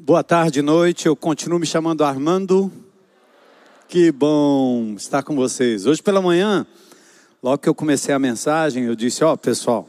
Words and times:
Boa 0.00 0.22
tarde, 0.22 0.62
noite. 0.62 1.06
Eu 1.06 1.16
continuo 1.16 1.58
me 1.58 1.66
chamando 1.66 2.04
Armando. 2.04 2.70
Que 3.88 4.12
bom 4.12 4.94
estar 4.96 5.24
com 5.24 5.34
vocês. 5.34 5.86
Hoje 5.86 6.00
pela 6.00 6.22
manhã, 6.22 6.64
logo 7.42 7.58
que 7.58 7.68
eu 7.68 7.74
comecei 7.74 8.14
a 8.14 8.18
mensagem, 8.18 8.84
eu 8.84 8.94
disse: 8.94 9.24
Ó, 9.24 9.32
oh, 9.32 9.36
pessoal, 9.36 9.88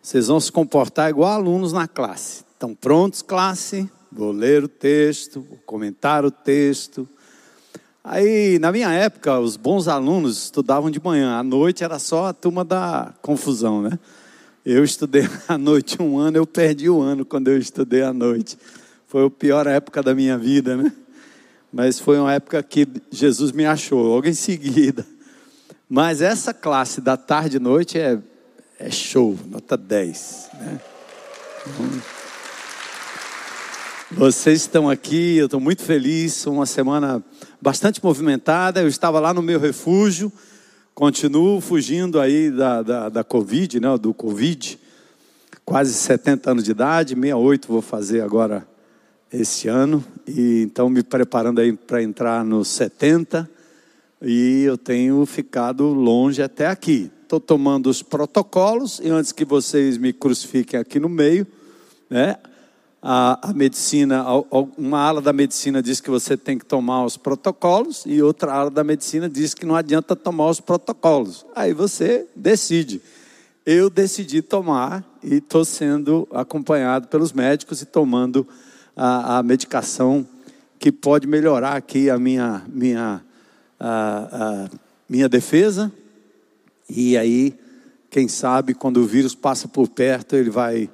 vocês 0.00 0.28
vão 0.28 0.38
se 0.38 0.52
comportar 0.52 1.10
igual 1.10 1.32
alunos 1.32 1.72
na 1.72 1.88
classe. 1.88 2.44
Estão 2.52 2.76
prontos, 2.76 3.22
classe? 3.22 3.90
Vou 4.10 4.30
ler 4.30 4.62
o 4.62 4.68
texto, 4.68 5.40
vou 5.40 5.58
comentar 5.66 6.24
o 6.24 6.30
texto. 6.30 7.06
Aí, 8.04 8.56
na 8.60 8.70
minha 8.70 8.92
época, 8.92 9.40
os 9.40 9.56
bons 9.56 9.88
alunos 9.88 10.44
estudavam 10.44 10.92
de 10.92 11.02
manhã, 11.02 11.36
à 11.36 11.42
noite 11.42 11.82
era 11.82 11.98
só 11.98 12.26
a 12.26 12.32
turma 12.32 12.64
da 12.64 13.12
confusão, 13.20 13.82
né? 13.82 13.98
Eu 14.64 14.84
estudei 14.84 15.28
à 15.48 15.58
noite 15.58 16.00
um 16.00 16.18
ano, 16.18 16.36
eu 16.36 16.46
perdi 16.46 16.88
o 16.88 17.00
ano 17.00 17.24
quando 17.24 17.48
eu 17.48 17.58
estudei 17.58 18.02
à 18.02 18.12
noite. 18.12 18.56
Foi 19.14 19.26
a 19.26 19.30
pior 19.30 19.64
época 19.68 20.02
da 20.02 20.12
minha 20.12 20.36
vida, 20.36 20.76
né? 20.76 20.92
Mas 21.72 22.00
foi 22.00 22.18
uma 22.18 22.32
época 22.32 22.60
que 22.64 22.84
Jesus 23.12 23.52
me 23.52 23.64
achou, 23.64 24.02
logo 24.02 24.26
em 24.26 24.34
seguida. 24.34 25.06
Mas 25.88 26.20
essa 26.20 26.52
classe 26.52 27.00
da 27.00 27.16
tarde 27.16 27.58
e 27.58 27.60
noite 27.60 27.96
é, 27.96 28.18
é 28.76 28.90
show, 28.90 29.38
nota 29.46 29.76
10. 29.76 30.50
Né? 30.54 30.80
Vocês 34.10 34.62
estão 34.62 34.90
aqui, 34.90 35.36
eu 35.36 35.44
estou 35.44 35.60
muito 35.60 35.82
feliz. 35.82 36.44
Uma 36.48 36.66
semana 36.66 37.22
bastante 37.62 38.02
movimentada. 38.02 38.82
Eu 38.82 38.88
estava 38.88 39.20
lá 39.20 39.32
no 39.32 39.42
meu 39.42 39.60
refúgio, 39.60 40.32
continuo 40.92 41.60
fugindo 41.60 42.18
aí 42.18 42.50
da, 42.50 42.82
da, 42.82 43.08
da 43.08 43.22
Covid, 43.22 43.78
né, 43.78 43.96
do 43.96 44.12
Covid. 44.12 44.76
Quase 45.64 45.94
70 45.94 46.50
anos 46.50 46.64
de 46.64 46.72
idade, 46.72 47.14
68 47.14 47.68
vou 47.68 47.80
fazer 47.80 48.20
agora 48.20 48.73
esse 49.34 49.68
ano, 49.68 50.04
e 50.26 50.62
então 50.62 50.88
me 50.88 51.02
preparando 51.02 51.60
aí 51.60 51.72
para 51.72 52.02
entrar 52.02 52.44
nos 52.44 52.68
70, 52.68 53.50
e 54.22 54.62
eu 54.62 54.78
tenho 54.78 55.24
ficado 55.26 55.88
longe 55.88 56.42
até 56.42 56.66
aqui. 56.66 57.10
Estou 57.22 57.40
tomando 57.40 57.90
os 57.90 58.02
protocolos, 58.02 59.00
e 59.02 59.10
antes 59.10 59.32
que 59.32 59.44
vocês 59.44 59.98
me 59.98 60.12
crucifiquem 60.12 60.78
aqui 60.78 61.00
no 61.00 61.08
meio, 61.08 61.46
né? 62.08 62.36
A, 63.06 63.50
a, 63.50 63.52
medicina, 63.52 64.24
uma 64.78 64.98
ala 64.98 65.20
da 65.20 65.30
medicina 65.30 65.82
diz 65.82 66.00
que 66.00 66.08
você 66.08 66.38
tem 66.38 66.56
que 66.56 66.64
tomar 66.64 67.04
os 67.04 67.18
protocolos 67.18 68.04
e 68.06 68.22
outra 68.22 68.50
ala 68.50 68.70
da 68.70 68.82
medicina 68.82 69.28
diz 69.28 69.52
que 69.52 69.66
não 69.66 69.76
adianta 69.76 70.16
tomar 70.16 70.48
os 70.48 70.58
protocolos. 70.58 71.44
Aí 71.54 71.74
você 71.74 72.26
decide. 72.34 73.02
Eu 73.66 73.90
decidi 73.90 74.40
tomar 74.40 75.04
e 75.22 75.34
estou 75.34 75.66
sendo 75.66 76.26
acompanhado 76.32 77.08
pelos 77.08 77.30
médicos 77.30 77.82
e 77.82 77.84
tomando 77.84 78.48
a, 78.96 79.38
a 79.38 79.42
medicação 79.42 80.26
que 80.78 80.92
pode 80.92 81.26
melhorar 81.26 81.76
aqui 81.76 82.10
a 82.10 82.18
minha, 82.18 82.62
minha, 82.68 83.22
a, 83.78 84.28
a 84.68 84.70
minha 85.08 85.28
defesa. 85.28 85.92
E 86.88 87.16
aí, 87.16 87.54
quem 88.10 88.28
sabe, 88.28 88.74
quando 88.74 88.98
o 88.98 89.06
vírus 89.06 89.34
passa 89.34 89.66
por 89.66 89.88
perto, 89.88 90.36
ele 90.36 90.50
vai 90.50 90.90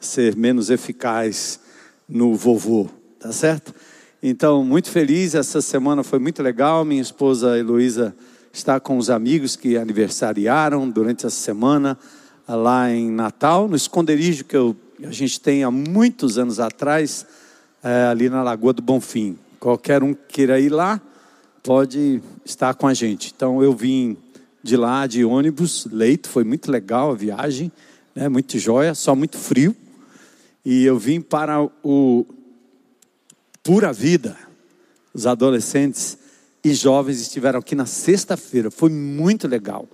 ser 0.00 0.36
menos 0.36 0.70
eficaz 0.70 1.60
no 2.08 2.34
vovô, 2.34 2.88
tá 3.18 3.32
certo? 3.32 3.74
Então, 4.22 4.64
muito 4.64 4.90
feliz, 4.90 5.34
essa 5.34 5.60
semana 5.60 6.02
foi 6.02 6.18
muito 6.18 6.42
legal. 6.42 6.84
Minha 6.84 7.02
esposa 7.02 7.58
Heloísa 7.58 8.16
está 8.52 8.80
com 8.80 8.96
os 8.96 9.10
amigos 9.10 9.54
que 9.54 9.76
aniversariaram 9.76 10.88
durante 10.88 11.26
essa 11.26 11.36
semana 11.36 11.98
lá 12.48 12.90
em 12.90 13.10
Natal, 13.10 13.68
no 13.68 13.76
esconderijo 13.76 14.44
que 14.44 14.56
eu, 14.56 14.74
a 15.04 15.10
gente 15.10 15.40
tem 15.40 15.64
há 15.64 15.70
muitos 15.70 16.38
anos 16.38 16.58
atrás, 16.58 17.26
é, 17.82 18.04
ali 18.04 18.28
na 18.28 18.42
Lagoa 18.42 18.72
do 18.72 18.82
Bonfim. 18.82 19.38
Qualquer 19.60 20.02
um 20.02 20.14
que 20.14 20.20
queira 20.28 20.58
ir 20.58 20.70
lá, 20.70 21.00
pode 21.62 22.22
estar 22.44 22.74
com 22.74 22.86
a 22.86 22.94
gente. 22.94 23.32
Então 23.34 23.62
eu 23.62 23.74
vim 23.74 24.16
de 24.62 24.76
lá 24.76 25.06
de 25.06 25.24
ônibus, 25.24 25.86
leito, 25.90 26.28
foi 26.28 26.44
muito 26.44 26.70
legal 26.70 27.12
a 27.12 27.14
viagem, 27.14 27.70
né, 28.14 28.28
muito 28.28 28.58
joia, 28.58 28.94
só 28.94 29.14
muito 29.14 29.38
frio. 29.38 29.74
E 30.64 30.84
eu 30.84 30.98
vim 30.98 31.20
para 31.20 31.62
o 31.82 32.26
Pura 33.62 33.92
Vida. 33.92 34.36
Os 35.14 35.26
adolescentes 35.26 36.18
e 36.64 36.74
jovens 36.74 37.20
estiveram 37.20 37.60
aqui 37.60 37.74
na 37.74 37.86
sexta-feira, 37.86 38.70
foi 38.70 38.90
muito 38.90 39.46
legal. 39.46 39.88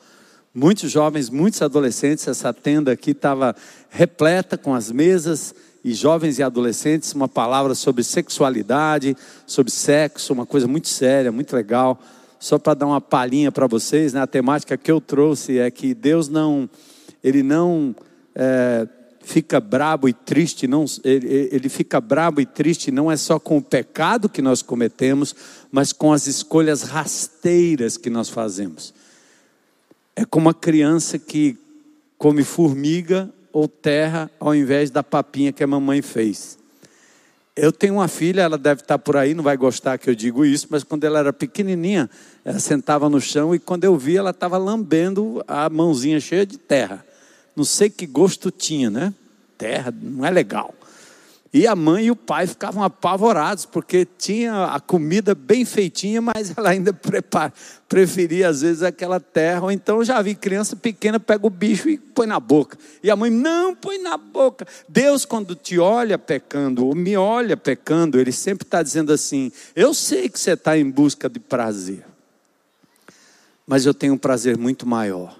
Muitos 0.54 0.90
jovens, 0.90 1.30
muitos 1.30 1.62
adolescentes, 1.62 2.28
essa 2.28 2.52
tenda 2.52 2.92
aqui 2.92 3.12
estava 3.12 3.56
repleta 3.88 4.58
com 4.58 4.74
as 4.74 4.90
mesas 4.90 5.54
e 5.82 5.94
jovens 5.94 6.38
e 6.38 6.42
adolescentes, 6.42 7.14
uma 7.14 7.26
palavra 7.26 7.74
sobre 7.74 8.04
sexualidade, 8.04 9.16
sobre 9.46 9.72
sexo, 9.72 10.34
uma 10.34 10.44
coisa 10.44 10.68
muito 10.68 10.88
séria, 10.88 11.32
muito 11.32 11.56
legal. 11.56 11.98
Só 12.38 12.58
para 12.58 12.74
dar 12.74 12.86
uma 12.86 13.00
palhinha 13.00 13.50
para 13.50 13.66
vocês, 13.66 14.12
né? 14.12 14.20
a 14.20 14.26
temática 14.26 14.76
que 14.76 14.90
eu 14.90 15.00
trouxe 15.00 15.58
é 15.58 15.70
que 15.70 15.94
Deus 15.94 16.28
não, 16.28 16.68
Ele 17.24 17.42
não 17.42 17.96
é, 18.34 18.86
fica 19.22 19.58
brabo 19.58 20.06
e 20.06 20.12
triste, 20.12 20.66
não, 20.66 20.84
ele, 21.02 21.48
ele 21.50 21.68
fica 21.70 21.98
brabo 21.98 22.42
e 22.42 22.46
triste 22.46 22.90
não 22.90 23.10
é 23.10 23.16
só 23.16 23.38
com 23.38 23.56
o 23.56 23.62
pecado 23.62 24.28
que 24.28 24.42
nós 24.42 24.60
cometemos, 24.60 25.34
mas 25.70 25.94
com 25.94 26.12
as 26.12 26.26
escolhas 26.26 26.82
rasteiras 26.82 27.96
que 27.96 28.10
nós 28.10 28.28
fazemos. 28.28 28.92
É 30.14 30.24
como 30.24 30.46
uma 30.46 30.54
criança 30.54 31.18
que 31.18 31.56
come 32.18 32.44
formiga 32.44 33.30
ou 33.52 33.66
terra 33.66 34.30
ao 34.38 34.54
invés 34.54 34.90
da 34.90 35.02
papinha 35.02 35.52
que 35.52 35.62
a 35.62 35.66
mamãe 35.66 36.02
fez. 36.02 36.58
Eu 37.54 37.70
tenho 37.70 37.94
uma 37.94 38.08
filha, 38.08 38.40
ela 38.40 38.56
deve 38.56 38.80
estar 38.80 38.98
por 38.98 39.16
aí, 39.16 39.34
não 39.34 39.44
vai 39.44 39.56
gostar 39.58 39.98
que 39.98 40.08
eu 40.08 40.14
digo 40.14 40.44
isso, 40.44 40.68
mas 40.70 40.82
quando 40.82 41.04
ela 41.04 41.18
era 41.18 41.32
pequenininha, 41.32 42.08
ela 42.44 42.58
sentava 42.58 43.10
no 43.10 43.20
chão 43.20 43.54
e 43.54 43.58
quando 43.58 43.84
eu 43.84 43.94
vi, 43.96 44.16
ela 44.16 44.30
estava 44.30 44.56
lambendo 44.56 45.44
a 45.46 45.68
mãozinha 45.68 46.18
cheia 46.18 46.46
de 46.46 46.56
terra. 46.56 47.04
Não 47.54 47.64
sei 47.64 47.90
que 47.90 48.06
gosto 48.06 48.50
tinha, 48.50 48.88
né? 48.88 49.12
Terra, 49.58 49.92
não 50.00 50.24
é 50.24 50.30
legal. 50.30 50.74
E 51.54 51.66
a 51.66 51.76
mãe 51.76 52.06
e 52.06 52.10
o 52.10 52.16
pai 52.16 52.46
ficavam 52.46 52.82
apavorados, 52.82 53.66
porque 53.66 54.06
tinha 54.06 54.64
a 54.64 54.80
comida 54.80 55.34
bem 55.34 55.66
feitinha, 55.66 56.22
mas 56.22 56.50
ela 56.56 56.70
ainda 56.70 56.94
prepara, 56.94 57.52
preferia 57.86 58.48
às 58.48 58.62
vezes 58.62 58.82
aquela 58.82 59.20
terra. 59.20 59.64
Ou 59.64 59.70
então 59.70 60.02
já 60.02 60.22
vi 60.22 60.34
criança 60.34 60.74
pequena 60.74 61.20
pega 61.20 61.46
o 61.46 61.50
bicho 61.50 61.90
e 61.90 61.98
põe 61.98 62.26
na 62.26 62.40
boca. 62.40 62.78
E 63.02 63.10
a 63.10 63.16
mãe, 63.16 63.30
não, 63.30 63.74
põe 63.74 63.98
na 63.98 64.16
boca. 64.16 64.66
Deus, 64.88 65.26
quando 65.26 65.54
te 65.54 65.78
olha 65.78 66.16
pecando, 66.16 66.86
ou 66.86 66.94
me 66.94 67.18
olha 67.18 67.54
pecando, 67.54 68.18
Ele 68.18 68.32
sempre 68.32 68.66
está 68.66 68.82
dizendo 68.82 69.12
assim: 69.12 69.52
Eu 69.76 69.92
sei 69.92 70.30
que 70.30 70.40
você 70.40 70.52
está 70.52 70.78
em 70.78 70.90
busca 70.90 71.28
de 71.28 71.38
prazer, 71.38 72.02
mas 73.66 73.84
eu 73.84 73.92
tenho 73.92 74.14
um 74.14 74.18
prazer 74.18 74.56
muito 74.56 74.86
maior. 74.86 75.38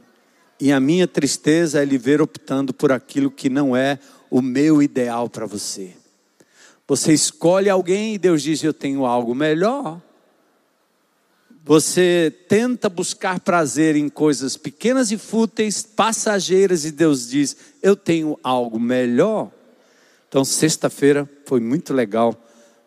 E 0.60 0.70
a 0.70 0.78
minha 0.78 1.08
tristeza 1.08 1.80
é 1.80 1.86
lhe 1.86 1.96
ver 1.96 2.20
optando 2.20 2.74
por 2.74 2.92
aquilo 2.92 3.30
que 3.30 3.48
não 3.48 3.74
é 3.74 3.98
o 4.30 4.42
meu 4.42 4.82
ideal 4.82 5.26
para 5.28 5.46
você. 5.46 6.01
Você 6.86 7.12
escolhe 7.12 7.70
alguém 7.70 8.14
e 8.14 8.18
Deus 8.18 8.42
diz: 8.42 8.62
Eu 8.62 8.72
tenho 8.72 9.04
algo 9.04 9.34
melhor. 9.34 10.00
Você 11.64 12.34
tenta 12.48 12.88
buscar 12.88 13.38
prazer 13.38 13.94
em 13.94 14.08
coisas 14.08 14.56
pequenas 14.56 15.12
e 15.12 15.18
fúteis, 15.18 15.82
passageiras, 15.82 16.84
e 16.84 16.90
Deus 16.90 17.28
diz: 17.28 17.56
Eu 17.80 17.94
tenho 17.94 18.38
algo 18.42 18.80
melhor. 18.80 19.50
Então, 20.28 20.44
sexta-feira 20.44 21.28
foi 21.46 21.60
muito 21.60 21.94
legal 21.94 22.34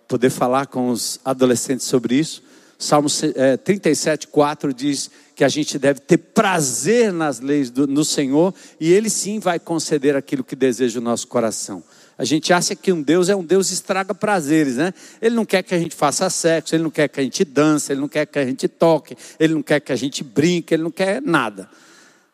poder 0.07 0.29
falar 0.29 0.67
com 0.67 0.89
os 0.89 1.19
adolescentes 1.23 1.85
sobre 1.85 2.15
isso. 2.15 2.43
Salmo 2.77 3.07
é, 3.35 3.55
37, 3.55 4.27
4 4.27 4.73
diz 4.73 5.09
que 5.35 5.43
a 5.43 5.47
gente 5.47 5.79
deve 5.79 6.01
ter 6.01 6.17
prazer 6.17 7.13
nas 7.13 7.39
leis 7.39 7.69
do, 7.69 7.87
no 7.87 8.03
Senhor 8.03 8.53
e 8.79 8.91
Ele 8.91 9.09
sim 9.09 9.39
vai 9.39 9.59
conceder 9.59 10.15
aquilo 10.15 10.43
que 10.43 10.55
deseja 10.55 10.99
o 10.99 11.03
nosso 11.03 11.27
coração. 11.27 11.83
A 12.17 12.23
gente 12.23 12.53
acha 12.53 12.75
que 12.75 12.93
um 12.93 13.01
Deus 13.01 13.27
é 13.27 13.35
um 13.35 13.43
Deus 13.43 13.71
estraga 13.71 14.15
prazeres, 14.15 14.77
né? 14.77 14.93
Ele 15.21 15.35
não 15.35 15.45
quer 15.45 15.63
que 15.63 15.75
a 15.75 15.79
gente 15.79 15.93
faça 15.93 16.29
sexo, 16.29 16.73
ele 16.73 16.83
não 16.83 16.89
quer 16.89 17.09
que 17.09 17.19
a 17.19 17.23
gente 17.23 17.43
dance, 17.43 17.91
ele 17.91 17.99
não 17.99 18.07
quer 18.07 18.25
que 18.25 18.39
a 18.39 18.45
gente 18.45 18.67
toque, 18.69 19.17
ele 19.37 19.53
não 19.53 19.61
quer 19.61 19.81
que 19.81 19.91
a 19.91 19.95
gente 19.95 20.23
brinque, 20.23 20.73
ele 20.73 20.83
não 20.83 20.91
quer 20.91 21.21
nada. 21.21 21.69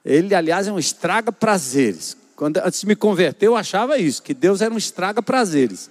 Ele, 0.05 0.35
aliás, 0.35 0.67
é 0.67 0.71
um 0.71 0.77
estraga 0.77 1.31
prazeres. 1.31 2.15
Quando 2.35 2.57
antes 2.57 2.81
de 2.81 2.87
me 2.87 2.95
converter, 2.95 3.47
eu 3.47 3.55
achava 3.55 3.97
isso, 3.97 4.21
que 4.21 4.35
Deus 4.35 4.61
era 4.61 4.73
um 4.73 4.77
estraga 4.77 5.21
prazeres. 5.21 5.89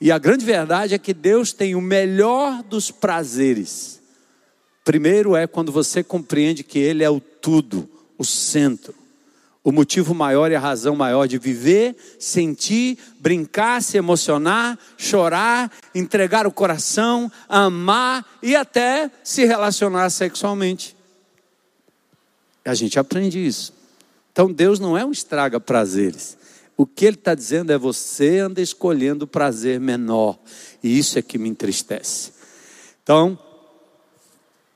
E 0.00 0.12
a 0.12 0.18
grande 0.18 0.44
verdade 0.44 0.94
é 0.94 0.98
que 0.98 1.12
Deus 1.12 1.52
tem 1.52 1.74
o 1.74 1.80
melhor 1.80 2.62
dos 2.62 2.90
prazeres. 2.92 4.00
Primeiro 4.84 5.34
é 5.34 5.46
quando 5.48 5.72
você 5.72 6.04
compreende 6.04 6.62
que 6.62 6.78
Ele 6.78 7.02
é 7.02 7.10
o 7.10 7.20
tudo, 7.20 7.88
o 8.16 8.24
centro 8.24 8.97
o 9.68 9.72
motivo 9.72 10.14
maior 10.14 10.50
e 10.50 10.54
a 10.54 10.58
razão 10.58 10.96
maior 10.96 11.28
de 11.28 11.36
viver, 11.36 11.94
sentir, 12.18 12.96
brincar, 13.20 13.82
se 13.82 13.98
emocionar, 13.98 14.78
chorar, 14.96 15.70
entregar 15.94 16.46
o 16.46 16.50
coração, 16.50 17.30
amar 17.46 18.24
e 18.42 18.56
até 18.56 19.10
se 19.22 19.44
relacionar 19.44 20.08
sexualmente. 20.08 20.96
A 22.64 22.72
gente 22.72 22.98
aprende 22.98 23.46
isso. 23.46 23.74
Então 24.32 24.50
Deus 24.50 24.80
não 24.80 24.96
é 24.96 25.04
um 25.04 25.12
estraga 25.12 25.60
prazeres. 25.60 26.38
O 26.74 26.86
que 26.86 27.04
ele 27.04 27.16
está 27.16 27.34
dizendo 27.34 27.70
é: 27.70 27.76
você 27.76 28.38
anda 28.38 28.62
escolhendo 28.62 29.26
o 29.26 29.28
prazer 29.28 29.78
menor, 29.78 30.38
e 30.82 30.98
isso 30.98 31.18
é 31.18 31.22
que 31.22 31.36
me 31.36 31.46
entristece. 31.46 32.32
Então, 33.02 33.38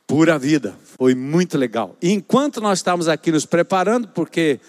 pura 0.07 0.39
vida, 0.39 0.77
foi 0.99 1.15
muito 1.15 1.57
legal. 1.57 1.97
E 2.03 2.11
enquanto 2.11 2.61
nós 2.61 2.81
estávamos 2.81 3.09
aqui 3.09 3.33
nos 3.33 3.47
preparando, 3.47 4.09
porque 4.09 4.61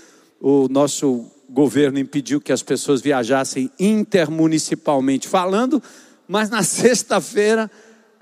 o 0.45 0.67
nosso 0.67 1.25
governo 1.49 1.97
impediu 1.97 2.41
que 2.41 2.51
as 2.51 2.61
pessoas 2.61 3.01
viajassem 3.01 3.71
intermunicipalmente 3.79 5.25
falando, 5.25 5.81
mas 6.27 6.49
na 6.49 6.61
sexta-feira 6.63 7.71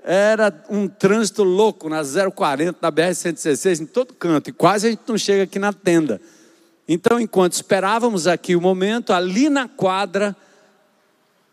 era 0.04 0.64
um 0.70 0.86
trânsito 0.86 1.42
louco 1.42 1.88
na 1.88 2.02
040, 2.04 2.78
na 2.80 2.92
BR-116, 2.92 3.80
em 3.80 3.86
todo 3.86 4.14
canto, 4.14 4.50
e 4.50 4.52
quase 4.52 4.86
a 4.86 4.90
gente 4.90 5.02
não 5.08 5.18
chega 5.18 5.42
aqui 5.42 5.58
na 5.58 5.72
tenda. 5.72 6.20
Então, 6.86 7.18
enquanto 7.18 7.54
esperávamos 7.54 8.28
aqui 8.28 8.54
o 8.54 8.60
momento, 8.60 9.12
ali 9.12 9.50
na 9.50 9.66
quadra, 9.66 10.36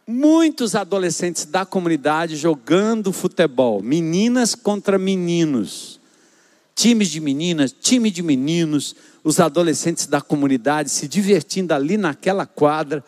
muitos 0.06 0.75
adolescentes 0.75 1.45
da 1.45 1.66
comunidade 1.66 2.36
jogando 2.36 3.12
futebol, 3.12 3.81
meninas 3.81 4.54
contra 4.54 5.00
meninos, 5.00 6.00
times 6.75 7.10
de 7.10 7.19
meninas, 7.19 7.71
time 7.71 8.12
de 8.12 8.21
meninos, 8.21 8.95
os 9.24 9.39
adolescentes 9.39 10.07
da 10.07 10.21
comunidade 10.21 10.89
se 10.89 11.07
divertindo 11.07 11.74
ali 11.74 11.98
naquela 11.98 12.45
quadra, 12.45 13.04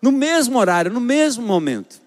no 0.00 0.10
mesmo 0.10 0.58
horário, 0.58 0.92
no 0.92 1.00
mesmo 1.00 1.46
momento 1.46 2.02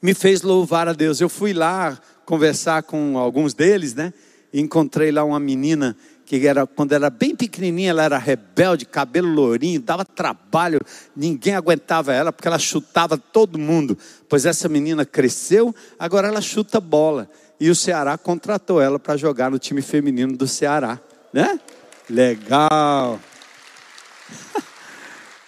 me 0.00 0.14
fez 0.14 0.42
louvar 0.42 0.88
a 0.88 0.92
Deus. 0.92 1.20
Eu 1.20 1.28
fui 1.28 1.52
lá 1.52 1.98
conversar 2.24 2.82
com 2.82 3.18
alguns 3.18 3.54
deles, 3.54 3.94
né? 3.94 4.12
E 4.52 4.60
encontrei 4.60 5.10
lá 5.10 5.24
uma 5.24 5.40
menina 5.40 5.96
que 6.24 6.46
era 6.46 6.66
quando 6.66 6.92
era 6.92 7.08
bem 7.08 7.34
pequenininha, 7.34 7.90
ela 7.90 8.02
era 8.02 8.18
rebelde, 8.18 8.84
cabelo 8.84 9.28
lourinho, 9.28 9.80
dava 9.80 10.04
trabalho, 10.04 10.78
ninguém 11.16 11.54
aguentava 11.54 12.12
ela 12.12 12.30
porque 12.30 12.46
ela 12.46 12.58
chutava 12.58 13.16
todo 13.16 13.58
mundo. 13.58 13.96
Pois 14.28 14.44
essa 14.44 14.68
menina 14.68 15.06
cresceu, 15.06 15.74
agora 15.98 16.28
ela 16.28 16.40
chuta 16.40 16.80
bola. 16.80 17.30
E 17.58 17.70
o 17.70 17.74
Ceará 17.74 18.16
contratou 18.16 18.80
ela 18.80 18.98
para 18.98 19.16
jogar 19.16 19.50
no 19.50 19.58
time 19.58 19.82
feminino 19.82 20.36
do 20.36 20.46
Ceará, 20.46 21.00
né? 21.32 21.58
Legal. 22.08 23.20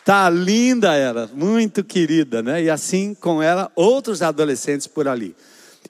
Tá 0.02 0.28
linda 0.30 0.94
ela, 0.96 1.30
muito 1.32 1.84
querida, 1.84 2.42
né? 2.42 2.64
E 2.64 2.70
assim 2.70 3.14
com 3.14 3.40
ela, 3.40 3.70
outros 3.76 4.22
adolescentes 4.22 4.86
por 4.86 5.06
ali. 5.06 5.36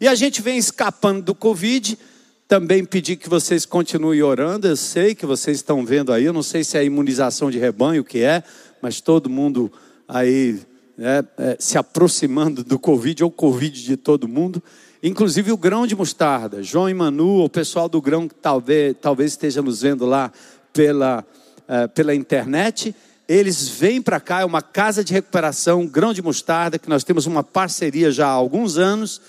E 0.00 0.08
a 0.08 0.14
gente 0.14 0.43
vem 0.43 0.58
escapando 0.58 1.22
do 1.22 1.34
Covid. 1.34 1.99
Também 2.49 2.84
pedir 2.84 3.17
que 3.17 3.28
vocês 3.28 3.64
continuem 3.64 4.22
orando. 4.22 4.67
Eu 4.67 4.76
sei 4.76 5.14
que 5.14 5.25
vocês 5.25 5.58
estão 5.58 5.87
vendo 5.87 6.12
aí. 6.12 6.25
Eu 6.25 6.32
não 6.32 6.43
sei 6.43 6.64
se 6.64 6.76
é 6.76 6.84
imunização 6.84 7.50
de 7.50 7.58
rebanho 7.58 8.02
que 8.05 8.19
é, 8.19 8.43
mas 8.82 9.00
todo 9.00 9.31
mundo 9.31 9.72
aí 10.08 10.61
né, 10.99 11.25
é, 11.38 11.56
se 11.58 11.78
aproximando 11.78 12.64
do 12.64 12.78
Covid 12.78 13.22
ou 13.25 13.31
Covid 13.31 13.82
de 13.82 13.96
todo 13.96 14.26
mundo. 14.26 14.62
Inclusive 15.02 15.52
o 15.52 15.56
grão 15.56 15.87
de 15.87 15.94
mostarda. 15.94 16.62
João 16.62 16.90
e 16.90 16.94
Manu, 16.94 17.44
o 17.44 17.49
pessoal 17.49 17.88
do 17.88 18.02
grão 18.02 18.28
que 18.28 18.34
talvez, 18.34 18.94
talvez 19.00 19.32
esteja 19.32 19.62
nos 19.62 19.81
vendo 19.81 20.05
lá 20.05 20.32
pela, 20.72 21.25
é, 21.69 21.87
pela 21.88 22.14
internet 22.14 22.94
eles 23.32 23.69
vêm 23.69 24.02
para 24.02 24.19
cá, 24.19 24.40
é 24.40 24.44
uma 24.44 24.61
casa 24.61 25.05
de 25.05 25.12
recuperação, 25.12 25.87
grão 25.87 26.12
de 26.12 26.20
mostarda, 26.20 26.81
que 26.81 26.88
nós 26.88 27.05
temos 27.05 27.26
uma 27.26 27.44
parceria 27.44 28.11
já 28.11 28.26
há 28.26 28.32
alguns 28.32 28.76
anos, 28.76 29.20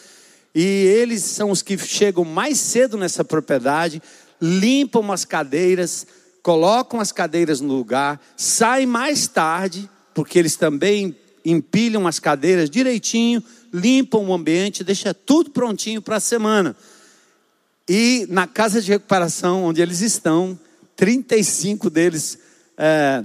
e 0.56 0.64
eles 0.64 1.24
são 1.24 1.52
os 1.52 1.62
que 1.62 1.78
chegam 1.78 2.26
mais 2.26 2.58
cedo 2.58 2.98
nessa 2.98 3.24
propriedade, 3.24 4.02
limpam 4.42 5.12
as 5.12 5.24
cadeiras, 5.24 6.08
colocam 6.42 7.00
as 7.00 7.12
cadeiras 7.12 7.62
no 7.62 7.76
lugar, 7.76 8.20
saem 8.36 8.88
mais 8.88 9.28
tarde, 9.28 9.88
porque 10.16 10.40
eles 10.40 10.56
também 10.56 11.16
empilham 11.46 12.08
as 12.08 12.18
cadeiras 12.18 12.72
direitinho, 12.72 13.44
limpam 13.72 14.26
o 14.26 14.34
ambiente, 14.34 14.84
deixa 14.84 15.14
tudo 15.14 15.52
prontinho 15.52 16.02
para 16.02 16.16
a 16.16 16.20
semana. 16.20 16.76
E 17.88 18.26
na 18.30 18.48
casa 18.48 18.82
de 18.82 18.90
recuperação 18.90 19.64
onde 19.64 19.80
eles 19.80 20.02
estão, 20.02 20.58
35 20.96 21.90
deles 21.90 22.38
é, 22.78 23.24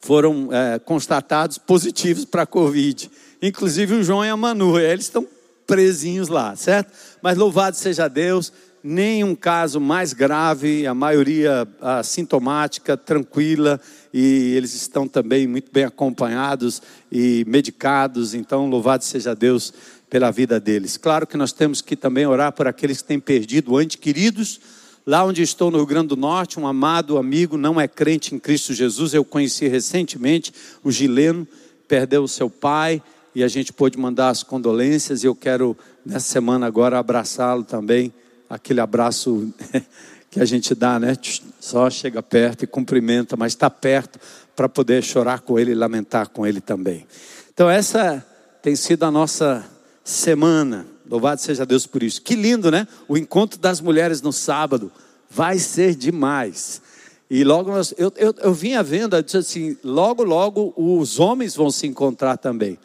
foram 0.00 0.48
é, 0.52 0.78
constatados 0.78 1.58
positivos 1.58 2.24
para 2.24 2.42
a 2.42 2.46
Covid. 2.46 3.10
Inclusive 3.40 3.94
o 3.94 4.02
João 4.02 4.24
e 4.24 4.28
a 4.28 4.36
Manu, 4.36 4.78
eles 4.78 5.06
estão 5.06 5.26
presinhos 5.66 6.28
lá, 6.28 6.54
certo? 6.56 6.92
Mas 7.22 7.36
louvado 7.36 7.76
seja 7.76 8.08
Deus, 8.08 8.52
nenhum 8.82 9.34
caso 9.34 9.80
mais 9.80 10.12
grave, 10.12 10.86
a 10.86 10.92
maioria 10.92 11.66
assintomática, 11.80 12.98
tranquila, 12.98 13.80
e 14.12 14.54
eles 14.54 14.74
estão 14.74 15.08
também 15.08 15.46
muito 15.46 15.72
bem 15.72 15.84
acompanhados 15.84 16.82
e 17.10 17.44
medicados, 17.48 18.34
então 18.34 18.68
louvado 18.68 19.02
seja 19.02 19.34
Deus 19.34 19.72
pela 20.10 20.30
vida 20.30 20.60
deles. 20.60 20.98
Claro 20.98 21.26
que 21.26 21.36
nós 21.36 21.50
temos 21.50 21.80
que 21.80 21.96
também 21.96 22.26
orar 22.26 22.52
por 22.52 22.68
aqueles 22.68 23.00
que 23.00 23.08
têm 23.08 23.18
perdido 23.18 23.76
ante 23.76 23.96
queridos, 23.96 24.60
Lá 25.06 25.22
onde 25.22 25.42
estou 25.42 25.70
no 25.70 25.76
Rio 25.76 25.86
Grande 25.86 26.08
do 26.08 26.16
Norte, 26.16 26.58
um 26.58 26.66
amado 26.66 27.18
amigo 27.18 27.58
não 27.58 27.78
é 27.78 27.86
crente 27.86 28.34
em 28.34 28.38
Cristo 28.38 28.72
Jesus. 28.72 29.12
Eu 29.12 29.22
conheci 29.22 29.68
recentemente 29.68 30.50
o 30.82 30.90
Gileno, 30.90 31.46
perdeu 31.86 32.22
o 32.22 32.28
seu 32.28 32.48
pai 32.48 33.02
e 33.34 33.44
a 33.44 33.48
gente 33.48 33.70
pôde 33.70 33.98
mandar 33.98 34.30
as 34.30 34.42
condolências. 34.42 35.22
E 35.22 35.26
eu 35.26 35.34
quero, 35.34 35.76
nessa 36.06 36.26
semana 36.32 36.66
agora, 36.66 36.98
abraçá-lo 36.98 37.64
também. 37.64 38.14
Aquele 38.48 38.80
abraço 38.80 39.52
que 40.30 40.40
a 40.40 40.44
gente 40.46 40.74
dá, 40.74 40.98
né? 40.98 41.14
Só 41.60 41.90
chega 41.90 42.22
perto 42.22 42.64
e 42.64 42.66
cumprimenta, 42.66 43.36
mas 43.36 43.52
está 43.52 43.68
perto 43.68 44.18
para 44.56 44.70
poder 44.70 45.02
chorar 45.02 45.40
com 45.40 45.58
ele 45.58 45.72
e 45.72 45.74
lamentar 45.74 46.30
com 46.30 46.46
ele 46.46 46.62
também. 46.62 47.06
Então, 47.52 47.68
essa 47.68 48.24
tem 48.62 48.74
sido 48.74 49.02
a 49.02 49.10
nossa 49.10 49.66
semana 50.02 50.93
Louvado 51.08 51.40
seja 51.40 51.66
Deus 51.66 51.86
por 51.86 52.02
isso. 52.02 52.22
Que 52.22 52.34
lindo, 52.34 52.70
né? 52.70 52.88
O 53.06 53.16
encontro 53.16 53.58
das 53.58 53.80
mulheres 53.80 54.22
no 54.22 54.32
sábado 54.32 54.90
vai 55.28 55.58
ser 55.58 55.94
demais. 55.94 56.80
E 57.28 57.44
logo 57.44 57.70
nós, 57.70 57.92
eu, 57.98 58.12
eu, 58.16 58.34
eu 58.38 58.54
vinha 58.54 58.82
vendo, 58.82 59.16
eu 59.16 59.22
disse 59.22 59.36
assim, 59.36 59.76
logo, 59.82 60.22
logo 60.22 60.72
os 60.76 61.18
homens 61.18 61.54
vão 61.54 61.70
se 61.70 61.86
encontrar 61.86 62.36
também. 62.36 62.78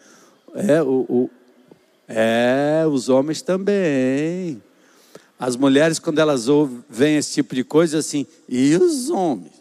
É, 0.54 0.82
o, 0.82 1.06
o, 1.08 1.30
é 2.08 2.84
os 2.90 3.08
homens 3.10 3.42
também. 3.42 4.62
As 5.40 5.56
mulheres, 5.56 6.00
quando 6.00 6.20
elas 6.20 6.48
veem 6.90 7.18
esse 7.18 7.36
tipo 7.36 7.56
de 7.56 7.64
coisa, 7.64 8.00
assim, 8.00 8.26
e 8.48 8.76
os 8.76 9.10
homens? 9.10 9.54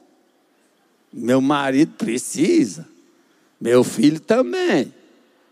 Meu 1.12 1.40
marido 1.40 1.92
precisa, 1.96 2.86
meu 3.60 3.82
filho 3.82 4.20
também, 4.20 4.92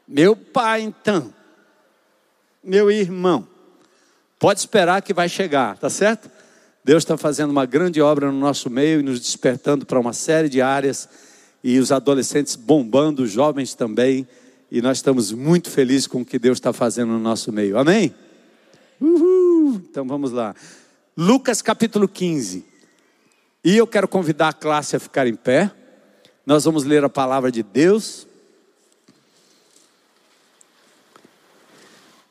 meu 0.07 0.37
pai 0.37 0.83
então 0.83 1.33
meu 2.67 2.91
irmão. 2.91 3.47
Pode 4.39 4.61
esperar 4.61 5.01
que 5.01 5.15
vai 5.15 5.29
chegar, 5.29 5.79
tá 5.79 5.89
certo? 5.89 6.31
Deus 6.85 7.03
está 7.03 7.17
fazendo 7.17 7.51
uma 7.51 7.65
grande 7.65 8.01
obra 8.01 8.31
no 8.31 8.39
nosso 8.39 8.69
meio 8.69 9.01
e 9.01 9.03
nos 9.03 9.19
despertando 9.21 9.87
para 9.87 9.99
uma 9.99 10.13
série 10.13 10.49
de 10.49 10.61
áreas 10.61 11.09
e 11.65 11.79
os 11.79 11.91
adolescentes 11.91 12.55
bombando, 12.55 13.23
os 13.23 13.31
jovens 13.31 13.75
também. 13.75 14.27
E 14.71 14.83
nós 14.83 14.99
estamos 14.99 15.33
muito 15.33 15.71
felizes 15.71 16.07
com 16.07 16.21
o 16.21 16.25
que 16.25 16.39
Deus 16.39 16.59
está 16.59 16.73
fazendo 16.73 17.13
no 17.13 17.19
nosso 17.19 17.53
meio. 17.53 17.79
Amém? 17.79 18.15
Uhul. 19.01 19.81
Então 19.91 20.07
vamos 20.07 20.31
lá. 20.33 20.55
Lucas 21.17 21.63
capítulo 21.63 22.07
15. 22.07 22.65
E 23.65 23.77
eu 23.77 23.87
quero 23.87 24.07
convidar 24.07 24.49
a 24.49 24.53
classe 24.53 24.95
a 24.95 25.01
ficar 25.01 25.27
em 25.27 25.35
pé. 25.35 25.73
Nós 26.45 26.65
vamos 26.65 26.85
ler 26.85 27.03
a 27.03 27.09
palavra 27.09 27.51
de 27.51 27.63
Deus. 27.63 28.26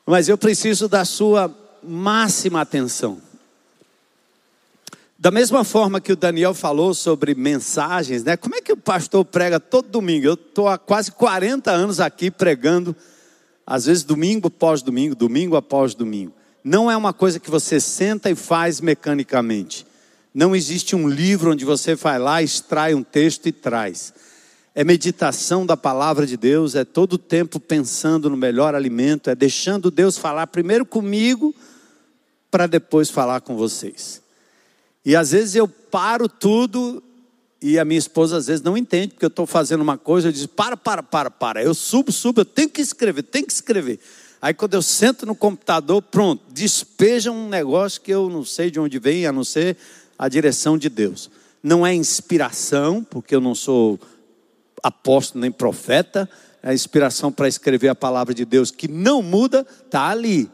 Mas 0.06 0.28
eu 0.28 0.38
preciso 0.38 0.88
da 0.88 1.04
sua 1.04 1.52
máxima 1.82 2.60
atenção. 2.60 3.20
Da 5.18 5.32
mesma 5.32 5.64
forma 5.64 6.00
que 6.00 6.12
o 6.12 6.16
Daniel 6.16 6.54
falou 6.54 6.94
sobre 6.94 7.34
mensagens, 7.34 8.22
né? 8.22 8.36
Como 8.36 8.54
é 8.54 8.60
que 8.60 8.72
o 8.72 8.76
pastor 8.76 9.24
prega 9.24 9.58
todo 9.58 9.88
domingo? 9.88 10.26
Eu 10.26 10.34
estou 10.34 10.68
há 10.68 10.78
quase 10.78 11.10
40 11.10 11.72
anos 11.72 11.98
aqui 11.98 12.30
pregando, 12.30 12.94
às 13.66 13.86
vezes 13.86 14.04
domingo 14.04 14.46
após 14.46 14.80
domingo, 14.80 15.16
domingo 15.16 15.56
após 15.56 15.94
domingo. 15.94 16.32
Não 16.62 16.88
é 16.88 16.96
uma 16.96 17.12
coisa 17.12 17.40
que 17.40 17.50
você 17.50 17.80
senta 17.80 18.30
e 18.30 18.36
faz 18.36 18.80
mecanicamente. 18.80 19.84
Não 20.32 20.54
existe 20.54 20.94
um 20.94 21.08
livro 21.08 21.50
onde 21.50 21.64
você 21.64 21.94
vai 21.96 22.18
lá, 22.18 22.42
extrai 22.42 22.94
um 22.94 23.02
texto 23.02 23.46
e 23.46 23.52
traz 23.52 24.12
é 24.76 24.84
meditação 24.84 25.64
da 25.64 25.74
palavra 25.74 26.26
de 26.26 26.36
Deus, 26.36 26.74
é 26.74 26.84
todo 26.84 27.14
o 27.14 27.18
tempo 27.18 27.58
pensando 27.58 28.28
no 28.28 28.36
melhor 28.36 28.74
alimento, 28.74 29.30
é 29.30 29.34
deixando 29.34 29.90
Deus 29.90 30.18
falar 30.18 30.46
primeiro 30.48 30.84
comigo, 30.84 31.54
para 32.50 32.66
depois 32.66 33.08
falar 33.08 33.40
com 33.40 33.56
vocês. 33.56 34.20
E 35.02 35.16
às 35.16 35.30
vezes 35.30 35.54
eu 35.54 35.66
paro 35.66 36.28
tudo 36.28 37.02
e 37.62 37.78
a 37.78 37.86
minha 37.86 37.98
esposa 37.98 38.36
às 38.36 38.48
vezes 38.48 38.62
não 38.62 38.76
entende, 38.76 39.14
porque 39.14 39.24
eu 39.24 39.28
estou 39.28 39.46
fazendo 39.46 39.80
uma 39.80 39.96
coisa, 39.96 40.28
eu 40.28 40.32
digo, 40.32 40.48
para, 40.48 40.76
para, 40.76 41.02
para, 41.02 41.30
para. 41.30 41.62
Eu 41.62 41.72
subo, 41.72 42.12
subo, 42.12 42.42
eu 42.42 42.44
tenho 42.44 42.68
que 42.68 42.82
escrever, 42.82 43.22
tenho 43.22 43.46
que 43.46 43.54
escrever. 43.54 43.98
Aí 44.42 44.52
quando 44.52 44.74
eu 44.74 44.82
sento 44.82 45.24
no 45.24 45.34
computador, 45.34 46.02
pronto, 46.02 46.42
despeja 46.52 47.30
um 47.30 47.48
negócio 47.48 47.98
que 48.02 48.12
eu 48.12 48.28
não 48.28 48.44
sei 48.44 48.70
de 48.70 48.78
onde 48.78 48.98
vem, 48.98 49.26
a 49.26 49.32
não 49.32 49.42
ser 49.42 49.74
a 50.18 50.28
direção 50.28 50.76
de 50.76 50.90
Deus. 50.90 51.30
Não 51.62 51.86
é 51.86 51.94
inspiração, 51.94 53.02
porque 53.02 53.34
eu 53.34 53.40
não 53.40 53.54
sou 53.54 53.98
apóstolo 54.82 55.42
nem 55.42 55.50
profeta, 55.50 56.28
a 56.62 56.74
inspiração 56.74 57.30
para 57.30 57.48
escrever 57.48 57.88
a 57.88 57.94
palavra 57.94 58.34
de 58.34 58.44
Deus 58.44 58.70
que 58.70 58.88
não 58.88 59.22
muda, 59.22 59.66
está 59.84 60.08
ali. 60.08 60.50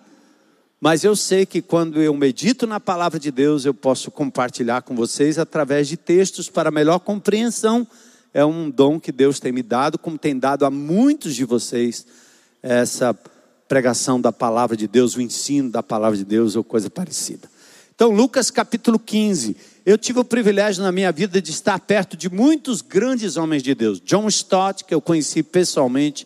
Mas 0.80 1.04
eu 1.04 1.14
sei 1.14 1.46
que 1.46 1.62
quando 1.62 2.02
eu 2.02 2.12
medito 2.12 2.66
na 2.66 2.80
palavra 2.80 3.18
de 3.18 3.30
Deus, 3.30 3.64
eu 3.64 3.72
posso 3.72 4.10
compartilhar 4.10 4.82
com 4.82 4.96
vocês 4.96 5.38
através 5.38 5.86
de 5.86 5.96
textos 5.96 6.50
para 6.50 6.72
melhor 6.72 6.98
compreensão. 6.98 7.86
É 8.34 8.44
um 8.44 8.68
dom 8.68 8.98
que 8.98 9.12
Deus 9.12 9.38
tem 9.38 9.52
me 9.52 9.62
dado, 9.62 9.96
como 9.96 10.18
tem 10.18 10.36
dado 10.36 10.66
a 10.66 10.70
muitos 10.70 11.36
de 11.36 11.44
vocês, 11.44 12.04
essa 12.62 13.16
pregação 13.68 14.20
da 14.20 14.32
palavra 14.32 14.76
de 14.76 14.88
Deus, 14.88 15.14
o 15.14 15.20
ensino 15.20 15.70
da 15.70 15.82
palavra 15.82 16.18
de 16.18 16.24
Deus 16.24 16.56
ou 16.56 16.64
coisa 16.64 16.90
parecida. 16.90 17.48
Então, 17.94 18.10
Lucas 18.10 18.50
capítulo 18.50 18.98
15. 18.98 19.56
Eu 19.84 19.98
tive 19.98 20.20
o 20.20 20.24
privilégio 20.24 20.80
na 20.80 20.92
minha 20.92 21.10
vida 21.10 21.42
de 21.42 21.50
estar 21.50 21.80
perto 21.80 22.16
de 22.16 22.30
muitos 22.30 22.80
grandes 22.80 23.36
homens 23.36 23.64
de 23.64 23.74
Deus. 23.74 24.00
John 24.00 24.28
Stott, 24.28 24.84
que 24.84 24.94
eu 24.94 25.00
conheci 25.00 25.42
pessoalmente. 25.42 26.24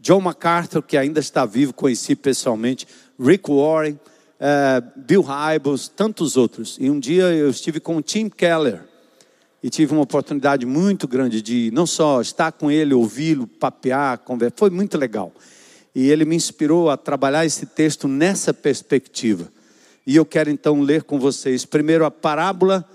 John 0.00 0.22
MacArthur, 0.22 0.80
que 0.80 0.96
ainda 0.96 1.20
está 1.20 1.44
vivo, 1.44 1.74
conheci 1.74 2.16
pessoalmente. 2.16 2.88
Rick 3.20 3.50
Warren, 3.50 3.92
uh, 3.92 5.00
Bill 5.06 5.22
Hybels, 5.22 5.86
tantos 5.86 6.38
outros. 6.38 6.78
E 6.80 6.88
um 6.88 6.98
dia 6.98 7.24
eu 7.24 7.50
estive 7.50 7.78
com 7.78 7.98
o 7.98 8.02
Tim 8.02 8.30
Keller 8.30 8.80
e 9.62 9.68
tive 9.68 9.92
uma 9.92 10.02
oportunidade 10.02 10.64
muito 10.64 11.06
grande 11.06 11.42
de 11.42 11.70
não 11.74 11.86
só 11.86 12.22
estar 12.22 12.52
com 12.52 12.70
ele, 12.70 12.94
ouvi-lo, 12.94 13.46
papear, 13.46 14.16
conversar. 14.16 14.56
Foi 14.56 14.70
muito 14.70 14.96
legal. 14.96 15.30
E 15.94 16.08
ele 16.08 16.24
me 16.24 16.36
inspirou 16.36 16.88
a 16.88 16.96
trabalhar 16.96 17.44
esse 17.44 17.66
texto 17.66 18.08
nessa 18.08 18.54
perspectiva. 18.54 19.52
E 20.06 20.16
eu 20.16 20.24
quero 20.24 20.48
então 20.48 20.80
ler 20.80 21.02
com 21.02 21.18
vocês 21.18 21.66
primeiro 21.66 22.04
a 22.04 22.10
parábola, 22.10 22.86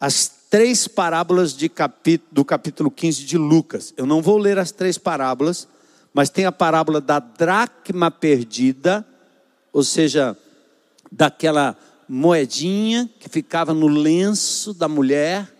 as 0.00 0.30
três 0.50 0.86
parábolas 0.86 1.56
capítulo, 1.74 2.28
do 2.32 2.44
capítulo 2.44 2.90
15 2.90 3.24
de 3.24 3.38
Lucas. 3.38 3.92
Eu 3.96 4.06
não 4.06 4.22
vou 4.22 4.38
ler 4.38 4.58
as 4.58 4.70
três 4.70 4.98
parábolas, 4.98 5.66
mas 6.12 6.30
tem 6.30 6.44
a 6.46 6.52
parábola 6.52 7.00
da 7.00 7.18
dracma 7.18 8.10
perdida, 8.10 9.06
ou 9.72 9.82
seja, 9.82 10.36
daquela 11.10 11.76
moedinha 12.08 13.10
que 13.18 13.28
ficava 13.28 13.74
no 13.74 13.88
lenço 13.88 14.72
da 14.72 14.88
mulher, 14.88 15.52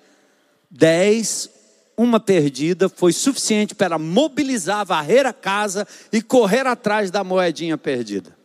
dez, 0.70 1.50
uma 1.96 2.20
perdida, 2.20 2.88
foi 2.88 3.12
suficiente 3.12 3.74
para 3.74 3.98
mobilizar, 3.98 4.84
varrer 4.84 5.26
a 5.26 5.32
casa 5.32 5.86
e 6.12 6.20
correr 6.20 6.66
atrás 6.66 7.10
da 7.10 7.24
moedinha 7.24 7.78
perdida. 7.78 8.35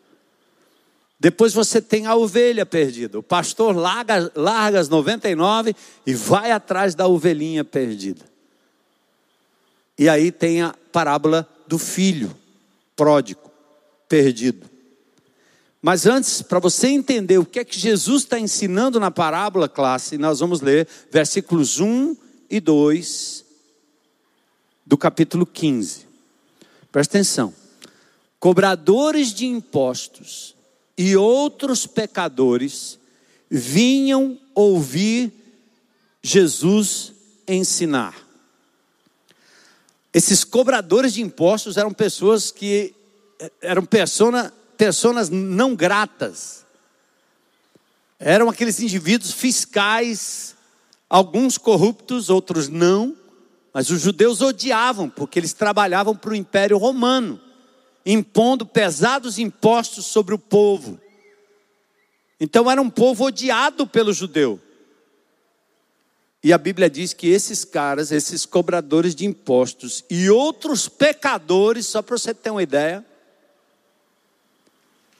Depois 1.21 1.53
você 1.53 1.79
tem 1.79 2.07
a 2.07 2.15
ovelha 2.15 2.65
perdida. 2.65 3.19
O 3.19 3.21
pastor 3.21 3.75
larga, 3.75 4.31
larga 4.35 4.79
as 4.79 4.89
99 4.89 5.75
e 6.03 6.15
vai 6.15 6.51
atrás 6.51 6.95
da 6.95 7.05
ovelhinha 7.05 7.63
perdida. 7.63 8.25
E 9.99 10.09
aí 10.09 10.31
tem 10.31 10.63
a 10.63 10.73
parábola 10.91 11.47
do 11.67 11.77
filho 11.77 12.35
pródigo, 12.95 13.51
perdido. 14.09 14.67
Mas 15.79 16.07
antes, 16.07 16.41
para 16.41 16.57
você 16.57 16.87
entender 16.87 17.37
o 17.37 17.45
que 17.45 17.59
é 17.59 17.63
que 17.63 17.77
Jesus 17.77 18.23
está 18.23 18.39
ensinando 18.39 18.99
na 18.99 19.11
parábola, 19.11 19.69
classe, 19.69 20.17
nós 20.17 20.39
vamos 20.39 20.59
ler 20.59 20.87
versículos 21.11 21.79
1 21.79 22.17
e 22.49 22.59
2 22.59 23.45
do 24.83 24.97
capítulo 24.97 25.45
15. 25.45 26.07
Presta 26.91 27.19
atenção. 27.19 27.53
Cobradores 28.39 29.31
de 29.31 29.45
impostos 29.45 30.59
e 30.97 31.15
outros 31.15 31.87
pecadores 31.87 32.99
vinham 33.49 34.39
ouvir 34.53 35.31
Jesus 36.21 37.13
ensinar. 37.47 38.15
Esses 40.13 40.43
cobradores 40.43 41.13
de 41.13 41.21
impostos 41.21 41.77
eram 41.77 41.93
pessoas 41.93 42.51
que 42.51 42.93
eram 43.61 43.85
persona, 43.85 44.53
pessoas 44.77 45.29
não 45.29 45.75
gratas. 45.75 46.65
Eram 48.19 48.49
aqueles 48.49 48.79
indivíduos 48.79 49.31
fiscais, 49.31 50.55
alguns 51.09 51.57
corruptos, 51.57 52.29
outros 52.29 52.67
não, 52.67 53.15
mas 53.73 53.89
os 53.89 54.01
judeus 54.01 54.41
odiavam, 54.41 55.09
porque 55.09 55.39
eles 55.39 55.53
trabalhavam 55.53 56.15
para 56.15 56.31
o 56.31 56.35
Império 56.35 56.77
Romano, 56.77 57.39
impondo 58.05 58.65
pesados 58.65 59.37
impostos 59.37 60.05
sobre 60.05 60.33
o 60.33 60.39
povo. 60.39 60.99
Então 62.39 62.69
era 62.69 62.81
um 62.81 62.89
povo 62.89 63.25
odiado 63.25 63.85
pelo 63.85 64.11
judeu. 64.11 64.59
E 66.43 66.51
a 66.51 66.57
Bíblia 66.57 66.89
diz 66.89 67.13
que 67.13 67.27
esses 67.27 67.63
caras, 67.63 68.11
esses 68.11 68.47
cobradores 68.47 69.13
de 69.13 69.25
impostos 69.25 70.03
e 70.09 70.27
outros 70.29 70.89
pecadores, 70.89 71.85
só 71.85 72.01
para 72.01 72.17
você 72.17 72.33
ter 72.33 72.49
uma 72.49 72.63
ideia, 72.63 73.05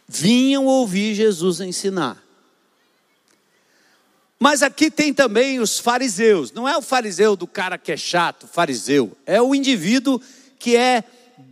vinham 0.08 0.66
ouvir 0.66 1.14
Jesus 1.14 1.62
ensinar. 1.62 2.22
Mas 4.40 4.64
aqui 4.64 4.90
tem 4.90 5.14
também 5.14 5.60
os 5.60 5.78
fariseus. 5.78 6.52
Não 6.52 6.68
é 6.68 6.76
o 6.76 6.82
fariseu 6.82 7.36
do 7.36 7.46
cara 7.46 7.78
que 7.78 7.92
é 7.92 7.98
chato, 7.98 8.48
fariseu. 8.48 9.16
É 9.24 9.40
o 9.40 9.54
indivíduo 9.54 10.20
que 10.58 10.76
é 10.76 11.04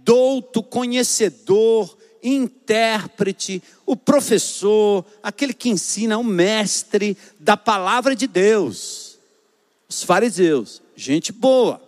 douto, 0.10 0.63
conhecedor, 0.63 1.96
intérprete, 2.24 3.62
o 3.86 3.96
professor, 3.96 5.06
aquele 5.22 5.54
que 5.54 5.70
ensina, 5.70 6.18
o 6.18 6.24
mestre 6.24 7.16
da 7.39 7.56
palavra 7.56 8.16
de 8.16 8.25
Deus 8.25 9.10
os 9.89 10.04
fariseus, 10.04 10.84
gente 10.96 11.32
boa. 11.32 11.82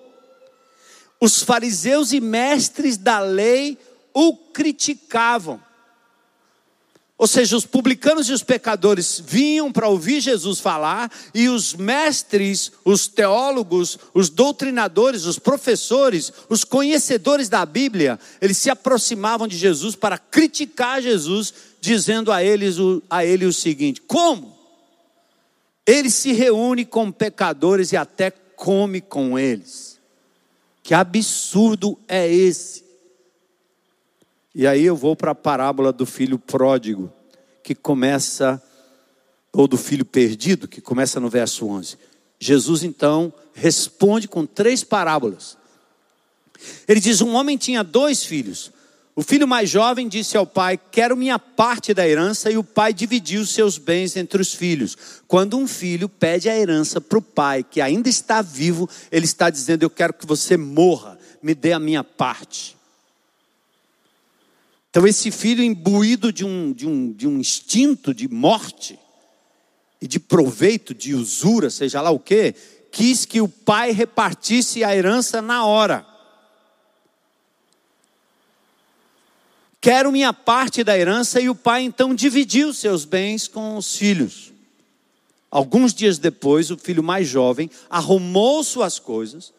Os 1.19 1.43
fariseus 1.43 2.11
e 2.11 2.19
mestres 2.19 2.97
da 2.97 3.19
lei 3.19 3.77
o 4.11 4.35
criticavam. 4.35 5.61
Ou 7.21 7.27
seja, 7.27 7.55
os 7.55 7.67
publicanos 7.67 8.27
e 8.29 8.33
os 8.33 8.41
pecadores 8.41 9.21
vinham 9.23 9.71
para 9.71 9.87
ouvir 9.87 10.19
Jesus 10.21 10.59
falar, 10.59 11.11
e 11.35 11.49
os 11.49 11.75
mestres, 11.75 12.71
os 12.83 13.07
teólogos, 13.07 13.99
os 14.11 14.27
doutrinadores, 14.27 15.25
os 15.25 15.37
professores, 15.37 16.33
os 16.49 16.63
conhecedores 16.63 17.47
da 17.47 17.63
Bíblia, 17.63 18.19
eles 18.41 18.57
se 18.57 18.71
aproximavam 18.71 19.47
de 19.47 19.55
Jesus 19.55 19.95
para 19.95 20.17
criticar 20.17 20.99
Jesus, 20.99 21.53
dizendo 21.79 22.31
a 22.31 22.43
eles 22.43 22.77
a 23.07 23.23
ele 23.23 23.45
o 23.45 23.53
seguinte: 23.53 24.01
Como? 24.01 24.57
Ele 25.85 26.09
se 26.09 26.31
reúne 26.31 26.85
com 26.85 27.11
pecadores 27.11 27.91
e 27.91 27.97
até 27.97 28.31
come 28.31 28.99
com 28.99 29.37
eles. 29.37 29.99
Que 30.81 30.95
absurdo 30.95 31.99
é 32.07 32.27
esse? 32.27 32.83
E 34.53 34.67
aí 34.67 34.83
eu 34.83 34.95
vou 34.95 35.15
para 35.15 35.31
a 35.31 35.35
parábola 35.35 35.93
do 35.93 36.05
filho 36.05 36.37
pródigo, 36.37 37.11
que 37.63 37.73
começa, 37.73 38.61
ou 39.53 39.67
do 39.67 39.77
filho 39.77 40.05
perdido, 40.05 40.67
que 40.67 40.81
começa 40.81 41.19
no 41.19 41.29
verso 41.29 41.65
11. 41.67 41.97
Jesus 42.39 42.83
então 42.83 43.33
responde 43.53 44.27
com 44.27 44.45
três 44.45 44.83
parábolas. 44.83 45.57
Ele 46.87 46.99
diz: 46.99 47.21
Um 47.21 47.33
homem 47.33 47.57
tinha 47.57 47.83
dois 47.83 48.25
filhos. 48.25 48.71
O 49.15 49.21
filho 49.21 49.47
mais 49.47 49.69
jovem 49.69 50.07
disse 50.07 50.35
ao 50.35 50.45
pai: 50.45 50.79
Quero 50.91 51.15
minha 51.15 51.37
parte 51.39 51.93
da 51.93 52.07
herança, 52.07 52.51
e 52.51 52.57
o 52.57 52.63
pai 52.63 52.93
dividiu 52.93 53.45
seus 53.45 53.77
bens 53.77 54.15
entre 54.15 54.41
os 54.41 54.53
filhos. 54.53 54.97
Quando 55.27 55.57
um 55.57 55.67
filho 55.67 56.09
pede 56.09 56.49
a 56.49 56.57
herança 56.57 56.99
para 56.99 57.17
o 57.17 57.21
pai, 57.21 57.63
que 57.63 57.79
ainda 57.79 58.09
está 58.09 58.41
vivo, 58.41 58.89
ele 59.11 59.25
está 59.25 59.49
dizendo: 59.49 59.83
Eu 59.83 59.89
quero 59.89 60.13
que 60.13 60.25
você 60.25 60.57
morra, 60.57 61.17
me 61.41 61.53
dê 61.53 61.73
a 61.73 61.79
minha 61.79 62.03
parte. 62.03 62.80
Então, 64.91 65.07
esse 65.07 65.31
filho, 65.31 65.63
imbuído 65.63 66.31
de 66.31 66.45
um, 66.45 66.71
de 66.71 66.85
um, 66.85 67.11
de 67.11 67.27
um 67.27 67.39
instinto 67.39 68.13
de 68.13 68.27
morte, 68.27 68.99
e 70.01 70.07
de 70.07 70.19
proveito, 70.19 70.95
de 70.95 71.13
usura, 71.13 71.69
seja 71.69 72.01
lá 72.01 72.09
o 72.09 72.19
que, 72.19 72.55
quis 72.91 73.23
que 73.23 73.39
o 73.39 73.47
pai 73.47 73.91
repartisse 73.91 74.83
a 74.83 74.95
herança 74.95 75.41
na 75.41 75.65
hora. 75.65 76.05
Quero 79.79 80.11
minha 80.11 80.33
parte 80.33 80.83
da 80.83 80.97
herança, 80.97 81.39
e 81.39 81.49
o 81.49 81.55
pai 81.55 81.83
então 81.83 82.15
dividiu 82.15 82.73
seus 82.73 83.05
bens 83.05 83.47
com 83.47 83.77
os 83.77 83.95
filhos. 83.95 84.51
Alguns 85.51 85.93
dias 85.93 86.17
depois, 86.17 86.71
o 86.71 86.77
filho 86.77 87.03
mais 87.03 87.27
jovem 87.27 87.69
arrumou 87.89 88.63
suas 88.63 88.97
coisas 88.97 89.53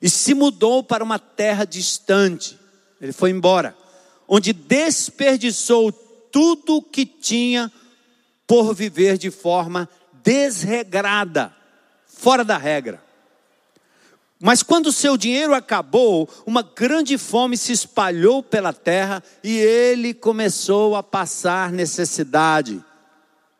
e 0.00 0.10
se 0.10 0.34
mudou 0.34 0.82
para 0.82 1.04
uma 1.04 1.18
terra 1.18 1.64
distante. 1.64 2.58
Ele 3.00 3.12
foi 3.12 3.30
embora, 3.30 3.76
onde 4.28 4.52
desperdiçou 4.52 5.92
tudo 5.92 6.76
o 6.76 6.82
que 6.82 7.06
tinha 7.06 7.72
por 8.46 8.74
viver 8.74 9.18
de 9.18 9.30
forma 9.30 9.88
desregrada, 10.22 11.54
fora 12.06 12.44
da 12.44 12.56
regra. 12.56 13.02
Mas 14.40 14.62
quando 14.62 14.92
seu 14.92 15.16
dinheiro 15.16 15.54
acabou, 15.54 16.28
uma 16.44 16.62
grande 16.62 17.16
fome 17.16 17.56
se 17.56 17.72
espalhou 17.72 18.42
pela 18.42 18.72
terra 18.72 19.22
e 19.42 19.56
ele 19.56 20.12
começou 20.12 20.94
a 20.94 21.02
passar 21.02 21.72
necessidade, 21.72 22.84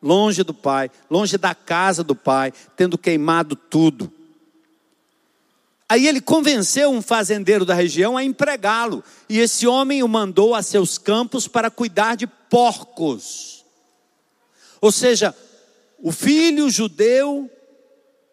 longe 0.01 0.43
do 0.43 0.53
pai, 0.53 0.91
longe 1.09 1.37
da 1.37 1.55
casa 1.55 2.03
do 2.03 2.15
pai, 2.15 2.53
tendo 2.75 2.97
queimado 2.97 3.55
tudo. 3.55 4.11
Aí 5.89 6.05
ele 6.05 6.19
convenceu 6.19 6.91
um 6.91 7.01
fazendeiro 7.01 7.63
da 7.63 7.73
região 7.73 8.17
a 8.17 8.23
empregá-lo, 8.23 9.03
e 9.29 9.39
esse 9.39 9.65
homem 9.65 10.03
o 10.03 10.07
mandou 10.07 10.53
a 10.53 10.61
seus 10.61 10.97
campos 10.97 11.47
para 11.47 11.71
cuidar 11.71 12.15
de 12.15 12.27
porcos. 12.27 13.65
Ou 14.81 14.91
seja, 14.91 15.33
o 15.99 16.11
filho 16.11 16.69
judeu 16.69 17.49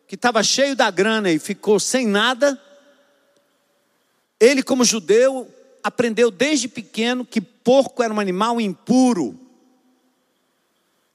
que 0.07 0.17
estava 0.17 0.43
cheio 0.43 0.75
da 0.75 0.91
grana 0.91 1.31
e 1.31 1.39
ficou 1.39 1.79
sem 1.79 2.07
nada, 2.07 2.61
ele, 4.39 4.63
como 4.63 4.85
judeu, 4.85 5.49
aprendeu 5.83 6.31
desde 6.31 6.69
pequeno 6.69 7.25
que 7.25 7.41
porco 7.41 8.03
era 8.03 8.13
um 8.13 8.21
animal 8.21 8.61
impuro. 8.61 9.39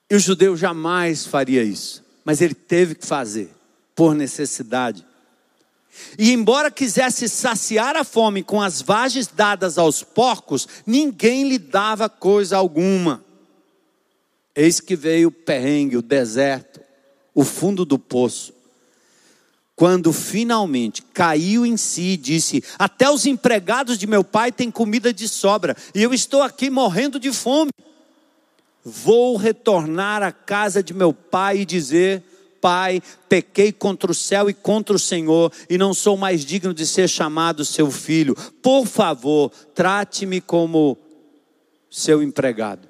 E 0.10 0.16
o 0.16 0.20
judeu 0.20 0.58
jamais 0.58 1.26
faria 1.26 1.64
isso, 1.64 2.04
mas 2.24 2.42
ele 2.42 2.56
teve 2.56 2.96
que 2.96 3.06
fazer, 3.06 3.54
por 3.94 4.16
necessidade. 4.16 5.06
E 6.18 6.32
embora 6.32 6.72
quisesse 6.72 7.28
saciar 7.28 7.96
a 7.96 8.04
fome 8.04 8.44
com 8.44 8.62
as 8.62 8.82
vagens 8.82 9.28
dadas 9.28 9.78
aos 9.78 10.04
porcos, 10.04 10.68
ninguém 10.86 11.48
lhe 11.48 11.58
dava 11.58 12.10
coisa 12.10 12.58
alguma. 12.58 13.24
Eis 14.56 14.80
que 14.80 14.96
veio 14.96 15.30
o 15.30 15.32
perrengue, 15.32 15.98
o 15.98 16.02
deserto, 16.02 16.82
o 17.34 17.44
fundo 17.44 17.86
do 17.86 17.98
poço. 17.98 18.54
Quando 19.76 20.12
finalmente 20.12 21.02
caiu 21.02 21.66
em 21.66 21.78
si 21.78 22.02
e 22.02 22.18
disse: 22.18 22.62
Até 22.78 23.10
os 23.10 23.26
empregados 23.26 23.98
de 23.98 24.06
meu 24.06 24.26
pai 24.26 24.52
têm 24.52 24.70
comida 24.70 25.14
de 25.14 25.28
sobra, 25.28 25.78
e 25.96 26.04
eu 26.04 26.14
estou 26.14 26.42
aqui 26.42 26.70
morrendo 26.70 27.18
de 27.18 27.32
fome. 27.32 27.72
Vou 28.84 29.38
retornar 29.38 30.22
à 30.22 30.32
casa 30.32 30.84
de 30.84 30.94
meu 30.94 31.14
pai 31.14 31.60
e 31.60 31.66
dizer: 31.66 32.24
Pai, 32.62 33.02
pequei 33.28 33.72
contra 33.72 34.12
o 34.12 34.16
céu 34.16 34.50
e 34.50 34.54
contra 34.54 34.96
o 34.96 35.00
Senhor, 35.00 35.52
e 35.70 35.78
não 35.78 35.94
sou 35.94 36.18
mais 36.18 36.46
digno 36.46 36.74
de 36.74 36.86
ser 36.86 37.08
chamado 37.08 37.64
seu 37.66 37.90
filho. 37.90 38.36
Por 38.62 38.86
favor, 38.86 39.52
trate-me 39.74 40.42
como 40.42 40.98
seu 41.90 42.22
empregado. 42.22 42.88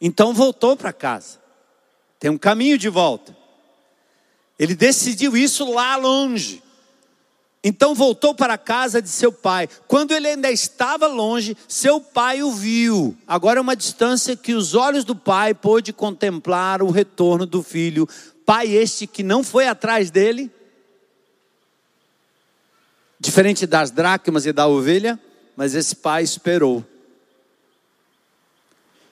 Então 0.00 0.34
voltou 0.34 0.76
para 0.76 0.92
casa. 0.92 1.38
Tem 2.18 2.30
um 2.30 2.38
caminho 2.38 2.78
de 2.78 2.88
volta. 2.88 3.36
Ele 4.58 4.74
decidiu 4.74 5.36
isso 5.36 5.70
lá 5.70 5.96
longe. 5.96 6.62
Então 7.68 7.96
voltou 7.96 8.32
para 8.32 8.54
a 8.54 8.58
casa 8.58 9.02
de 9.02 9.08
seu 9.08 9.32
pai. 9.32 9.68
Quando 9.88 10.12
ele 10.12 10.28
ainda 10.28 10.48
estava 10.52 11.08
longe, 11.08 11.56
seu 11.66 12.00
pai 12.00 12.40
o 12.40 12.52
viu. 12.52 13.16
Agora 13.26 13.58
é 13.58 13.60
uma 13.60 13.74
distância 13.74 14.36
que 14.36 14.54
os 14.54 14.76
olhos 14.76 15.04
do 15.04 15.16
pai 15.16 15.52
pôde 15.52 15.92
contemplar 15.92 16.80
o 16.80 16.92
retorno 16.92 17.44
do 17.44 17.64
filho. 17.64 18.08
Pai 18.44 18.68
este 18.68 19.04
que 19.04 19.24
não 19.24 19.42
foi 19.42 19.66
atrás 19.66 20.12
dele, 20.12 20.48
diferente 23.18 23.66
das 23.66 23.90
dracmas 23.90 24.46
e 24.46 24.52
da 24.52 24.68
ovelha, 24.68 25.18
mas 25.56 25.74
esse 25.74 25.96
pai 25.96 26.22
esperou. 26.22 26.84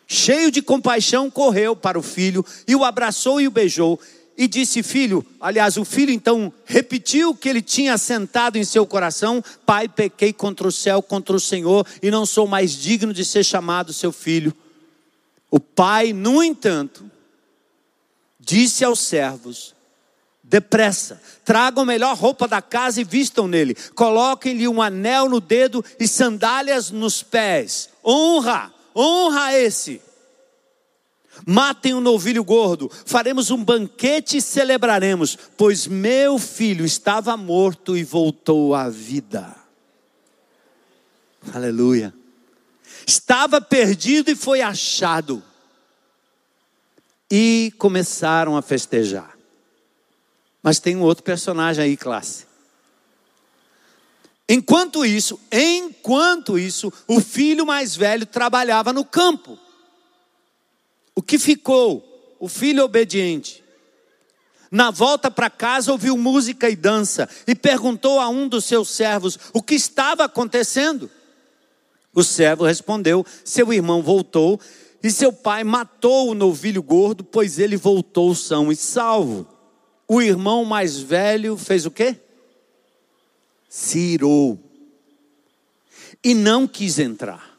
Cheio 0.07 0.53
de 0.53 0.63
compaixão, 0.63 1.29
correu 1.29 1.75
para 1.75 1.99
o 1.99 2.03
filho 2.03 2.47
e 2.69 2.77
o 2.77 2.85
abraçou 2.85 3.41
e 3.41 3.49
o 3.49 3.51
beijou 3.51 3.99
e 4.37 4.49
disse: 4.49 4.83
Filho, 4.83 5.25
aliás, 5.41 5.77
o 5.77 5.85
filho 5.85 6.13
então 6.13 6.53
repetiu 6.65 7.31
o 7.31 7.37
que 7.37 7.49
ele 7.49 7.63
tinha 7.63 7.97
sentado 7.97 8.57
em 8.57 8.65
seu 8.65 8.87
coração: 8.87 9.43
Pai, 9.65 9.89
pequei 9.89 10.33
contra 10.33 10.67
o 10.67 10.73
céu, 10.73 11.03
contra 11.03 11.35
o 11.35 11.41
Senhor, 11.41 11.87
e 12.03 12.11
não 12.11 12.27
sou 12.27 12.47
mais 12.47 12.73
digno 12.73 13.13
de 13.13 13.25
ser 13.25 13.45
chamado 13.45 13.93
seu 13.93 14.13
filho. 14.13 14.55
O 15.51 15.61
pai, 15.61 16.13
no 16.13 16.43
entanto, 16.43 17.09
disse 18.41 18.85
aos 18.85 19.01
servos: 19.01 19.75
Depressa, 20.43 21.21
tragam 21.45 21.85
a 21.85 21.87
melhor 21.87 22.17
roupa 22.17 22.47
da 22.49 22.61
casa 22.61 23.01
e 23.01 23.05
vistam 23.05 23.49
nele, 23.49 23.75
coloquem-lhe 23.95 24.69
um 24.69 24.83
anel 24.83 25.29
no 25.29 25.41
dedo 25.41 25.85
e 25.99 26.07
sandálias 26.07 26.91
nos 26.91 27.23
pés. 27.23 27.89
Honra, 28.05 28.73
honra 28.95 29.57
esse. 29.57 30.03
Matem 31.47 31.95
um 31.95 32.01
novilho 32.01 32.43
gordo, 32.43 32.91
faremos 33.05 33.51
um 33.51 33.63
banquete 33.63 34.39
e 34.39 34.43
celebraremos, 34.43 35.37
pois 35.57 35.87
meu 35.87 36.39
filho 36.39 36.85
estava 36.85 37.37
morto 37.37 37.97
e 37.97 38.03
voltou 38.03 38.75
à 38.75 38.89
vida. 38.89 39.55
Aleluia. 41.53 42.15
Estava 43.07 43.61
perdido 43.61 44.31
e 44.31 44.37
foi 44.37 44.63
achado. 44.63 45.43
E 47.31 47.73
começaram 47.79 48.57
a 48.57 48.63
festejar. 48.63 49.37
Mas 50.63 50.79
tem 50.79 50.97
um 50.97 51.03
outro 51.03 51.23
personagem 51.23 51.85
aí, 51.85 51.97
classe. 51.97 52.47
Enquanto 54.49 55.05
isso, 55.05 55.39
enquanto 55.51 56.59
isso, 56.59 56.93
o 57.07 57.21
filho 57.21 57.67
mais 57.67 57.97
velho 57.97 58.25
trabalhava 58.25 58.93
no 58.93 59.05
campo. 59.05 59.59
O 61.15 61.23
que 61.23 61.39
ficou? 61.39 62.37
O 62.41 62.49
filho 62.49 62.85
obediente. 62.85 63.63
Na 64.71 64.91
volta 64.91 65.31
para 65.31 65.49
casa, 65.49 65.93
ouviu 65.93 66.17
música 66.17 66.69
e 66.69 66.75
dança 66.75 67.29
e 67.47 67.55
perguntou 67.55 68.19
a 68.19 68.29
um 68.29 68.49
dos 68.49 68.65
seus 68.65 68.89
servos 68.91 69.39
o 69.53 69.63
que 69.63 69.75
estava 69.75 70.25
acontecendo. 70.25 71.09
O 72.13 72.25
servo 72.25 72.65
respondeu: 72.65 73.25
Seu 73.45 73.73
irmão 73.73 74.03
voltou 74.03 74.61
e 75.03 75.11
seu 75.11 75.33
pai 75.33 75.63
matou 75.63 76.31
o 76.31 76.35
novilho 76.35 76.83
gordo, 76.83 77.23
pois 77.23 77.59
ele 77.59 77.77
voltou 77.77 78.35
são 78.35 78.73
e 78.73 78.77
salvo. 78.77 79.47
O 80.09 80.21
irmão 80.21 80.65
mais 80.65 80.99
velho 80.99 81.57
fez 81.57 81.87
o 81.87 81.91
quê? 81.91 82.17
Se 83.69 83.99
irou 83.99 84.59
e 86.23 86.35
não 86.35 86.67
quis 86.67 86.99
entrar. 86.99 87.54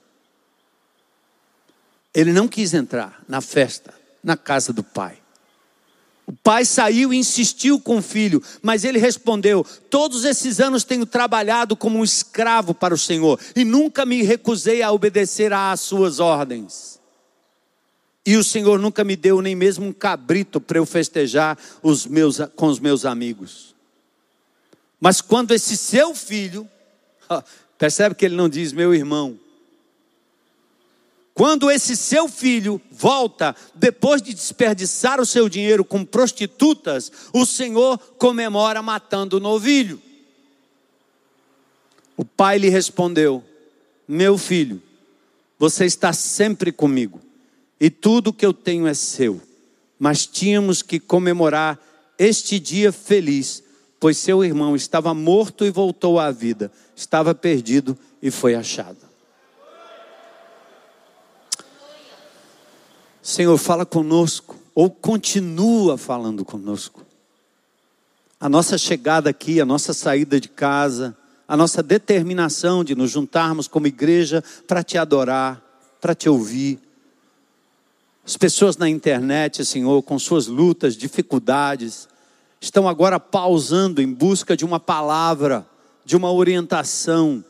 Ele 2.16 2.32
não 2.32 2.48
quis 2.48 2.74
entrar 2.74 3.22
na 3.28 3.42
festa, 3.42 3.94
na 4.24 4.38
casa 4.38 4.72
do 4.72 4.82
pai. 4.82 5.18
O 6.26 6.32
pai 6.32 6.66
saiu 6.66 7.14
e 7.14 7.18
insistiu 7.18 7.80
com 7.80 7.98
o 7.98 8.02
filho, 8.02 8.42
mas 8.62 8.86
ele 8.86 8.98
respondeu: 8.98 9.66
Todos 9.90 10.24
esses 10.24 10.62
anos 10.62 10.86
tenho 10.86 11.06
trabalhado 11.06 11.76
como 11.76 12.00
um 12.00 12.04
escravo 12.04 12.74
para 12.74 12.94
o 12.94 12.98
Senhor 12.98 13.40
e 13.56 13.66
nunca 13.66 14.06
me 14.06 14.24
recusei 14.24 14.82
a 14.82 14.92
obedecer 14.92 15.52
às 15.52 15.82
suas 15.82 16.20
ordens. 16.20 17.00
E 18.26 18.38
o 18.38 18.44
Senhor 18.44 18.80
nunca 18.80 19.04
me 19.04 19.16
deu 19.16 19.40
nem 19.40 19.56
mesmo 19.56 19.86
um 19.86 19.94
cabrito 19.94 20.60
para 20.60 20.80
eu 20.80 20.86
festejar 20.86 21.60
os 21.84 22.08
meus, 22.08 22.40
com 22.56 22.68
os 22.68 22.80
meus 22.80 23.06
amigos. 23.06 23.76
Mas 25.00 25.22
quando 25.22 25.52
esse 25.52 25.78
seu 25.78 26.16
filho, 26.16 26.68
percebe 27.78 28.16
que 28.16 28.26
ele 28.26 28.36
não 28.36 28.50
diz 28.50 28.72
meu 28.72 28.96
irmão, 28.96 29.38
quando 31.36 31.70
esse 31.70 31.98
seu 31.98 32.30
filho 32.30 32.82
volta, 32.90 33.54
depois 33.76 34.22
de 34.22 34.34
desperdiçar 34.34 35.20
o 35.20 35.26
seu 35.26 35.50
dinheiro 35.50 35.84
com 35.84 36.06
prostitutas, 36.06 37.12
o 37.34 37.46
Senhor 37.46 37.98
comemora 38.18 38.82
matando 38.82 39.36
o 39.36 39.40
novilho. 39.42 40.02
O 42.16 42.24
pai 42.24 42.58
lhe 42.58 42.70
respondeu: 42.70 43.44
Meu 44.08 44.38
filho, 44.38 44.82
você 45.60 45.84
está 45.86 46.14
sempre 46.14 46.72
comigo, 46.72 47.20
e 47.82 47.90
tudo 47.90 48.32
que 48.32 48.46
eu 48.46 48.54
tenho 48.54 48.88
é 48.88 48.94
seu. 48.94 49.42
Mas 50.00 50.26
tínhamos 50.26 50.82
que 50.82 51.02
comemorar 51.02 51.78
este 52.18 52.58
dia 52.58 52.94
feliz, 52.94 53.62
pois 54.00 54.18
seu 54.18 54.42
irmão 54.42 54.74
estava 54.74 55.14
morto 55.14 55.66
e 55.66 55.70
voltou 55.70 56.18
à 56.18 56.32
vida, 56.32 56.72
estava 56.96 57.36
perdido 57.36 57.98
e 58.22 58.32
foi 58.32 58.56
achado. 58.56 59.05
Senhor, 63.26 63.58
fala 63.58 63.88
conosco, 63.88 64.56
ou 64.76 64.88
continua 64.88 65.98
falando 65.98 66.46
conosco. 66.46 67.04
A 68.40 68.48
nossa 68.48 68.78
chegada 68.78 69.32
aqui, 69.32 69.60
a 69.60 69.66
nossa 69.66 69.94
saída 69.94 70.40
de 70.40 70.48
casa, 70.48 71.18
a 71.48 71.58
nossa 71.58 71.82
determinação 71.82 72.84
de 72.84 72.94
nos 72.94 73.10
juntarmos 73.10 73.68
como 73.68 73.88
igreja 73.88 74.44
para 74.68 74.84
te 74.84 74.96
adorar, 74.96 75.60
para 76.00 76.14
te 76.14 76.30
ouvir. 76.30 76.78
As 78.24 78.38
pessoas 78.38 78.78
na 78.78 78.88
internet, 78.88 79.66
Senhor, 79.66 80.04
com 80.04 80.20
suas 80.20 80.46
lutas, 80.46 80.96
dificuldades, 80.96 82.08
estão 82.62 82.88
agora 82.88 83.20
pausando 83.20 84.04
em 84.04 84.14
busca 84.14 84.56
de 84.56 84.64
uma 84.64 84.80
palavra, 84.80 85.66
de 86.06 86.16
uma 86.16 86.32
orientação, 86.32 87.44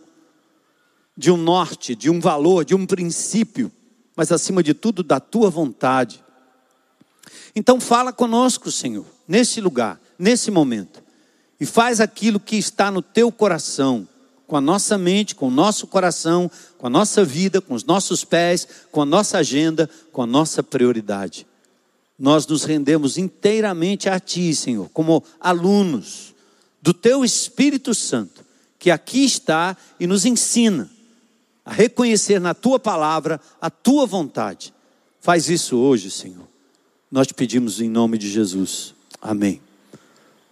de 1.18 1.30
um 1.30 1.36
norte, 1.36 1.94
de 1.96 2.10
um 2.10 2.22
valor, 2.22 2.64
de 2.64 2.74
um 2.74 2.86
princípio 2.86 3.70
mas 4.16 4.32
acima 4.32 4.64
de 4.64 4.74
tudo 4.74 5.04
da 5.04 5.20
tua 5.20 5.50
vontade. 5.50 6.24
Então 7.56 7.80
fala 7.80 8.14
conosco, 8.14 8.72
Senhor, 8.72 9.06
nesse 9.28 9.60
lugar, 9.60 10.00
nesse 10.18 10.50
momento, 10.50 11.04
e 11.60 11.66
faz 11.66 12.00
aquilo 12.00 12.40
que 12.40 12.56
está 12.56 12.92
no 12.92 13.02
teu 13.02 13.32
coração, 13.32 14.08
com 14.48 14.56
a 14.56 14.62
nossa 14.62 14.98
mente, 14.98 15.34
com 15.34 15.48
o 15.48 15.52
nosso 15.52 15.88
coração, 15.88 16.50
com 16.78 16.88
a 16.88 16.90
nossa 16.90 17.26
vida, 17.26 17.60
com 17.60 17.74
os 17.74 17.84
nossos 17.84 18.24
pés, 18.24 18.68
com 18.92 19.02
a 19.02 19.06
nossa 19.06 19.40
agenda, 19.40 19.90
com 20.12 20.22
a 20.22 20.28
nossa 20.28 20.62
prioridade. 20.62 21.48
Nós 22.18 22.46
nos 22.46 22.64
rendemos 22.64 23.18
inteiramente 23.18 24.08
a 24.08 24.20
Ti, 24.20 24.54
Senhor, 24.54 24.90
como 24.94 25.24
alunos 25.40 26.34
do 26.82 26.94
teu 26.94 27.26
Espírito 27.26 27.96
Santo, 27.96 28.46
que 28.78 28.92
aqui 28.92 29.26
está 29.26 29.76
e 30.00 30.06
nos 30.06 30.26
ensina 30.26 30.90
a 31.66 31.74
reconhecer 31.74 32.40
na 32.40 32.54
tua 32.54 32.80
palavra 32.80 33.42
a 33.60 33.70
tua 33.70 34.06
vontade. 34.06 34.74
Faz 35.20 35.50
isso 35.50 35.78
hoje, 35.78 36.12
Senhor. 36.12 36.48
Nós 37.12 37.26
te 37.26 37.34
pedimos 37.34 37.82
em 37.82 37.90
nome 37.90 38.18
de 38.18 38.30
Jesus. 38.30 38.94
Amém. 39.22 39.60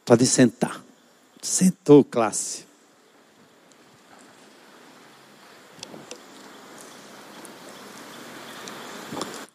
Pode 0.04 0.26
sentar. 0.26 0.84
Sentou, 1.42 2.04
classe. 2.04 2.66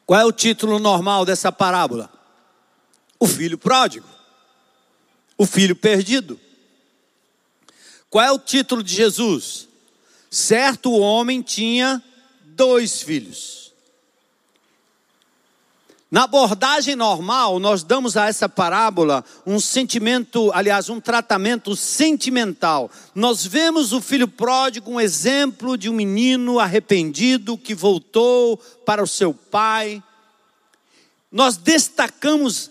Qual 0.07 0.19
é 0.19 0.25
o 0.25 0.33
título 0.33 0.79
normal 0.79 1.27
dessa 1.27 1.53
parábola? 1.53 2.11
O 3.19 3.27
filho 3.27 3.59
pródigo. 3.59 4.07
O 5.37 5.45
filho 5.45 5.77
perdido. 5.77 6.41
Qual 8.09 8.25
é 8.25 8.33
o 8.33 8.39
título 8.39 8.83
de 8.83 8.95
Jesus? 8.95 9.68
Certo 10.31 10.93
homem 10.93 11.43
tinha 11.43 12.03
dois 12.45 13.03
filhos. 13.03 13.59
Na 16.11 16.25
abordagem 16.25 16.97
normal, 16.97 17.59
nós 17.59 17.83
damos 17.83 18.17
a 18.17 18.29
essa 18.29 18.49
parábola 18.49 19.23
um 19.45 19.61
sentimento, 19.61 20.51
aliás, 20.55 20.89
um 20.89 20.99
tratamento 21.01 21.77
sentimental. 21.77 22.91
Nós 23.15 23.45
vemos 23.45 23.93
o 23.93 24.01
filho 24.01 24.27
pródigo, 24.27 24.91
um 24.91 25.01
exemplo 25.01 25.77
de 25.77 25.91
um 25.91 25.93
menino 25.93 26.59
arrependido 26.59 27.59
que 27.59 27.75
voltou 27.75 28.57
para 28.87 29.03
o 29.03 29.07
seu 29.07 29.35
pai. 29.35 30.03
Nós 31.31 31.59
destacamos 31.59 32.71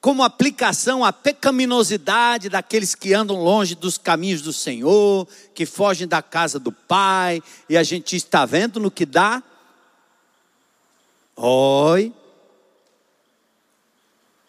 como 0.00 0.22
aplicação 0.22 1.04
a 1.04 1.12
pecaminosidade 1.12 2.48
daqueles 2.48 2.94
que 2.94 3.12
andam 3.12 3.36
longe 3.36 3.74
dos 3.74 3.98
caminhos 3.98 4.40
do 4.40 4.52
Senhor, 4.52 5.28
que 5.54 5.66
fogem 5.66 6.08
da 6.08 6.22
casa 6.22 6.58
do 6.58 6.72
Pai, 6.72 7.42
e 7.68 7.76
a 7.76 7.82
gente 7.82 8.16
está 8.16 8.46
vendo 8.46 8.80
no 8.80 8.90
que 8.90 9.04
dá. 9.04 9.42
Oi. 11.36 12.14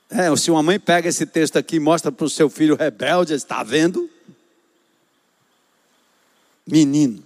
É, 0.09 0.33
se 0.35 0.49
uma 0.49 0.63
mãe 0.63 0.79
pega 0.79 1.09
esse 1.09 1.25
texto 1.25 1.57
aqui 1.57 1.75
e 1.75 1.79
mostra 1.79 2.11
para 2.11 2.25
o 2.25 2.29
seu 2.29 2.49
filho 2.49 2.75
rebelde, 2.75 3.33
está 3.33 3.61
vendo? 3.61 4.09
Menino. 6.65 7.25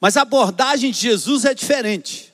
Mas 0.00 0.16
a 0.16 0.22
abordagem 0.22 0.92
de 0.92 0.98
Jesus 0.98 1.44
é 1.44 1.52
diferente. 1.52 2.29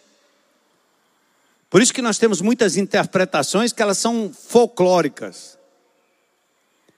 Por 1.77 1.83
isso 1.83 1.93
que 1.93 2.01
nós 2.01 2.17
temos 2.17 2.41
muitas 2.41 2.79
interpretações 2.79 3.71
que 3.71 3.83
elas 3.83 3.99
são 3.99 4.33
folclóricas. 4.33 5.59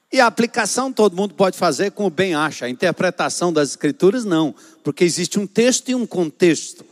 E 0.09 0.21
a 0.21 0.25
aplicação 0.25 0.89
todo 0.93 1.17
mundo 1.17 1.33
pode 1.33 1.57
fazer 1.57 1.91
como 1.91 2.09
bem 2.09 2.33
acha. 2.33 2.63
A 2.63 2.69
interpretação 2.69 3.51
das 3.51 3.71
escrituras 3.71 4.23
não, 4.23 4.55
porque 4.81 5.03
existe 5.03 5.37
um 5.37 5.45
texto 5.45 5.89
e 5.89 5.95
um 5.95 6.07
contexto. 6.07 6.85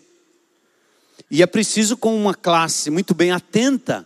E 1.32 1.42
é 1.42 1.46
preciso 1.46 1.96
com 1.96 2.14
uma 2.14 2.36
classe 2.36 2.90
muito 2.90 3.14
bem 3.14 3.32
atenta 3.32 4.06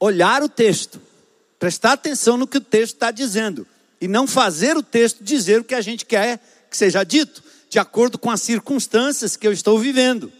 olhar 0.00 0.42
o 0.42 0.48
texto, 0.48 1.02
prestar 1.58 1.92
atenção 1.92 2.38
no 2.38 2.46
que 2.46 2.56
o 2.56 2.62
texto 2.62 2.94
está 2.94 3.10
dizendo 3.10 3.66
e 4.00 4.08
não 4.08 4.26
fazer 4.26 4.74
o 4.74 4.82
texto 4.82 5.22
dizer 5.22 5.60
o 5.60 5.64
que 5.64 5.74
a 5.74 5.82
gente 5.82 6.06
quer 6.06 6.42
que 6.70 6.78
seja 6.78 7.04
dito, 7.04 7.44
de 7.68 7.78
acordo 7.78 8.16
com 8.18 8.30
as 8.30 8.40
circunstâncias 8.40 9.36
que 9.36 9.46
eu 9.46 9.52
estou 9.52 9.78
vivendo. 9.78 10.32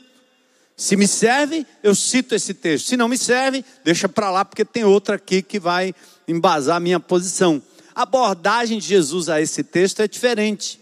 Se 0.83 0.97
me 0.97 1.07
serve, 1.07 1.65
eu 1.81 1.95
cito 1.95 2.35
esse 2.35 2.53
texto. 2.53 2.89
Se 2.89 2.97
não 2.97 3.07
me 3.07 3.17
serve, 3.17 3.65
deixa 3.85 4.09
para 4.09 4.33
lá, 4.33 4.45
porque 4.45 4.65
tem 4.65 4.83
outra 4.83 5.15
aqui 5.15 5.41
que 5.41 5.61
vai 5.61 5.95
embasar 6.27 6.79
a 6.79 6.81
minha 6.81 6.99
posição. 6.99 7.63
A 7.95 8.03
abordagem 8.03 8.81
de 8.81 8.89
Jesus 8.89 9.29
a 9.29 9.41
esse 9.41 9.63
texto 9.63 10.01
é 10.03 10.09
diferente. 10.09 10.81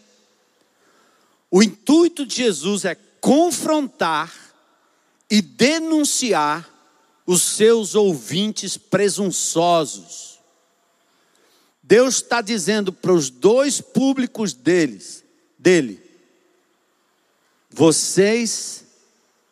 O 1.51 1.63
intuito 1.63 2.25
de 2.25 2.35
Jesus 2.35 2.87
é 2.87 2.97
confrontar 3.21 4.33
e 5.31 5.43
denunciar 5.43 6.67
os 7.27 7.43
seus 7.43 7.95
ouvintes 7.95 8.79
presunçosos. 8.79 10.41
Deus 11.83 12.15
está 12.15 12.41
dizendo 12.41 12.91
para 12.91 13.13
os 13.13 13.29
dois 13.29 13.83
públicos 13.83 14.55
deles, 14.55 15.23
dele, 15.59 16.03
vocês 17.69 18.89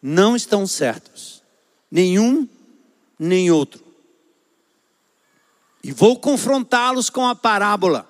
não 0.02 0.36
estão 0.36 0.66
certos, 0.66 1.42
nenhum 1.90 2.48
nem 3.18 3.50
outro. 3.50 3.84
E 5.82 5.92
vou 5.92 6.18
confrontá-los 6.18 7.10
com 7.10 7.26
a 7.26 7.34
parábola. 7.34 8.08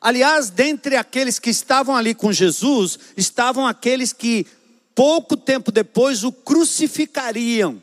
Aliás, 0.00 0.50
dentre 0.50 0.96
aqueles 0.96 1.38
que 1.38 1.50
estavam 1.50 1.94
ali 1.94 2.14
com 2.14 2.32
Jesus, 2.32 2.98
estavam 3.16 3.66
aqueles 3.66 4.12
que 4.12 4.46
pouco 4.94 5.36
tempo 5.36 5.70
depois 5.70 6.24
o 6.24 6.32
crucificariam. 6.32 7.80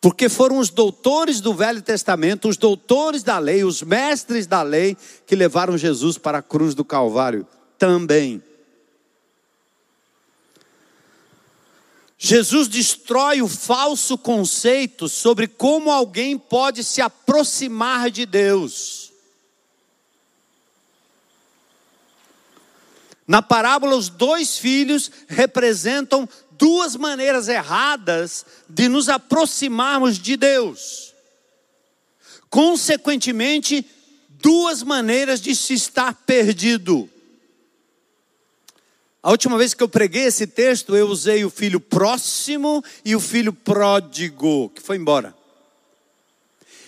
Porque 0.00 0.28
foram 0.28 0.58
os 0.58 0.70
doutores 0.70 1.40
do 1.40 1.52
Velho 1.52 1.82
Testamento, 1.82 2.48
os 2.48 2.56
doutores 2.56 3.22
da 3.22 3.38
lei, 3.38 3.64
os 3.64 3.82
mestres 3.82 4.46
da 4.46 4.62
lei, 4.62 4.96
que 5.26 5.36
levaram 5.36 5.76
Jesus 5.76 6.16
para 6.16 6.38
a 6.38 6.42
cruz 6.42 6.74
do 6.74 6.84
Calvário 6.84 7.46
também. 7.78 8.42
Jesus 12.22 12.68
destrói 12.68 13.40
o 13.40 13.48
falso 13.48 14.18
conceito 14.18 15.08
sobre 15.08 15.48
como 15.48 15.90
alguém 15.90 16.36
pode 16.36 16.84
se 16.84 17.00
aproximar 17.00 18.10
de 18.10 18.26
Deus. 18.26 19.10
Na 23.26 23.40
parábola, 23.40 23.96
os 23.96 24.10
dois 24.10 24.58
filhos 24.58 25.10
representam 25.28 26.28
duas 26.50 26.94
maneiras 26.94 27.48
erradas 27.48 28.44
de 28.68 28.86
nos 28.86 29.08
aproximarmos 29.08 30.18
de 30.18 30.36
Deus. 30.36 31.14
Consequentemente, 32.50 33.82
duas 34.28 34.82
maneiras 34.82 35.40
de 35.40 35.56
se 35.56 35.72
estar 35.72 36.12
perdido. 36.26 37.08
A 39.22 39.30
última 39.30 39.58
vez 39.58 39.74
que 39.74 39.82
eu 39.82 39.88
preguei 39.88 40.24
esse 40.24 40.46
texto, 40.46 40.96
eu 40.96 41.08
usei 41.08 41.44
o 41.44 41.50
filho 41.50 41.78
próximo 41.78 42.82
e 43.04 43.14
o 43.14 43.20
filho 43.20 43.52
pródigo, 43.52 44.70
que 44.70 44.80
foi 44.80 44.96
embora. 44.96 45.34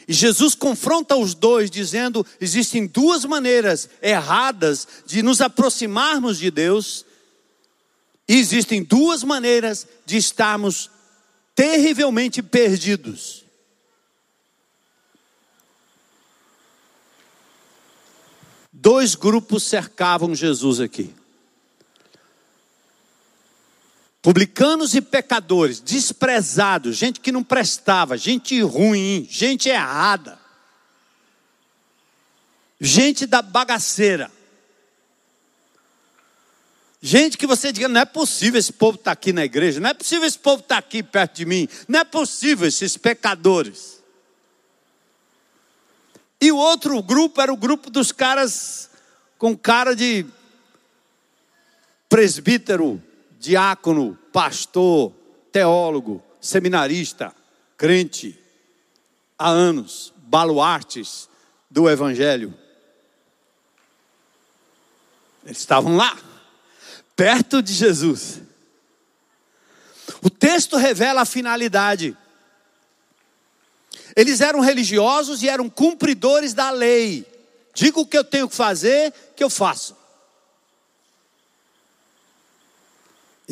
E 0.09 0.13
Jesus 0.15 0.55
confronta 0.55 1.15
os 1.15 1.35
dois, 1.35 1.71
dizendo: 1.71 2.27
existem 2.41 2.87
duas 2.87 3.25
maneiras 3.25 3.89
erradas 4.01 4.89
de 5.07 5.23
nos 5.23 5.41
aproximarmos 5.41 6.39
de 6.39 6.51
Deus, 6.51 7.05
e 8.27 8.39
existem 8.39 8.83
duas 8.83 9.23
maneiras 9.23 9.87
de 10.07 10.17
estarmos 10.17 10.91
terrivelmente 11.55 12.43
perdidos. 12.43 13.45
Dois 18.73 19.15
grupos 19.15 19.63
cercavam 19.65 20.35
Jesus 20.35 20.81
aqui. 20.81 21.15
Publicanos 24.23 24.95
e 24.95 25.01
pecadores, 25.01 25.81
desprezados, 25.81 26.97
gente 26.97 27.19
que 27.19 27.33
não 27.33 27.43
prestava, 27.43 28.17
gente 28.17 28.63
ruim, 28.63 29.27
gente 29.29 29.69
errada, 29.69 30.39
gente 32.81 33.27
da 33.27 33.43
bagaceira. 33.43 34.31
Gente 37.05 37.37
que 37.37 37.49
você 37.49 37.73
diga, 37.73 37.89
não 37.89 38.01
é 38.01 38.05
possível 38.05 38.61
esse 38.61 38.73
povo 38.73 38.97
estar 38.97 39.07
tá 39.07 39.11
aqui 39.11 39.33
na 39.33 39.45
igreja, 39.45 39.81
não 39.81 39.91
é 39.91 39.95
possível 39.95 40.25
esse 40.25 40.39
povo 40.39 40.63
estar 40.63 40.77
tá 40.77 40.79
aqui 40.79 41.03
perto 41.03 41.39
de 41.39 41.45
mim, 41.45 41.69
não 41.89 41.99
é 41.99 42.05
possível 42.05 42.69
esses 42.69 42.97
pecadores. 42.97 44.01
E 46.41 46.53
o 46.53 46.57
outro 46.57 47.03
grupo 47.03 47.41
era 47.41 47.53
o 47.53 47.57
grupo 47.57 47.91
dos 47.91 48.13
caras 48.13 48.89
com 49.37 49.57
cara 49.57 49.97
de 49.97 50.25
presbítero, 52.09 53.03
diácono, 53.43 54.17
pastor, 54.33 55.13
teólogo, 55.51 56.23
seminarista, 56.41 57.35
crente, 57.77 58.39
há 59.37 59.49
anos, 59.49 60.15
baluartes 60.17 61.29
do 61.69 61.91
Evangelho. 61.91 62.55
Eles 65.45 65.59
estavam 65.59 65.97
lá, 65.97 66.17
perto 67.17 67.61
de 67.61 67.73
Jesus. 67.73 68.41
O 70.23 70.31
texto 70.31 70.77
revela 70.77 71.23
a 71.23 71.27
finalidade. 71.27 72.17
Eles 74.15 74.41
eram 74.41 74.61
religiosos 74.61 75.43
e 75.43 75.49
eram 75.49 75.69
cumpridores 75.69 76.55
da 76.55 76.71
lei. 76.71 77.27
Digo 77.75 78.03
o 78.03 78.07
que 78.07 78.17
eu 78.17 78.23
tenho 78.23 78.49
que 78.49 78.55
fazer, 78.55 79.13
que 79.35 79.43
eu 79.43 79.51
faço. 79.51 79.97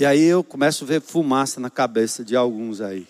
E 0.00 0.06
aí 0.06 0.22
eu 0.22 0.42
começo 0.42 0.82
a 0.82 0.86
ver 0.86 1.02
fumaça 1.02 1.60
na 1.60 1.68
cabeça 1.68 2.24
de 2.24 2.34
alguns 2.34 2.80
aí. 2.80 3.06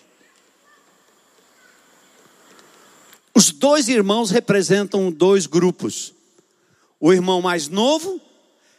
Os 3.33 3.49
dois 3.49 3.87
irmãos 3.87 4.29
representam 4.29 5.09
dois 5.09 5.47
grupos. 5.47 6.13
O 6.99 7.13
irmão 7.13 7.41
mais 7.41 7.69
novo 7.69 8.19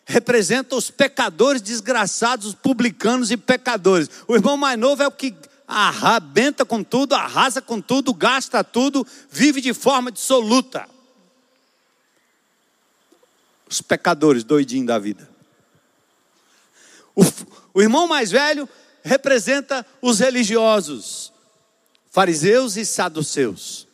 representa 0.05 0.77
os 0.77 0.91
pecadores 0.91 1.63
desgraçados, 1.63 2.49
os 2.49 2.55
publicanos 2.55 3.31
e 3.31 3.37
pecadores. 3.39 4.11
O 4.29 4.35
irmão 4.35 4.59
mais 4.59 4.79
novo 4.79 5.03
é 5.03 5.07
o 5.07 5.11
que 5.11 5.35
arrebenta 5.67 6.67
com 6.67 6.85
tudo, 6.85 7.15
arrasa 7.15 7.63
com 7.63 7.81
tudo, 7.81 8.13
gasta 8.13 8.63
tudo, 8.63 9.07
vive 9.31 9.59
de 9.63 9.73
forma 9.73 10.13
dissoluta. 10.13 10.87
Os 13.67 13.81
pecadores 13.81 14.45
doidinhos 14.45 14.89
da 14.89 14.99
vida. 14.99 15.33
O, 17.15 17.23
o 17.75 17.81
irmão 17.81 18.07
mais 18.07 18.31
velho 18.31 18.69
representa 19.03 19.85
os 20.01 20.21
religiosos, 20.21 21.33
fariseus 22.11 22.77
e 22.77 22.85
saduceus. 22.85 23.87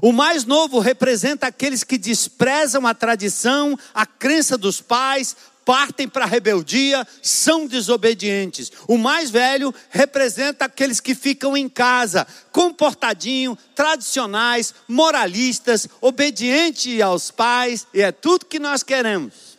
O 0.00 0.12
mais 0.12 0.44
novo 0.44 0.78
representa 0.78 1.46
aqueles 1.46 1.84
que 1.84 1.98
desprezam 1.98 2.86
a 2.86 2.94
tradição, 2.94 3.78
a 3.94 4.06
crença 4.06 4.56
dos 4.56 4.80
pais, 4.80 5.36
partem 5.64 6.08
para 6.08 6.24
a 6.24 6.28
rebeldia, 6.28 7.06
são 7.22 7.66
desobedientes. 7.66 8.72
O 8.88 8.96
mais 8.96 9.30
velho 9.30 9.72
representa 9.90 10.64
aqueles 10.64 11.00
que 11.00 11.14
ficam 11.14 11.56
em 11.56 11.68
casa, 11.68 12.26
comportadinho, 12.50 13.56
tradicionais, 13.74 14.74
moralistas, 14.88 15.88
obedientes 16.00 17.00
aos 17.00 17.30
pais, 17.30 17.86
e 17.92 18.00
é 18.00 18.10
tudo 18.10 18.46
que 18.46 18.58
nós 18.58 18.82
queremos. 18.82 19.51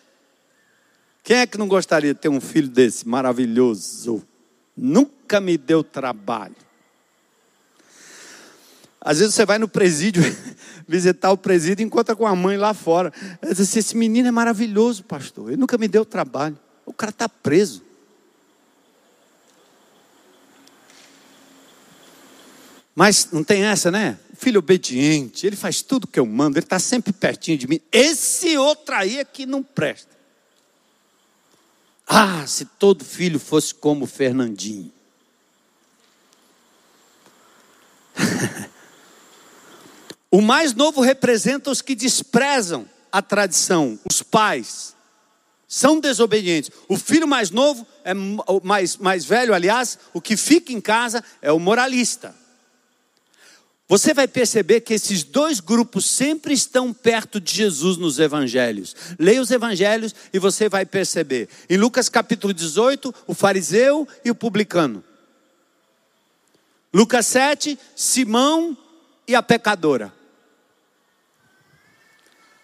Quem 1.23 1.37
é 1.37 1.47
que 1.47 1.57
não 1.57 1.69
gostaria 1.69 2.13
de 2.13 2.19
ter 2.19 2.27
um 2.27 2.41
filho 2.41 2.67
desse 2.67 3.07
maravilhoso? 3.07 4.21
Nunca 4.75 5.39
me 5.39 5.57
deu 5.57 5.81
trabalho. 5.81 6.55
Às 8.99 9.19
vezes 9.19 9.33
você 9.33 9.45
vai 9.45 9.57
no 9.57 9.67
presídio 9.67 10.21
visitar 10.85 11.31
o 11.31 11.37
presídio 11.37 11.81
e 11.81 11.85
encontra 11.85 12.13
com 12.13 12.27
a 12.27 12.35
mãe 12.35 12.57
lá 12.57 12.73
fora. 12.73 13.11
Diz 13.41 13.61
assim, 13.61 13.79
esse 13.79 13.95
menino 13.95 14.27
é 14.27 14.31
maravilhoso, 14.31 15.03
pastor. 15.03 15.49
Ele 15.49 15.57
nunca 15.57 15.77
me 15.77 15.87
deu 15.87 16.03
trabalho. 16.03 16.59
O 16.85 16.91
cara 16.91 17.09
está 17.09 17.29
preso. 17.29 17.81
Mas 22.93 23.29
não 23.31 23.43
tem 23.43 23.63
essa, 23.63 23.89
né? 23.89 24.19
Filho 24.37 24.59
obediente, 24.59 25.47
ele 25.47 25.55
faz 25.55 25.81
tudo 25.81 26.05
que 26.05 26.19
eu 26.19 26.25
mando, 26.25 26.57
ele 26.57 26.65
está 26.65 26.79
sempre 26.79 27.13
pertinho 27.13 27.57
de 27.57 27.67
mim. 27.67 27.79
Esse 27.91 28.57
outro 28.57 28.93
aí 28.93 29.19
é 29.19 29.25
que 29.25 29.45
não 29.45 29.63
presta. 29.63 30.12
Ah, 32.07 32.45
se 32.45 32.65
todo 32.65 33.03
filho 33.03 33.39
fosse 33.39 33.73
como 33.73 34.05
Fernandinho. 34.05 34.91
O 40.33 40.41
mais 40.41 40.73
novo 40.73 40.99
representa 40.99 41.69
os 41.69 41.79
que 41.79 41.93
desprezam 41.93 42.89
a 43.11 43.21
tradição, 43.21 43.99
os 44.09 44.23
pais. 44.23 44.95
São 45.67 45.99
desobedientes. 45.99 46.71
O 46.89 46.97
filho 46.97 47.27
mais 47.27 47.51
novo, 47.51 47.85
é 48.03 48.15
mais, 48.63 48.97
mais 48.97 49.25
velho, 49.25 49.53
aliás, 49.53 49.99
o 50.11 50.19
que 50.19 50.35
fica 50.35 50.73
em 50.73 50.81
casa 50.81 51.23
é 51.39 51.51
o 51.51 51.59
moralista. 51.59 52.35
Você 53.87 54.13
vai 54.13 54.27
perceber 54.27 54.81
que 54.81 54.93
esses 54.93 55.23
dois 55.23 55.59
grupos 55.59 56.05
sempre 56.05 56.53
estão 56.53 56.93
perto 56.93 57.39
de 57.39 57.53
Jesus 57.53 57.97
nos 57.97 58.17
evangelhos. 58.17 58.95
Leia 59.19 59.41
os 59.41 59.51
evangelhos 59.51 60.15
e 60.31 60.39
você 60.39 60.69
vai 60.69 60.85
perceber. 60.85 61.49
Em 61.69 61.77
Lucas 61.77 62.07
capítulo 62.07 62.53
18, 62.53 63.13
o 63.27 63.33
fariseu 63.33 64.07
e 64.23 64.31
o 64.31 64.35
publicano. 64.35 65.03
Lucas 66.93 67.25
7, 67.27 67.77
Simão 67.95 68.77
e 69.27 69.35
a 69.35 69.43
pecadora. 69.43 70.13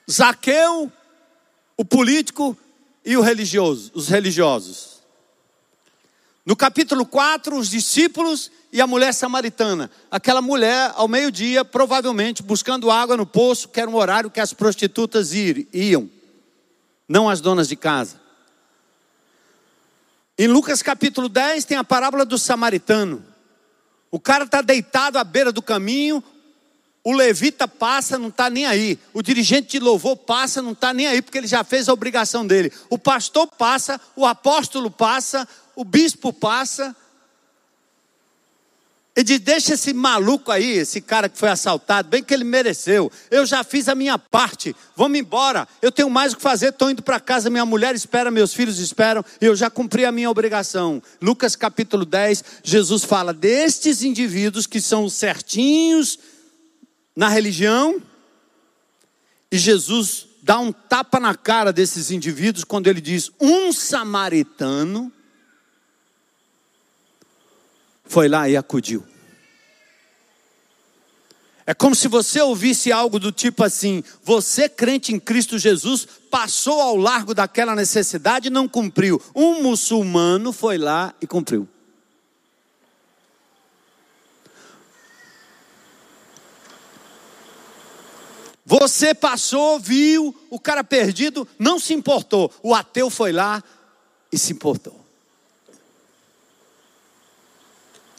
Zaqueu, 0.09 0.91
o 1.75 1.83
político 1.83 2.57
e 3.03 3.17
o 3.17 3.21
religioso, 3.21 3.91
os 3.93 4.07
religiosos. 4.07 4.99
No 6.45 6.55
capítulo 6.55 7.05
4, 7.05 7.57
os 7.57 7.69
discípulos 7.69 8.51
e 8.71 8.79
a 8.81 8.87
mulher 8.87 9.13
samaritana. 9.13 9.89
Aquela 10.11 10.41
mulher, 10.41 10.91
ao 10.95 11.07
meio-dia, 11.07 11.65
provavelmente 11.65 12.43
buscando 12.43 12.91
água 12.91 13.17
no 13.17 13.25
poço, 13.25 13.69
que 13.69 13.79
era 13.79 13.89
um 13.89 13.95
horário 13.95 14.29
que 14.29 14.39
as 14.39 14.53
prostitutas 14.53 15.31
iam, 15.33 16.09
não 17.07 17.29
as 17.29 17.41
donas 17.41 17.67
de 17.67 17.75
casa. 17.75 18.19
Em 20.37 20.47
Lucas 20.47 20.81
capítulo 20.81 21.27
10 21.27 21.65
tem 21.65 21.77
a 21.77 21.83
parábola 21.83 22.25
do 22.25 22.37
samaritano. 22.37 23.25
O 24.11 24.19
cara 24.19 24.45
está 24.45 24.61
deitado 24.61 25.17
à 25.17 25.23
beira 25.23 25.51
do 25.51 25.61
caminho, 25.61 26.23
o 27.03 27.13
levita 27.13 27.67
passa, 27.67 28.17
não 28.17 28.29
está 28.29 28.49
nem 28.49 28.65
aí. 28.65 28.99
O 29.13 29.21
dirigente 29.21 29.69
de 29.71 29.79
louvor 29.79 30.15
passa, 30.15 30.61
não 30.61 30.73
está 30.73 30.93
nem 30.93 31.07
aí, 31.07 31.21
porque 31.21 31.37
ele 31.37 31.47
já 31.47 31.63
fez 31.63 31.89
a 31.89 31.93
obrigação 31.93 32.45
dele. 32.45 32.71
O 32.89 32.97
pastor 32.97 33.47
passa, 33.47 33.99
o 34.15 34.25
apóstolo 34.25 34.91
passa, 34.91 35.47
o 35.75 35.83
bispo 35.83 36.31
passa. 36.31 36.95
Ele 39.19 39.25
diz: 39.25 39.39
Deixa 39.41 39.73
esse 39.73 39.93
maluco 39.93 40.49
aí, 40.49 40.77
esse 40.77 41.01
cara 41.01 41.27
que 41.27 41.37
foi 41.37 41.49
assaltado, 41.49 42.07
bem 42.07 42.23
que 42.23 42.33
ele 42.33 42.45
mereceu. 42.45 43.11
Eu 43.29 43.45
já 43.45 43.65
fiz 43.65 43.89
a 43.89 43.95
minha 43.95 44.17
parte, 44.17 44.73
vamos 44.95 45.19
embora. 45.19 45.67
Eu 45.81 45.91
tenho 45.91 46.09
mais 46.09 46.31
o 46.31 46.37
que 46.37 46.41
fazer, 46.41 46.69
estou 46.69 46.89
indo 46.89 47.03
para 47.03 47.19
casa. 47.19 47.49
Minha 47.49 47.65
mulher 47.65 47.93
espera, 47.93 48.31
meus 48.31 48.53
filhos 48.53 48.79
esperam, 48.79 49.21
e 49.41 49.45
eu 49.45 49.57
já 49.57 49.69
cumpri 49.69 50.05
a 50.05 50.11
minha 50.11 50.29
obrigação. 50.29 51.03
Lucas 51.21 51.53
capítulo 51.57 52.05
10, 52.05 52.45
Jesus 52.63 53.03
fala 53.03 53.33
destes 53.33 54.03
indivíduos 54.03 54.65
que 54.65 54.79
são 54.79 55.09
certinhos 55.09 56.17
na 57.13 57.27
religião, 57.27 58.01
e 59.51 59.57
Jesus 59.57 60.27
dá 60.41 60.59
um 60.59 60.71
tapa 60.71 61.19
na 61.19 61.35
cara 61.35 61.73
desses 61.73 62.09
indivíduos 62.09 62.63
quando 62.63 62.87
ele 62.87 63.01
diz: 63.01 63.29
um 63.37 63.73
samaritano 63.73 65.11
foi 68.05 68.29
lá 68.29 68.47
e 68.47 68.55
acudiu. 68.55 69.08
É 71.69 71.73
como 71.75 71.93
se 71.93 72.07
você 72.07 72.41
ouvisse 72.41 72.91
algo 72.91 73.19
do 73.19 73.31
tipo 73.31 73.63
assim: 73.63 74.03
você, 74.23 74.67
crente 74.67 75.13
em 75.13 75.19
Cristo 75.19 75.59
Jesus, 75.59 76.07
passou 76.31 76.81
ao 76.81 76.95
largo 76.95 77.31
daquela 77.31 77.75
necessidade 77.75 78.47
e 78.47 78.49
não 78.49 78.67
cumpriu. 78.67 79.21
Um 79.35 79.61
muçulmano 79.61 80.51
foi 80.51 80.79
lá 80.79 81.13
e 81.21 81.27
cumpriu. 81.27 81.69
Você 88.65 89.13
passou, 89.13 89.79
viu, 89.79 90.35
o 90.49 90.59
cara 90.59 90.83
perdido 90.83 91.47
não 91.59 91.77
se 91.77 91.93
importou. 91.93 92.51
O 92.63 92.73
ateu 92.73 93.11
foi 93.11 93.31
lá 93.31 93.63
e 94.31 94.39
se 94.39 94.53
importou. 94.53 95.05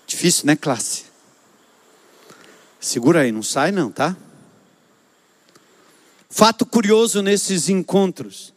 Difícil, 0.07 0.47
né, 0.47 0.55
classe? 0.55 1.10
Segura 2.81 3.21
aí, 3.21 3.31
não 3.31 3.43
sai 3.43 3.71
não, 3.71 3.93
tá? 3.93 4.17
Fato 6.31 6.65
curioso 6.65 7.21
nesses 7.21 7.69
encontros: 7.69 8.55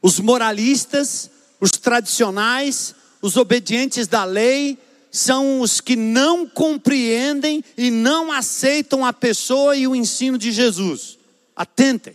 os 0.00 0.20
moralistas, 0.20 1.28
os 1.60 1.72
tradicionais, 1.72 2.94
os 3.20 3.36
obedientes 3.36 4.06
da 4.06 4.24
lei, 4.24 4.78
são 5.10 5.60
os 5.60 5.80
que 5.80 5.96
não 5.96 6.46
compreendem 6.46 7.64
e 7.76 7.90
não 7.90 8.30
aceitam 8.30 9.04
a 9.04 9.12
pessoa 9.12 9.76
e 9.76 9.88
o 9.88 9.96
ensino 9.96 10.38
de 10.38 10.52
Jesus. 10.52 11.18
Atentem. 11.56 12.14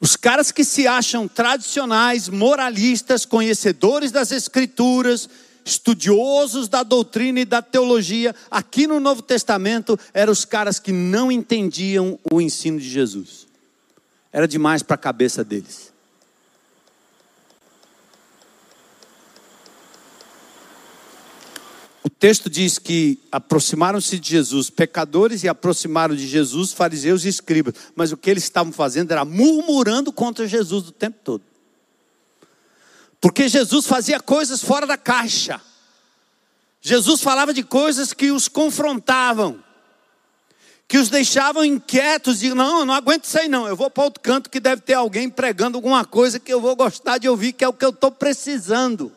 Os 0.00 0.16
caras 0.16 0.50
que 0.50 0.64
se 0.64 0.86
acham 0.86 1.28
tradicionais, 1.28 2.28
moralistas, 2.30 3.26
conhecedores 3.26 4.10
das 4.10 4.32
Escrituras, 4.32 5.28
estudiosos 5.64 6.68
da 6.68 6.82
doutrina 6.82 7.40
e 7.40 7.44
da 7.44 7.62
teologia, 7.62 8.34
aqui 8.50 8.86
no 8.86 9.00
Novo 9.00 9.22
Testamento, 9.22 9.98
eram 10.12 10.32
os 10.32 10.44
caras 10.44 10.78
que 10.78 10.92
não 10.92 11.30
entendiam 11.30 12.18
o 12.30 12.40
ensino 12.40 12.78
de 12.78 12.88
Jesus. 12.88 13.46
Era 14.32 14.46
demais 14.46 14.82
para 14.82 14.94
a 14.94 14.98
cabeça 14.98 15.42
deles. 15.42 15.90
O 22.02 22.08
texto 22.08 22.48
diz 22.48 22.78
que 22.78 23.18
aproximaram-se 23.30 24.18
de 24.18 24.30
Jesus 24.30 24.70
pecadores 24.70 25.42
e 25.44 25.48
aproximaram 25.48 26.14
de 26.14 26.26
Jesus 26.26 26.72
fariseus 26.72 27.24
e 27.24 27.28
escribas, 27.28 27.74
mas 27.94 28.10
o 28.10 28.16
que 28.16 28.30
eles 28.30 28.44
estavam 28.44 28.72
fazendo 28.72 29.10
era 29.10 29.24
murmurando 29.24 30.10
contra 30.10 30.46
Jesus 30.48 30.88
o 30.88 30.92
tempo 30.92 31.18
todo. 31.22 31.49
Porque 33.20 33.48
Jesus 33.48 33.86
fazia 33.86 34.18
coisas 34.18 34.62
fora 34.62 34.86
da 34.86 34.96
caixa. 34.96 35.60
Jesus 36.80 37.20
falava 37.20 37.52
de 37.52 37.62
coisas 37.62 38.14
que 38.14 38.30
os 38.30 38.48
confrontavam, 38.48 39.62
que 40.88 40.96
os 40.96 41.10
deixavam 41.10 41.62
inquietos, 41.62 42.42
e 42.42 42.54
não, 42.54 42.80
eu 42.80 42.86
não 42.86 42.94
aguento 42.94 43.24
isso 43.24 43.38
aí 43.38 43.48
não, 43.48 43.68
eu 43.68 43.76
vou 43.76 43.90
para 43.90 44.04
outro 44.04 44.22
canto 44.22 44.48
que 44.48 44.58
deve 44.58 44.80
ter 44.80 44.94
alguém 44.94 45.28
pregando 45.28 45.76
alguma 45.76 46.04
coisa 46.06 46.40
que 46.40 46.52
eu 46.52 46.60
vou 46.60 46.74
gostar 46.74 47.18
de 47.18 47.28
ouvir, 47.28 47.52
que 47.52 47.62
é 47.62 47.68
o 47.68 47.72
que 47.72 47.84
eu 47.84 47.90
estou 47.90 48.10
precisando. 48.10 49.12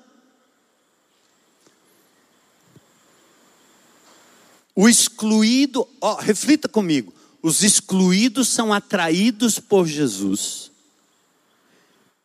O 4.75 4.89
excluído, 4.89 5.87
ó, 6.01 6.15
reflita 6.15 6.67
comigo. 6.67 7.13
Os 7.41 7.63
excluídos 7.63 8.49
são 8.49 8.73
atraídos 8.73 9.59
por 9.59 9.87
Jesus. 9.87 10.72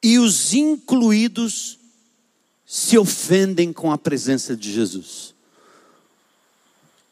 E 0.02 0.18
os 0.18 0.54
incluídos 0.54 1.78
se 2.66 2.98
ofendem 2.98 3.72
com 3.72 3.90
a 3.90 3.98
presença 3.98 4.56
de 4.56 4.72
Jesus. 4.72 5.34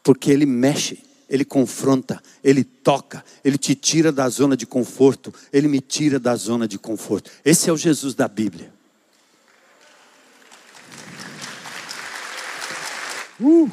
Porque 0.03 0.31
ele 0.31 0.45
mexe, 0.45 1.03
ele 1.29 1.43
confronta, 1.43 2.21
ele 2.43 2.63
toca, 2.63 3.25
ele 3.43 3.57
te 3.57 3.75
tira 3.75 4.11
da 4.11 4.29
zona 4.29 4.55
de 4.55 4.65
conforto, 4.65 5.33
ele 5.51 5.67
me 5.67 5.81
tira 5.81 6.19
da 6.19 6.35
zona 6.35 6.67
de 6.67 6.77
conforto. 6.77 7.31
Esse 7.43 7.69
é 7.69 7.73
o 7.73 7.77
Jesus 7.77 8.13
da 8.13 8.27
Bíblia. 8.27 8.73
Uh. 13.39 13.69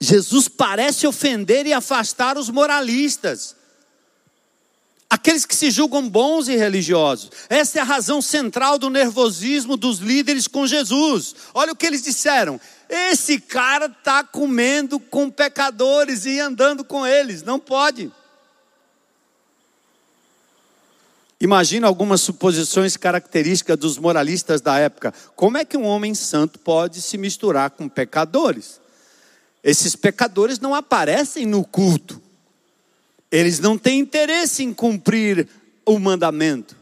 Jesus 0.00 0.48
parece 0.48 1.06
ofender 1.06 1.66
e 1.66 1.72
afastar 1.72 2.38
os 2.38 2.48
moralistas, 2.48 3.56
aqueles 5.10 5.46
que 5.46 5.56
se 5.56 5.70
julgam 5.70 6.08
bons 6.08 6.48
e 6.48 6.56
religiosos. 6.56 7.30
Essa 7.48 7.78
é 7.78 7.82
a 7.82 7.84
razão 7.84 8.20
central 8.20 8.78
do 8.78 8.90
nervosismo 8.90 9.76
dos 9.76 9.98
líderes 9.98 10.46
com 10.46 10.66
Jesus. 10.66 11.34
Olha 11.54 11.72
o 11.72 11.76
que 11.76 11.86
eles 11.86 12.02
disseram: 12.02 12.60
esse 12.88 13.40
cara 13.40 13.86
está 13.86 14.22
comendo 14.22 15.00
com 15.00 15.30
pecadores 15.30 16.26
e 16.26 16.38
andando 16.38 16.84
com 16.84 17.06
eles, 17.06 17.42
não 17.42 17.58
pode. 17.58 18.12
Imagina 21.40 21.86
algumas 21.86 22.20
suposições 22.20 22.96
características 22.96 23.78
dos 23.78 23.96
moralistas 23.96 24.60
da 24.60 24.76
época. 24.76 25.14
Como 25.36 25.56
é 25.56 25.64
que 25.64 25.76
um 25.76 25.84
homem 25.84 26.12
santo 26.12 26.58
pode 26.58 27.00
se 27.00 27.16
misturar 27.16 27.70
com 27.70 27.88
pecadores? 27.88 28.80
Esses 29.62 29.94
pecadores 29.94 30.58
não 30.58 30.74
aparecem 30.74 31.46
no 31.46 31.64
culto. 31.64 32.20
Eles 33.30 33.58
não 33.58 33.76
têm 33.76 34.00
interesse 34.00 34.62
em 34.62 34.72
cumprir 34.72 35.46
o 35.84 35.98
mandamento. 35.98 36.76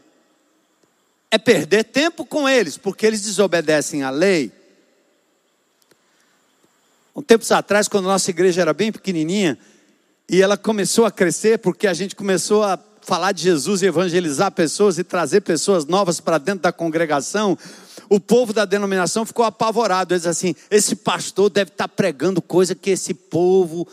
É 1.29 1.37
perder 1.37 1.83
tempo 1.83 2.25
com 2.25 2.47
eles, 2.47 2.77
porque 2.77 3.05
eles 3.05 3.21
desobedecem 3.21 4.03
à 4.03 4.09
lei. 4.09 4.51
Um 7.15 7.21
tempos 7.21 7.51
atrás, 7.51 7.87
quando 7.87 8.05
a 8.05 8.13
nossa 8.13 8.29
igreja 8.29 8.61
era 8.61 8.73
bem 8.73 8.91
pequenininha, 8.91 9.57
e 10.29 10.41
ela 10.41 10.57
começou 10.57 11.05
a 11.05 11.11
crescer, 11.11 11.59
porque 11.59 11.87
a 11.87 11.93
gente 11.93 12.15
começou 12.15 12.63
a 12.63 12.79
falar 13.01 13.31
de 13.31 13.43
Jesus 13.43 13.81
e 13.81 13.85
evangelizar 13.85 14.51
pessoas 14.51 14.97
e 14.97 15.03
trazer 15.03 15.41
pessoas 15.41 15.85
novas 15.85 16.19
para 16.19 16.37
dentro 16.37 16.63
da 16.63 16.71
congregação, 16.73 17.57
o 18.09 18.19
povo 18.19 18.51
da 18.51 18.65
denominação 18.65 19.25
ficou 19.25 19.45
apavorado. 19.45 20.13
Eles 20.13 20.25
assim: 20.25 20.53
esse 20.69 20.95
pastor 20.95 21.49
deve 21.49 21.71
estar 21.71 21.87
tá 21.87 21.93
pregando 21.93 22.41
coisa 22.41 22.75
que 22.75 22.89
esse 22.89 23.13
povo 23.13 23.87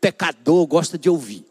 pecador 0.00 0.66
gosta 0.66 0.98
de 0.98 1.08
ouvir. 1.08 1.44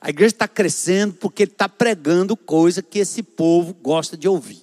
A 0.00 0.10
igreja 0.10 0.34
está 0.34 0.46
crescendo 0.46 1.14
porque 1.14 1.42
ele 1.42 1.50
está 1.50 1.68
pregando 1.68 2.36
coisa 2.36 2.82
que 2.82 2.98
esse 3.00 3.22
povo 3.22 3.74
gosta 3.74 4.16
de 4.16 4.28
ouvir. 4.28 4.62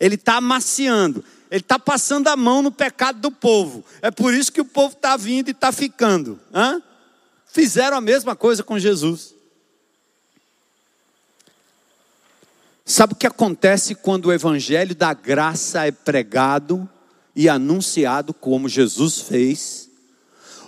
Ele 0.00 0.14
está 0.14 0.36
amaciando, 0.36 1.24
ele 1.50 1.60
está 1.60 1.78
passando 1.78 2.28
a 2.28 2.36
mão 2.36 2.62
no 2.62 2.70
pecado 2.70 3.20
do 3.20 3.30
povo. 3.30 3.84
É 4.00 4.10
por 4.10 4.32
isso 4.32 4.52
que 4.52 4.60
o 4.60 4.64
povo 4.64 4.94
está 4.94 5.16
vindo 5.16 5.48
e 5.48 5.52
está 5.52 5.72
ficando. 5.72 6.40
Hã? 6.52 6.82
Fizeram 7.46 7.96
a 7.96 8.00
mesma 8.00 8.36
coisa 8.36 8.62
com 8.62 8.78
Jesus. 8.78 9.34
Sabe 12.84 13.12
o 13.12 13.16
que 13.16 13.26
acontece 13.26 13.94
quando 13.94 14.26
o 14.26 14.32
evangelho 14.32 14.94
da 14.94 15.12
graça 15.12 15.86
é 15.86 15.90
pregado 15.90 16.88
e 17.36 17.46
anunciado 17.46 18.32
como 18.32 18.66
Jesus 18.66 19.20
fez? 19.20 19.87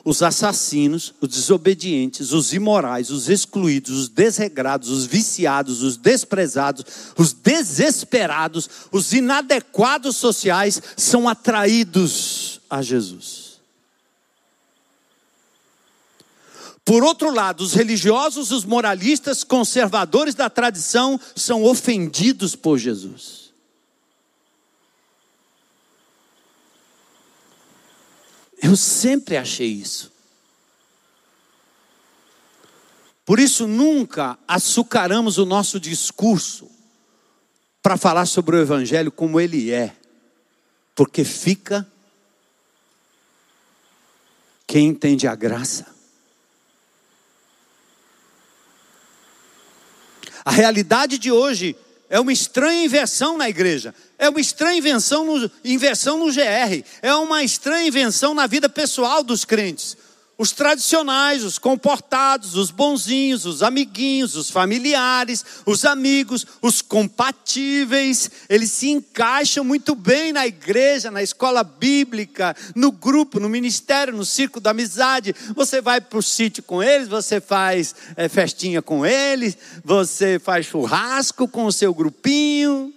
Os 0.04 0.22
assassinos, 0.22 1.12
os 1.20 1.28
desobedientes, 1.28 2.32
os 2.32 2.52
imorais, 2.52 3.10
os 3.10 3.28
excluídos, 3.28 3.98
os 3.98 4.08
desregrados, 4.08 4.88
os 4.88 5.04
viciados, 5.04 5.82
os 5.82 5.96
desprezados, 5.96 6.84
os 7.18 7.32
desesperados, 7.32 8.68
os 8.90 9.12
inadequados 9.12 10.16
sociais 10.16 10.80
são 10.96 11.28
atraídos 11.28 12.60
a 12.70 12.80
Jesus. 12.80 13.50
Por 16.84 17.04
outro 17.04 17.30
lado, 17.30 17.62
os 17.62 17.74
religiosos, 17.74 18.50
os 18.50 18.64
moralistas, 18.64 19.44
conservadores 19.44 20.34
da 20.34 20.50
tradição 20.50 21.20
são 21.36 21.62
ofendidos 21.62 22.56
por 22.56 22.78
Jesus. 22.78 23.49
Eu 28.62 28.76
sempre 28.76 29.36
achei 29.36 29.68
isso. 29.68 30.12
Por 33.24 33.38
isso, 33.38 33.66
nunca 33.66 34.38
açucaramos 34.46 35.38
o 35.38 35.46
nosso 35.46 35.78
discurso 35.78 36.70
para 37.82 37.96
falar 37.96 38.26
sobre 38.26 38.56
o 38.56 38.60
Evangelho 38.60 39.10
como 39.10 39.40
ele 39.40 39.70
é, 39.70 39.96
porque 40.94 41.24
fica 41.24 41.86
quem 44.66 44.88
entende 44.88 45.26
a 45.26 45.34
graça. 45.34 45.86
A 50.44 50.50
realidade 50.50 51.18
de 51.18 51.30
hoje 51.30 51.76
é 52.10 52.20
uma 52.20 52.32
estranha 52.32 52.84
inversão 52.84 53.38
na 53.38 53.48
igreja, 53.48 53.94
é 54.18 54.28
uma 54.28 54.40
estranha 54.40 54.76
invenção 54.76 55.24
no, 55.24 55.50
inversão 55.64 56.18
no 56.18 56.32
GR, 56.32 56.84
é 57.00 57.14
uma 57.14 57.42
estranha 57.42 57.86
invenção 57.86 58.34
na 58.34 58.46
vida 58.46 58.68
pessoal 58.68 59.22
dos 59.22 59.44
crentes 59.44 59.96
os 60.40 60.52
tradicionais, 60.52 61.44
os 61.44 61.58
comportados, 61.58 62.56
os 62.56 62.70
bonzinhos, 62.70 63.44
os 63.44 63.62
amiguinhos, 63.62 64.36
os 64.36 64.48
familiares, 64.48 65.44
os 65.66 65.84
amigos, 65.84 66.46
os 66.62 66.80
compatíveis, 66.80 68.30
eles 68.48 68.70
se 68.70 68.88
encaixam 68.88 69.62
muito 69.62 69.94
bem 69.94 70.32
na 70.32 70.46
igreja, 70.46 71.10
na 71.10 71.22
escola 71.22 71.62
bíblica, 71.62 72.56
no 72.74 72.90
grupo, 72.90 73.38
no 73.38 73.50
ministério, 73.50 74.16
no 74.16 74.24
círculo 74.24 74.62
da 74.62 74.70
amizade. 74.70 75.34
Você 75.54 75.82
vai 75.82 76.00
para 76.00 76.18
o 76.18 76.22
sítio 76.22 76.62
com 76.62 76.82
eles, 76.82 77.06
você 77.06 77.38
faz 77.38 77.94
é, 78.16 78.26
festinha 78.26 78.80
com 78.80 79.04
eles, 79.04 79.58
você 79.84 80.38
faz 80.38 80.64
churrasco 80.64 81.46
com 81.46 81.66
o 81.66 81.72
seu 81.72 81.92
grupinho. 81.92 82.94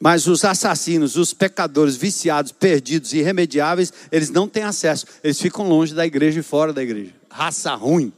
Mas 0.00 0.28
os 0.28 0.44
assassinos, 0.44 1.16
os 1.16 1.34
pecadores, 1.34 1.96
viciados, 1.96 2.52
perdidos, 2.52 3.12
irremediáveis, 3.12 3.92
eles 4.12 4.30
não 4.30 4.48
têm 4.48 4.62
acesso. 4.62 5.06
Eles 5.24 5.40
ficam 5.40 5.68
longe 5.68 5.94
da 5.94 6.06
igreja 6.06 6.38
e 6.38 6.42
fora 6.42 6.72
da 6.72 6.82
igreja. 6.82 7.12
Raça 7.28 7.74
ruim. 7.74 8.12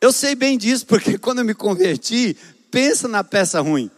Eu 0.00 0.12
sei 0.12 0.34
bem 0.34 0.58
disso, 0.58 0.86
porque 0.86 1.16
quando 1.18 1.38
eu 1.38 1.44
me 1.44 1.54
converti, 1.54 2.36
pensa 2.70 3.08
na 3.08 3.24
peça 3.24 3.60
ruim. 3.60 3.90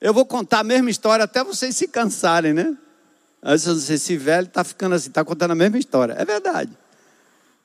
Eu 0.00 0.14
vou 0.14 0.24
contar 0.24 0.60
a 0.60 0.64
mesma 0.64 0.90
história 0.90 1.24
até 1.24 1.44
vocês 1.44 1.76
se 1.76 1.86
cansarem, 1.86 2.52
né? 2.52 2.76
Às 3.40 3.66
vezes, 3.66 3.90
esse 3.90 4.16
velho 4.16 4.46
está 4.46 4.64
ficando 4.64 4.94
assim, 4.94 5.08
está 5.08 5.24
contando 5.24 5.50
a 5.50 5.54
mesma 5.54 5.78
história. 5.78 6.14
É 6.14 6.24
verdade. 6.24 6.70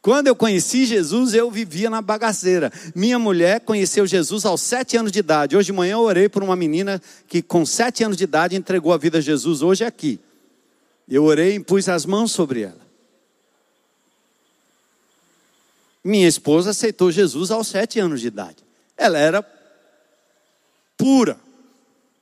Quando 0.07 0.27
eu 0.27 0.35
conheci 0.37 0.85
Jesus, 0.85 1.33
eu 1.33 1.51
vivia 1.51 1.89
na 1.89 2.01
bagaceira. 2.01 2.71
Minha 2.95 3.19
mulher 3.19 3.59
conheceu 3.59 4.07
Jesus 4.07 4.45
aos 4.45 4.61
sete 4.61 4.95
anos 4.95 5.11
de 5.11 5.19
idade. 5.19 5.57
Hoje 5.57 5.65
de 5.65 5.73
manhã 5.73 5.95
eu 5.95 5.99
orei 5.99 6.29
por 6.29 6.41
uma 6.41 6.55
menina 6.55 7.01
que, 7.27 7.41
com 7.41 7.65
sete 7.65 8.05
anos 8.05 8.15
de 8.15 8.23
idade, 8.23 8.55
entregou 8.55 8.93
a 8.93 8.97
vida 8.97 9.17
a 9.17 9.21
Jesus. 9.21 9.61
Hoje 9.61 9.83
é 9.83 9.87
aqui. 9.87 10.17
Eu 11.09 11.25
orei 11.25 11.55
e 11.55 11.59
pus 11.59 11.89
as 11.89 12.05
mãos 12.05 12.31
sobre 12.31 12.61
ela. 12.61 12.79
Minha 16.01 16.29
esposa 16.29 16.69
aceitou 16.69 17.11
Jesus 17.11 17.51
aos 17.51 17.67
sete 17.67 17.99
anos 17.99 18.21
de 18.21 18.27
idade. 18.27 18.63
Ela 18.95 19.17
era 19.17 19.45
pura, 20.97 21.37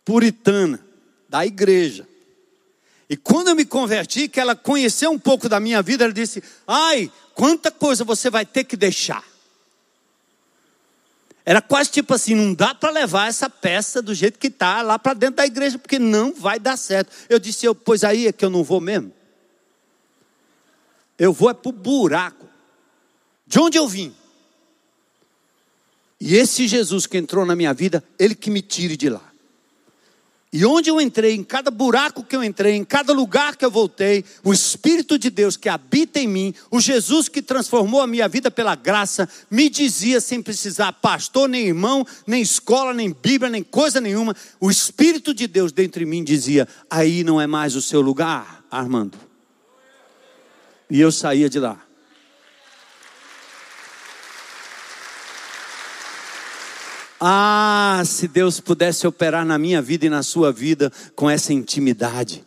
puritana, 0.03 0.83
da 1.29 1.45
igreja. 1.45 2.07
E 3.09 3.15
quando 3.15 3.49
eu 3.49 3.55
me 3.55 3.65
converti, 3.65 4.27
que 4.27 4.39
ela 4.39 4.55
conheceu 4.55 5.11
um 5.11 5.19
pouco 5.19 5.47
da 5.47 5.59
minha 5.59 5.81
vida, 5.81 6.03
ela 6.03 6.13
disse: 6.13 6.43
Ai, 6.65 7.11
quanta 7.33 7.69
coisa 7.69 8.03
você 8.03 8.29
vai 8.29 8.45
ter 8.45 8.63
que 8.63 8.75
deixar. 8.75 9.23
Era 11.45 11.61
quase 11.61 11.91
tipo 11.91 12.13
assim: 12.13 12.33
não 12.33 12.53
dá 12.53 12.73
para 12.73 12.89
levar 12.89 13.27
essa 13.27 13.47
peça 13.47 14.01
do 14.01 14.15
jeito 14.15 14.39
que 14.39 14.47
está 14.47 14.81
lá 14.81 14.97
para 14.97 15.13
dentro 15.13 15.35
da 15.35 15.45
igreja, 15.45 15.77
porque 15.77 15.99
não 15.99 16.33
vai 16.33 16.59
dar 16.59 16.77
certo. 16.77 17.11
Eu 17.29 17.37
disse: 17.37 17.65
eu, 17.65 17.75
Pois 17.75 18.03
aí 18.03 18.27
é 18.27 18.31
que 18.31 18.43
eu 18.43 18.49
não 18.49 18.63
vou 18.63 18.81
mesmo. 18.81 19.13
Eu 21.17 21.31
vou 21.31 21.49
é 21.49 21.53
para 21.53 21.69
o 21.69 21.71
buraco. 21.71 22.49
De 23.45 23.59
onde 23.59 23.77
eu 23.77 23.87
vim? 23.87 24.13
E 26.19 26.35
esse 26.35 26.67
Jesus 26.67 27.05
que 27.05 27.17
entrou 27.17 27.45
na 27.45 27.55
minha 27.55 27.73
vida, 27.73 28.03
ele 28.17 28.33
que 28.33 28.49
me 28.49 28.63
tire 28.63 28.97
de 28.97 29.09
lá. 29.09 29.34
E 30.57 30.65
onde 30.65 30.89
eu 30.89 31.01
entrei, 31.01 31.35
em 31.35 31.43
cada 31.43 31.69
buraco 31.69 32.23
que 32.23 32.33
eu 32.33 32.41
entrei, 32.41 32.75
em 32.75 32.85
cada 32.85 33.11
lugar 33.11 33.57
que 33.57 33.65
eu 33.65 33.69
voltei, 33.69 34.23
o 34.41 34.53
Espírito 34.53 35.19
de 35.19 35.29
Deus 35.29 35.57
que 35.57 35.67
habita 35.67 36.17
em 36.17 36.29
mim, 36.29 36.53
o 36.71 36.79
Jesus 36.79 37.27
que 37.27 37.41
transformou 37.41 37.99
a 37.99 38.07
minha 38.07 38.25
vida 38.29 38.49
pela 38.49 38.73
graça, 38.73 39.27
me 39.51 39.69
dizia 39.69 40.21
sem 40.21 40.41
precisar 40.41 40.93
pastor, 40.93 41.49
nem 41.49 41.67
irmão, 41.67 42.07
nem 42.25 42.41
escola, 42.41 42.93
nem 42.93 43.11
Bíblia, 43.11 43.49
nem 43.49 43.63
coisa 43.63 43.99
nenhuma. 43.99 44.33
O 44.57 44.71
Espírito 44.71 45.33
de 45.33 45.45
Deus 45.45 45.73
dentro 45.73 45.99
de 45.99 46.05
mim 46.05 46.23
dizia: 46.23 46.65
aí 46.89 47.21
não 47.21 47.41
é 47.41 47.45
mais 47.45 47.75
o 47.75 47.81
seu 47.81 47.99
lugar, 47.99 48.63
Armando. 48.71 49.17
E 50.89 51.01
eu 51.01 51.11
saía 51.11 51.49
de 51.49 51.59
lá. 51.59 51.84
Ah, 57.27 58.03
se 58.05 58.27
Deus 58.27 58.59
pudesse 58.59 59.07
operar 59.07 59.43
na 59.43 59.57
minha 59.57 59.81
vida 59.81 60.05
e 60.05 60.09
na 60.11 60.21
sua 60.21 60.51
vida 60.51 60.91
com 61.15 61.27
essa 61.27 61.51
intimidade, 61.51 62.45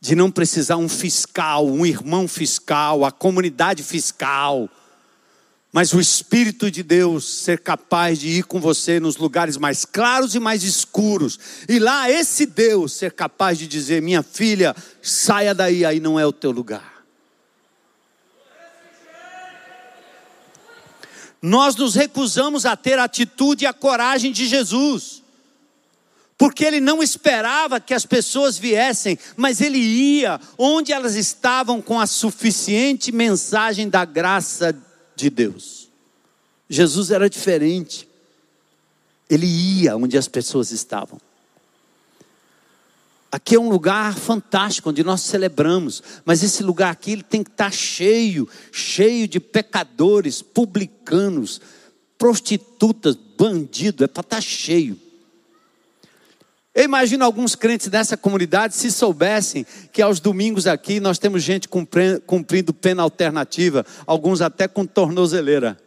de 0.00 0.16
não 0.16 0.30
precisar 0.30 0.78
um 0.78 0.88
fiscal, 0.88 1.66
um 1.66 1.84
irmão 1.84 2.26
fiscal, 2.26 3.04
a 3.04 3.12
comunidade 3.12 3.82
fiscal, 3.82 4.66
mas 5.70 5.92
o 5.92 6.00
Espírito 6.00 6.70
de 6.70 6.82
Deus 6.82 7.42
ser 7.42 7.60
capaz 7.60 8.18
de 8.18 8.28
ir 8.28 8.44
com 8.44 8.62
você 8.62 8.98
nos 8.98 9.18
lugares 9.18 9.58
mais 9.58 9.84
claros 9.84 10.34
e 10.34 10.40
mais 10.40 10.62
escuros, 10.62 11.38
e 11.68 11.78
lá 11.78 12.10
esse 12.10 12.46
Deus 12.46 12.94
ser 12.94 13.12
capaz 13.12 13.58
de 13.58 13.66
dizer: 13.66 14.00
minha 14.00 14.22
filha, 14.22 14.74
saia 15.02 15.54
daí, 15.54 15.84
aí 15.84 16.00
não 16.00 16.18
é 16.18 16.26
o 16.26 16.32
teu 16.32 16.50
lugar. 16.50 17.01
Nós 21.42 21.74
nos 21.74 21.96
recusamos 21.96 22.64
a 22.64 22.76
ter 22.76 23.00
a 23.00 23.04
atitude 23.04 23.64
e 23.64 23.66
a 23.66 23.72
coragem 23.72 24.30
de 24.30 24.46
Jesus. 24.46 25.20
Porque 26.38 26.64
ele 26.64 26.80
não 26.80 27.02
esperava 27.02 27.80
que 27.80 27.92
as 27.92 28.06
pessoas 28.06 28.56
viessem, 28.56 29.18
mas 29.36 29.60
ele 29.60 29.78
ia 29.78 30.40
onde 30.56 30.92
elas 30.92 31.16
estavam 31.16 31.82
com 31.82 31.98
a 31.98 32.06
suficiente 32.06 33.10
mensagem 33.10 33.88
da 33.88 34.04
graça 34.04 34.76
de 35.16 35.28
Deus. 35.28 35.88
Jesus 36.68 37.10
era 37.10 37.28
diferente. 37.28 38.08
Ele 39.28 39.46
ia 39.46 39.96
onde 39.96 40.16
as 40.16 40.28
pessoas 40.28 40.70
estavam. 40.70 41.20
Aqui 43.32 43.54
é 43.54 43.58
um 43.58 43.70
lugar 43.70 44.14
fantástico 44.14 44.90
onde 44.90 45.02
nós 45.02 45.22
celebramos, 45.22 46.02
mas 46.22 46.42
esse 46.42 46.62
lugar 46.62 46.92
aqui 46.92 47.12
ele 47.12 47.22
tem 47.22 47.42
que 47.42 47.48
estar 47.48 47.72
cheio, 47.72 48.46
cheio 48.70 49.26
de 49.26 49.40
pecadores, 49.40 50.42
publicanos, 50.42 51.58
prostitutas, 52.18 53.16
bandidos, 53.16 54.02
é 54.02 54.06
para 54.06 54.20
estar 54.20 54.40
cheio. 54.42 55.00
Eu 56.74 56.84
imagino 56.84 57.24
alguns 57.24 57.54
crentes 57.54 57.88
dessa 57.88 58.18
comunidade 58.18 58.76
se 58.76 58.90
soubessem 58.90 59.64
que 59.90 60.02
aos 60.02 60.20
domingos 60.20 60.66
aqui 60.66 61.00
nós 61.00 61.18
temos 61.18 61.42
gente 61.42 61.68
cumprindo 62.26 62.74
pena 62.74 63.02
alternativa, 63.02 63.84
alguns 64.06 64.42
até 64.42 64.68
com 64.68 64.84
tornozeleira. 64.84 65.78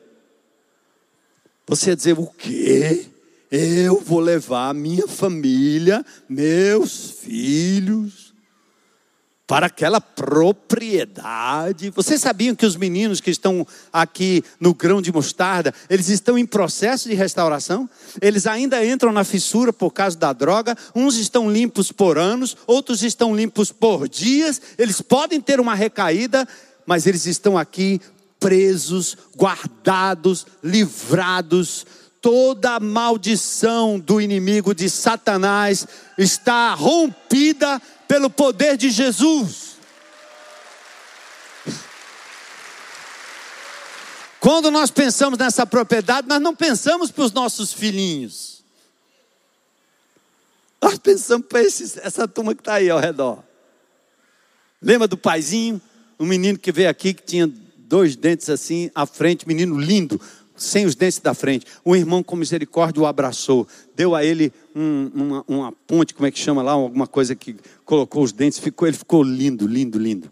Você 1.68 1.91
ia 1.91 1.96
dizer 1.96 2.18
o 2.18 2.26
quê? 2.26 3.06
Eu 3.52 4.02
vou 4.02 4.20
levar 4.20 4.74
minha 4.74 5.08
família, 5.08 6.04
meus 6.28 7.12
filhos, 7.12 8.34
para 9.48 9.68
aquela 9.68 10.02
propriedade. 10.02 11.91
Vocês 11.91 12.20
sabiam 12.20 12.56
que 12.56 12.66
os 12.66 12.76
meninos 12.76 13.22
que 13.22 13.30
estão 13.30 13.66
aqui 13.93 14.43
no 14.60 14.74
grão 14.74 15.02
de 15.02 15.12
mostarda, 15.12 15.74
eles 15.89 16.10
estão 16.10 16.38
em 16.38 16.46
processo 16.46 17.08
de 17.08 17.16
restauração? 17.16 17.88
Eles 18.20 18.48
ainda 18.48 18.84
entram 18.84 19.12
na 19.12 19.24
fissura 19.24 19.72
por 19.72 19.91
causa 19.91 20.18
da 20.18 20.34
droga. 20.34 20.76
Uns 20.96 21.16
estão 21.18 21.52
limpos 21.52 21.91
por 21.91 22.18
anos, 22.18 22.58
outros 22.66 23.04
estão 23.04 23.36
limpos 23.36 23.72
por 23.72 24.10
dias. 24.10 24.60
Eles 24.78 25.00
podem 25.00 25.39
ter 25.39 25.60
uma 25.60 25.76
recaída, 25.76 26.48
mas 26.86 27.06
eles 27.06 27.28
estão 27.28 27.56
aqui 27.56 28.02
presos, 28.39 29.16
guardados, 29.38 30.46
livrados 30.64 31.86
toda 32.26 32.78
a 32.78 32.80
maldição 32.80 34.00
do 34.00 34.20
inimigo 34.20 34.74
de 34.74 34.90
Satanás 34.90 35.88
está 36.18 36.74
rompida 36.74 37.80
pelo 38.08 38.32
poder 38.32 38.78
de 38.78 38.90
Jesus. 38.90 39.76
Quando 44.40 44.72
nós 44.72 44.90
pensamos 44.90 45.38
nessa 45.38 45.68
propriedade, 45.68 46.28
nós 46.28 46.42
não 46.42 46.56
pensamos 46.56 47.12
para 47.12 47.26
os 47.26 47.32
nossos 47.32 47.72
filhinhos. 47.72 48.64
Nós 50.82 50.98
pensamos 50.98 51.46
para 51.46 51.62
essa 51.62 52.28
turma 52.28 52.56
que 52.56 52.62
está 52.62 52.74
aí 52.76 52.90
ao 52.90 53.00
redor. 53.00 53.44
Lembra 54.82 55.08
do 55.08 55.16
paizinho? 55.16 55.80
Um 56.20 56.26
menino 56.26 56.58
que 56.58 56.72
veio 56.72 56.90
aqui 56.90 57.14
que 57.14 57.22
tinha 57.22 57.48
dois 57.78 58.16
dentes 58.16 58.50
assim 58.50 58.90
à 58.96 59.06
frente, 59.06 59.48
menino 59.48 59.78
lindo, 59.78 60.20
sem 60.56 60.86
os 60.86 60.95
dentes 60.95 61.20
da 61.20 61.34
frente. 61.34 61.66
Um 61.86 61.95
irmão 61.95 62.24
com 62.24 62.36
misericórdia 62.36 63.01
o 63.01 63.06
abraçou, 63.06 63.68
deu 63.95 64.16
a 64.16 64.24
ele 64.24 64.51
um, 64.76 65.12
uma, 65.14 65.45
uma, 65.47 65.72
ponte, 65.72 66.14
como 66.14 66.28
é 66.28 66.32
que 66.32 66.39
chama 66.39 66.62
lá, 66.62 66.72
alguma 66.72 67.08
coisa 67.08 67.36
que 67.36 67.56
colocou 67.84 68.24
os 68.24 68.32
dentes, 68.32 68.60
ficou, 68.60 68.88
ele 68.88 68.97
ficou 68.97 69.24
lindo, 69.24 69.68
lindo, 69.68 69.97
lindo. 69.97 70.32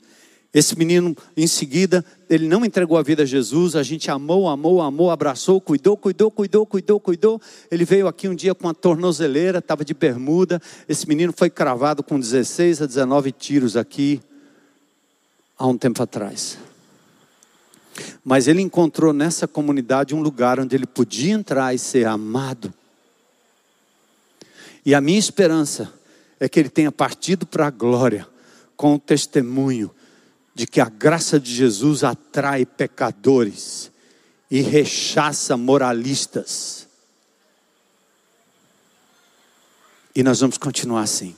Esse 0.54 0.78
menino, 0.78 1.18
em 1.36 1.48
seguida, 1.48 2.06
ele 2.30 2.48
não 2.48 2.64
entregou 2.64 2.96
a 2.96 3.02
vida 3.02 3.24
a 3.24 3.26
Jesus, 3.26 3.76
a 3.76 3.82
gente 3.82 4.12
amou, 4.12 4.48
amou, 4.48 4.84
amou, 4.84 5.10
abraçou, 5.10 5.60
cuidou, 5.60 5.98
cuidou, 5.98 6.30
cuidou, 6.30 6.64
cuidou, 6.64 7.00
cuidou. 7.00 7.42
Ele 7.72 7.84
veio 7.84 8.08
aqui 8.08 8.28
um 8.28 8.36
dia 8.36 8.54
com 8.54 8.68
uma 8.68 8.74
tornozeleira, 8.74 9.58
estava 9.58 9.84
de 9.84 9.96
bermuda. 9.96 10.62
Esse 10.88 11.08
menino 11.08 11.34
foi 11.36 11.50
cravado 11.50 12.04
com 12.04 12.20
16 12.20 12.84
a 12.84 12.86
19 12.86 13.32
tiros 13.32 13.76
aqui, 13.76 14.22
há 15.58 15.66
um 15.66 15.76
tempo 15.76 16.04
atrás. 16.04 16.60
Mas 18.24 18.48
ele 18.48 18.62
encontrou 18.62 19.14
nessa 19.14 19.48
comunidade 19.48 20.16
um 20.16 20.22
lugar 20.22 20.60
onde 20.60 20.76
ele 20.76 20.86
podia 20.86 21.34
entrar 21.34 21.74
e 21.74 21.80
ser 21.80 22.06
amado. 22.06 22.74
E 24.86 24.94
a 24.94 25.02
minha 25.02 25.20
esperança 25.20 25.92
é 26.40 26.50
que 26.50 26.60
ele 26.60 26.70
tenha 26.70 26.92
partido 26.92 27.46
para 27.46 27.68
a 27.68 27.72
glória 27.72 28.28
com 28.76 28.96
o 28.96 29.00
testemunho 29.00 29.92
de 30.54 30.68
que 30.68 30.82
a 30.82 30.90
graça 30.90 31.40
de 31.40 31.54
Jesus 31.54 32.04
atrai 32.04 32.66
pecadores 32.66 33.92
e 34.52 34.62
rechaça 34.62 35.58
moralistas. 35.58 36.88
E 40.16 40.22
nós 40.22 40.42
vamos 40.42 40.58
continuar 40.58 41.02
assim. 41.02 41.36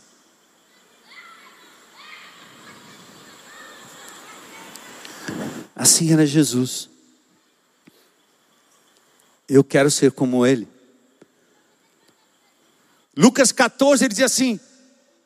Assim 5.75 6.13
era 6.13 6.25
Jesus. 6.25 6.89
Eu 9.47 9.63
quero 9.63 9.91
ser 9.91 10.11
como 10.11 10.45
Ele. 10.45 10.67
Lucas 13.15 13.51
14, 13.51 14.05
ele 14.05 14.13
diz 14.13 14.23
assim: 14.23 14.59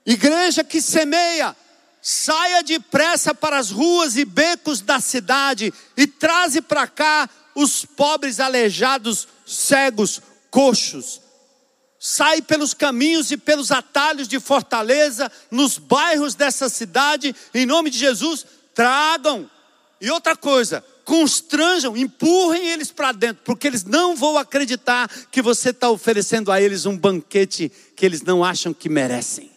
Igreja 0.06 0.64
que 0.64 0.82
semeia, 0.82 1.56
saia 2.02 2.64
depressa 2.64 3.34
para 3.34 3.58
as 3.58 3.70
ruas 3.70 4.18
e 4.18 4.26
becos 4.26 4.82
da 4.82 5.00
cidade 5.00 5.74
e 5.96 6.08
traze 6.08 6.62
para 6.62 6.88
cá 6.88 7.30
os 7.56 7.86
pobres 7.86 8.40
aleijados, 8.40 9.28
cegos, 9.46 10.22
coxos. 10.50 11.22
Sai 12.00 12.42
pelos 12.42 12.74
caminhos 12.74 13.30
e 13.30 13.38
pelos 13.38 13.72
atalhos 13.72 14.28
de 14.28 14.40
fortaleza, 14.40 15.30
nos 15.52 15.78
bairros 15.78 16.34
dessa 16.34 16.70
cidade, 16.70 17.36
em 17.54 17.66
nome 17.66 17.90
de 17.90 17.98
Jesus, 17.98 18.46
tragam 18.74 19.50
e 20.02 20.10
outra 20.10 20.36
coisa, 20.36 20.84
constranjam, 21.04 21.98
empurrem 21.98 22.70
eles 22.70 22.92
para 22.92 23.12
dentro, 23.12 23.42
porque 23.44 23.68
eles 23.68 23.84
não 23.84 24.16
vão 24.16 24.38
acreditar 24.38 25.10
que 25.32 25.42
você 25.42 25.72
está 25.72 25.90
oferecendo 25.90 26.52
a 26.52 26.62
eles 26.62 26.86
um 26.86 26.98
banquete 26.98 27.72
que 27.96 28.06
eles 28.06 28.22
não 28.22 28.44
acham 28.44 28.74
que 28.74 28.88
merecem. 28.88 29.52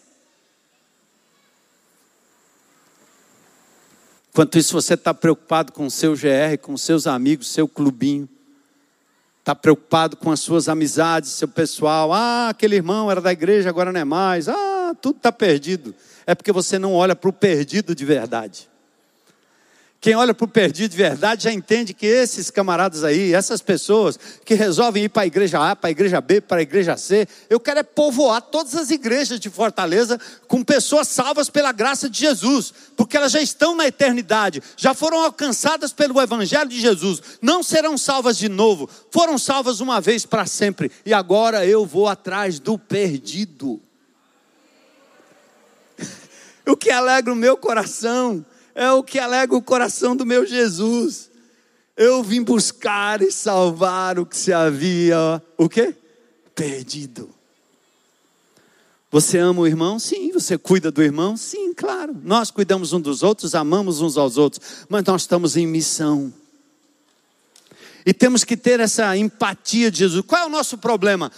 Enquanto 4.31 4.57
isso, 4.57 4.73
você 4.73 4.95
está 4.95 5.13
preocupado 5.13 5.71
com 5.71 5.85
o 5.85 5.91
seu 5.91 6.15
GR, 6.15 6.57
com 6.59 6.75
seus 6.75 7.05
amigos, 7.05 7.51
seu 7.51 7.67
clubinho. 7.67 8.27
Está 9.39 9.53
preocupado 9.53 10.17
com 10.17 10.31
as 10.31 10.39
suas 10.39 10.67
amizades, 10.67 11.29
seu 11.33 11.47
pessoal. 11.47 12.11
Ah, 12.11 12.49
aquele 12.49 12.75
irmão 12.75 13.11
era 13.11 13.21
da 13.21 13.31
igreja, 13.31 13.69
agora 13.69 13.91
não 13.91 13.99
é 13.99 14.03
mais. 14.03 14.49
Ah, 14.49 14.95
tudo 14.99 15.17
está 15.17 15.31
perdido. 15.31 15.93
É 16.25 16.33
porque 16.33 16.51
você 16.51 16.79
não 16.79 16.93
olha 16.93 17.15
para 17.15 17.29
o 17.29 17.33
perdido 17.33 17.93
de 17.93 18.03
verdade. 18.05 18.72
Quem 20.03 20.15
olha 20.15 20.33
para 20.33 20.43
o 20.43 20.49
perdido 20.49 20.91
de 20.91 20.97
verdade 20.97 21.45
já 21.45 21.53
entende 21.53 21.93
que 21.93 22.05
esses 22.05 22.51
camaradas 22.51 23.05
aí, 23.05 23.33
essas 23.33 23.61
pessoas 23.61 24.19
que 24.43 24.53
resolvem 24.53 25.05
ir 25.05 25.09
para 25.09 25.21
a 25.21 25.25
igreja 25.25 25.71
A, 25.71 25.77
para 25.77 25.87
a 25.87 25.91
igreja 25.91 26.19
B, 26.19 26.41
para 26.41 26.57
a 26.57 26.61
igreja 26.61 26.97
C, 26.97 27.25
eu 27.49 27.57
quero 27.57 27.79
é 27.79 27.83
povoar 27.83 28.41
todas 28.41 28.75
as 28.75 28.91
igrejas 28.91 29.39
de 29.39 29.49
Fortaleza 29.49 30.19
com 30.45 30.61
pessoas 30.61 31.07
salvas 31.07 31.49
pela 31.49 31.71
graça 31.71 32.09
de 32.09 32.19
Jesus, 32.19 32.73
porque 32.97 33.15
elas 33.15 33.31
já 33.31 33.39
estão 33.39 33.77
na 33.77 33.87
eternidade, 33.87 34.61
já 34.75 34.93
foram 34.93 35.23
alcançadas 35.23 35.93
pelo 35.93 36.21
Evangelho 36.21 36.67
de 36.67 36.81
Jesus, 36.81 37.21
não 37.41 37.63
serão 37.63 37.97
salvas 37.97 38.37
de 38.37 38.49
novo, 38.49 38.89
foram 39.09 39.37
salvas 39.37 39.79
uma 39.79 40.01
vez 40.01 40.25
para 40.25 40.45
sempre, 40.45 40.91
e 41.05 41.13
agora 41.13 41.65
eu 41.65 41.85
vou 41.85 42.09
atrás 42.09 42.59
do 42.59 42.77
perdido. 42.77 43.81
que 46.77 46.91
alegra 46.91 47.31
o 47.31 47.37
meu 47.37 47.55
coração, 47.55 48.45
é 48.75 48.91
o 48.91 49.03
que 49.03 49.19
alegra 49.19 49.55
o 49.55 49.61
coração 49.61 50.15
do 50.15 50.25
meu 50.25 50.45
Jesus. 50.45 51.29
Eu 51.95 52.23
vim 52.23 52.41
buscar 52.41 53.21
e 53.21 53.31
salvar 53.31 54.17
o 54.17 54.25
que 54.25 54.35
se 54.35 54.51
havia, 54.51 55.41
o 55.57 55.69
quê? 55.69 55.95
Perdido. 56.55 57.29
Você 59.13 59.37
ama 59.37 59.61
o 59.61 59.67
irmão? 59.67 59.99
Sim. 59.99 60.31
Você 60.31 60.57
cuida 60.57 60.89
do 60.89 61.03
irmão? 61.03 61.37
Sim, 61.37 61.71
claro. 61.71 62.19
Nós 62.23 62.49
cuidamos 62.49 62.93
um 62.93 62.99
dos 62.99 63.21
outros, 63.21 63.53
amamos 63.53 64.01
uns 64.01 64.17
aos 64.17 64.37
outros, 64.37 64.87
mas 64.89 65.03
nós 65.03 65.21
estamos 65.21 65.55
em 65.55 65.67
missão. 65.67 66.33
E 68.03 68.11
temos 68.11 68.43
que 68.43 68.57
ter 68.57 68.79
essa 68.79 69.15
empatia 69.15 69.91
de 69.91 69.99
Jesus. 69.99 70.25
Qual 70.25 70.41
é 70.41 70.45
o 70.47 70.49
nosso 70.49 70.79
problema? 70.79 71.31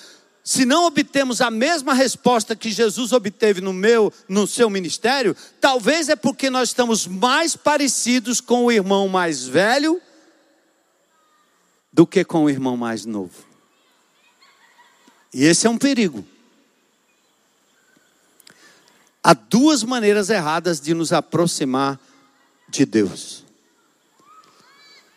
Se 0.48 0.64
não 0.64 0.86
obtemos 0.86 1.42
a 1.42 1.50
mesma 1.50 1.92
resposta 1.92 2.56
que 2.56 2.70
Jesus 2.70 3.12
obteve 3.12 3.62
no 3.62 3.74
meu, 3.74 4.14
no 4.30 4.46
seu 4.46 4.70
ministério, 4.70 5.36
talvez 5.60 6.08
é 6.08 6.16
porque 6.16 6.52
nós 6.52 6.70
estamos 6.70 7.08
mais 7.08 7.56
parecidos 7.56 8.40
com 8.40 8.66
o 8.66 8.72
irmão 8.72 9.08
mais 9.08 9.48
velho 9.48 10.00
do 11.92 12.06
que 12.06 12.24
com 12.24 12.44
o 12.44 12.50
irmão 12.50 12.78
mais 12.78 13.06
novo. 13.06 13.44
E 15.34 15.46
esse 15.46 15.66
é 15.66 15.70
um 15.70 15.80
perigo. 15.80 16.24
Há 19.24 19.34
duas 19.34 19.84
maneiras 19.84 20.30
erradas 20.30 20.80
de 20.80 20.94
nos 20.94 21.12
aproximar 21.12 22.00
de 22.70 22.86
Deus. 22.86 23.44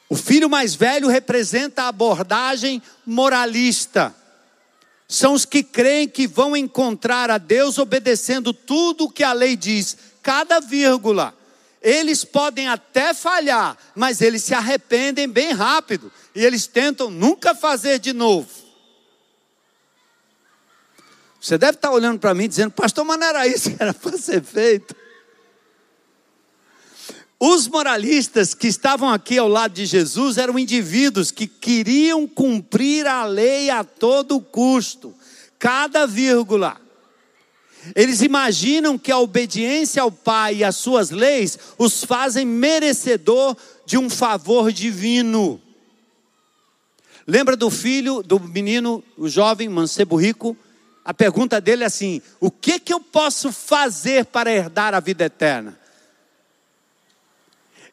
O 0.08 0.16
filho 0.16 0.48
mais 0.48 0.74
velho 0.74 1.06
representa 1.06 1.82
a 1.82 1.88
abordagem 1.88 2.82
moralista. 3.04 4.16
São 5.08 5.32
os 5.32 5.46
que 5.46 5.62
creem 5.62 6.06
que 6.06 6.26
vão 6.26 6.54
encontrar 6.54 7.30
a 7.30 7.38
Deus 7.38 7.78
obedecendo 7.78 8.52
tudo 8.52 9.04
o 9.04 9.10
que 9.10 9.24
a 9.24 9.32
lei 9.32 9.56
diz, 9.56 9.96
cada 10.22 10.60
vírgula. 10.60 11.34
Eles 11.80 12.24
podem 12.24 12.68
até 12.68 13.14
falhar, 13.14 13.78
mas 13.94 14.20
eles 14.20 14.44
se 14.44 14.52
arrependem 14.52 15.26
bem 15.26 15.52
rápido 15.52 16.12
e 16.34 16.44
eles 16.44 16.66
tentam 16.66 17.10
nunca 17.10 17.54
fazer 17.54 17.98
de 17.98 18.12
novo. 18.12 18.50
Você 21.40 21.56
deve 21.56 21.76
estar 21.76 21.90
olhando 21.90 22.18
para 22.18 22.34
mim 22.34 22.48
dizendo, 22.48 22.72
pastor, 22.72 23.04
mas 23.04 23.18
não 23.18 23.26
era 23.26 23.46
isso 23.46 23.70
que 23.70 23.82
era 23.82 23.94
para 23.94 24.18
ser 24.18 24.42
feito. 24.42 24.94
Os 27.40 27.68
moralistas 27.68 28.52
que 28.52 28.66
estavam 28.66 29.10
aqui 29.10 29.38
ao 29.38 29.46
lado 29.46 29.72
de 29.72 29.86
Jesus 29.86 30.38
eram 30.38 30.58
indivíduos 30.58 31.30
que 31.30 31.46
queriam 31.46 32.26
cumprir 32.26 33.06
a 33.06 33.24
lei 33.24 33.70
a 33.70 33.84
todo 33.84 34.40
custo, 34.40 35.14
cada 35.56 36.04
vírgula. 36.04 36.80
Eles 37.94 38.22
imaginam 38.22 38.98
que 38.98 39.12
a 39.12 39.18
obediência 39.18 40.02
ao 40.02 40.10
Pai 40.10 40.56
e 40.56 40.64
às 40.64 40.74
suas 40.76 41.10
leis 41.10 41.56
os 41.78 42.02
fazem 42.02 42.44
merecedor 42.44 43.56
de 43.86 43.96
um 43.96 44.10
favor 44.10 44.72
divino. 44.72 45.60
Lembra 47.24 47.56
do 47.56 47.70
filho, 47.70 48.20
do 48.20 48.40
menino, 48.40 49.02
o 49.16 49.28
jovem 49.28 49.68
mancebo 49.68 50.16
rico? 50.16 50.56
A 51.04 51.14
pergunta 51.14 51.60
dele 51.60 51.84
é 51.84 51.86
assim: 51.86 52.20
o 52.40 52.50
que 52.50 52.80
que 52.80 52.92
eu 52.92 53.00
posso 53.00 53.52
fazer 53.52 54.24
para 54.24 54.52
herdar 54.52 54.92
a 54.92 55.00
vida 55.00 55.24
eterna? 55.24 55.77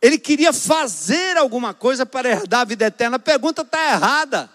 Ele 0.05 0.19
queria 0.19 0.53
fazer 0.53 1.35
alguma 1.35 1.73
coisa 1.73 2.05
para 2.05 2.29
herdar 2.29 2.61
a 2.61 2.65
vida 2.65 2.85
eterna. 2.85 3.15
A 3.15 3.19
pergunta 3.19 3.63
está 3.63 3.91
errada. 3.91 4.47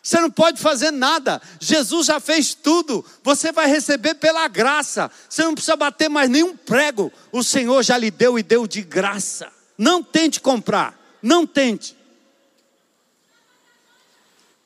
Você 0.00 0.20
não 0.20 0.30
pode 0.30 0.60
fazer 0.60 0.92
nada. 0.92 1.42
Jesus 1.58 2.06
já 2.06 2.20
fez 2.20 2.54
tudo. 2.54 3.04
Você 3.24 3.50
vai 3.50 3.66
receber 3.66 4.14
pela 4.14 4.46
graça. 4.46 5.10
Você 5.28 5.42
não 5.42 5.52
precisa 5.52 5.74
bater 5.74 6.08
mais 6.08 6.30
nenhum 6.30 6.56
prego. 6.56 7.12
O 7.32 7.42
Senhor 7.42 7.82
já 7.82 7.98
lhe 7.98 8.08
deu 8.08 8.38
e 8.38 8.42
deu 8.44 8.68
de 8.68 8.80
graça. 8.80 9.50
Não 9.76 10.00
tente 10.00 10.40
comprar. 10.40 10.96
Não 11.20 11.44
tente. 11.44 11.96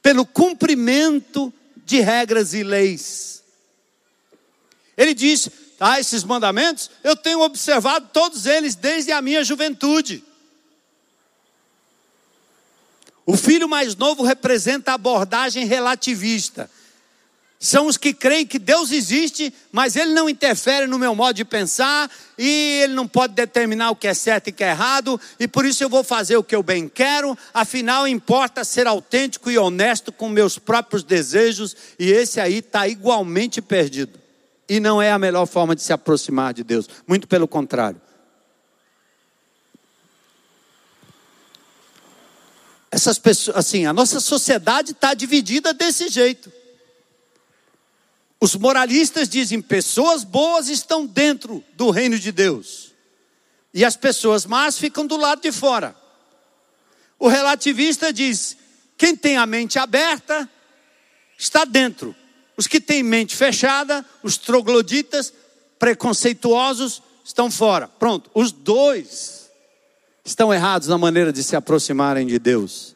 Pelo 0.02 0.26
cumprimento 0.26 1.50
de 1.86 2.00
regras 2.00 2.52
e 2.52 2.62
leis. 2.62 3.42
Ele 4.94 5.14
diz: 5.14 5.48
ah, 5.85 5.99
esses 5.99 6.22
mandamentos, 6.22 6.89
eu 7.03 7.16
tenho 7.16 7.41
observado 7.41 8.09
todos 8.12 8.47
eles 8.47 8.76
desde 8.76 9.11
a 9.11 9.20
minha 9.20 9.43
juventude. 9.43 10.22
O 13.26 13.37
filho 13.37 13.68
mais 13.68 13.97
novo 13.97 14.22
representa 14.22 14.93
a 14.93 14.95
abordagem 14.95 15.66
relativista. 15.66 16.70
São 17.59 17.87
os 17.87 17.97
que 17.97 18.14
creem 18.14 18.47
que 18.47 18.61
Deus 18.61 18.93
existe, 18.93 19.53
mas 19.72 19.97
Ele 19.97 20.12
não 20.12 20.28
interfere 20.28 20.87
no 20.87 21.01
meu 21.01 21.16
modo 21.16 21.35
de 21.35 21.45
pensar, 21.45 22.09
e 22.39 22.80
Ele 22.85 22.95
não 22.95 23.09
pode 23.09 23.35
determinar 23.35 23.91
o 23.91 23.97
que 23.97 24.07
é 24.07 24.14
certo 24.14 24.47
e 24.47 24.51
o 24.51 24.55
que 24.55 24.62
é 24.62 24.70
errado, 24.70 25.20
e 25.39 25.49
por 25.49 25.66
isso 25.66 25.83
eu 25.83 25.89
vou 25.89 26.05
fazer 26.05 26.37
o 26.37 26.45
que 26.45 26.55
eu 26.55 26.62
bem 26.62 26.89
quero, 26.89 27.37
afinal 27.53 28.07
importa 28.07 28.62
ser 28.62 28.87
autêntico 28.87 29.51
e 29.51 29.59
honesto 29.59 30.12
com 30.12 30.28
meus 30.28 30.61
próprios 30.61 31.03
desejos, 31.03 31.76
e 31.99 32.09
esse 32.11 32.39
aí 32.39 32.59
está 32.59 32.87
igualmente 32.87 33.61
perdido. 33.61 34.21
E 34.72 34.80
não 34.80 35.02
é 35.02 35.12
a 35.12 35.18
melhor 35.18 35.44
forma 35.44 35.76
de 35.76 35.82
se 35.82 35.92
aproximar 35.92 36.54
de 36.54 36.64
Deus, 36.64 36.88
muito 37.06 37.28
pelo 37.28 37.46
contrário. 37.46 38.00
Essas 42.90 43.18
pessoas, 43.18 43.54
assim, 43.58 43.84
a 43.84 43.92
nossa 43.92 44.18
sociedade 44.18 44.92
está 44.92 45.12
dividida 45.12 45.74
desse 45.74 46.08
jeito. 46.08 46.50
Os 48.40 48.56
moralistas 48.56 49.28
dizem: 49.28 49.60
pessoas 49.60 50.24
boas 50.24 50.70
estão 50.70 51.04
dentro 51.04 51.62
do 51.74 51.90
reino 51.90 52.18
de 52.18 52.32
Deus, 52.32 52.94
e 53.74 53.84
as 53.84 53.94
pessoas 53.94 54.46
más 54.46 54.78
ficam 54.78 55.06
do 55.06 55.18
lado 55.18 55.42
de 55.42 55.52
fora. 55.52 55.94
O 57.18 57.28
relativista 57.28 58.10
diz: 58.10 58.56
quem 58.96 59.14
tem 59.14 59.36
a 59.36 59.44
mente 59.44 59.78
aberta 59.78 60.48
está 61.36 61.66
dentro. 61.66 62.16
Os 62.62 62.68
que 62.68 62.80
têm 62.80 63.02
mente 63.02 63.34
fechada, 63.34 64.06
os 64.22 64.36
trogloditas, 64.36 65.34
preconceituosos, 65.80 67.02
estão 67.24 67.50
fora. 67.50 67.88
Pronto, 67.88 68.30
os 68.32 68.52
dois 68.52 69.50
estão 70.24 70.54
errados 70.54 70.86
na 70.86 70.96
maneira 70.96 71.32
de 71.32 71.42
se 71.42 71.56
aproximarem 71.56 72.24
de 72.24 72.38
Deus. 72.38 72.94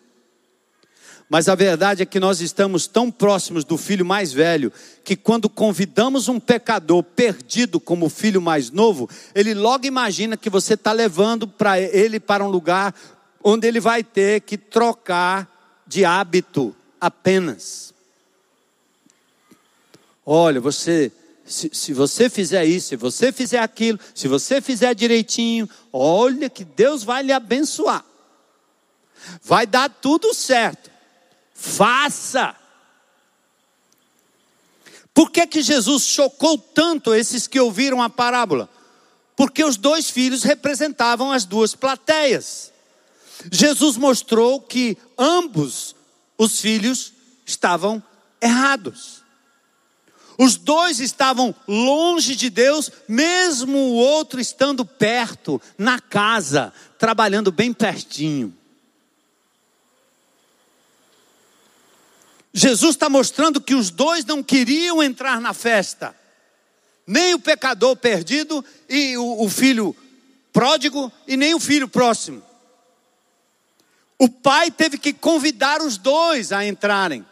Mas 1.29 1.49
a 1.49 1.57
verdade 1.57 2.01
é 2.01 2.07
que 2.07 2.21
nós 2.21 2.41
estamos 2.41 2.87
tão 2.87 3.11
próximos 3.11 3.65
do 3.65 3.77
filho 3.77 4.07
mais 4.07 4.33
velho 4.33 4.73
que 5.03 5.17
quando 5.17 5.51
convidamos 5.51 6.29
um 6.29 6.39
pecador 6.39 7.03
perdido 7.03 7.81
como 7.81 8.09
filho 8.09 8.41
mais 8.41 8.71
novo, 8.71 9.11
ele 9.35 9.53
logo 9.53 9.85
imagina 9.85 10.37
que 10.37 10.49
você 10.49 10.75
está 10.75 10.93
levando 10.93 11.49
para 11.49 11.81
ele 11.81 12.21
para 12.21 12.45
um 12.45 12.51
lugar 12.51 12.95
onde 13.43 13.67
ele 13.67 13.81
vai 13.81 14.05
ter 14.05 14.43
que 14.43 14.57
trocar 14.57 15.83
de 15.85 16.05
hábito 16.05 16.73
apenas. 17.01 17.96
Olha, 20.29 20.61
você, 20.61 21.13
se, 21.45 21.71
se 21.73 21.93
você 21.93 22.29
fizer 22.29 22.65
isso, 22.65 22.89
se 22.89 22.97
você 22.97 23.31
fizer 23.31 23.61
aquilo, 23.61 24.01
se 24.13 24.27
você 24.27 24.61
fizer 24.61 24.93
direitinho, 24.93 25.71
olha 25.93 26.51
que 26.51 26.65
Deus 26.65 27.05
vai 27.05 27.23
lhe 27.23 27.33
abençoar. 27.33 28.05
Vai 29.41 29.69
dar 29.69 29.89
tudo 29.89 30.35
certo. 30.35 30.91
Faça. 31.55 32.57
Por 35.15 35.31
que, 35.31 35.47
que 35.47 35.63
Jesus 35.63 36.03
chocou 36.03 36.59
tanto 36.59 37.15
esses 37.15 37.47
que 37.47 37.61
ouviram 37.61 38.03
a 38.03 38.11
parábola? 38.11 38.69
Porque 39.37 39.65
os 39.65 39.77
dois 39.77 40.11
filhos 40.11 40.43
representavam 40.43 41.31
as 41.31 41.45
duas 41.45 41.75
plateias. 41.75 42.73
Jesus 43.53 43.97
mostrou 43.97 44.61
que 44.61 44.99
ambos 45.17 45.95
os 46.37 46.61
filhos 46.61 47.13
estavam 47.45 48.03
errados. 48.41 49.26
Os 50.39 50.57
dois 50.57 51.01
estavam 51.01 51.55
longe 51.67 52.37
de 52.37 52.51
Deus, 52.51 52.91
mesmo 53.09 53.77
o 53.79 53.95
outro 53.95 54.41
estando 54.41 54.85
perto, 54.85 55.61
na 55.79 55.99
casa, 55.99 56.73
trabalhando 56.99 57.51
bem 57.51 57.73
pertinho. 57.73 58.55
Jesus 62.53 62.95
está 62.95 63.09
mostrando 63.09 63.61
que 63.61 63.75
os 63.75 63.91
dois 63.91 64.25
não 64.25 64.43
queriam 64.43 65.03
entrar 65.03 65.41
na 65.41 65.53
festa, 65.53 66.15
nem 67.07 67.35
o 67.35 67.39
pecador 67.39 67.97
perdido 67.97 68.65
e 68.89 69.17
o, 69.17 69.43
o 69.45 69.49
filho 69.49 69.95
pródigo, 70.53 71.13
e 71.27 71.37
nem 71.37 71.55
o 71.55 71.61
filho 71.61 71.87
próximo. 71.87 72.43
O 74.19 74.29
pai 74.29 74.71
teve 74.71 74.97
que 74.97 75.13
convidar 75.13 75.83
os 75.83 75.99
dois 75.99 76.51
a 76.51 76.67
entrarem. 76.67 77.25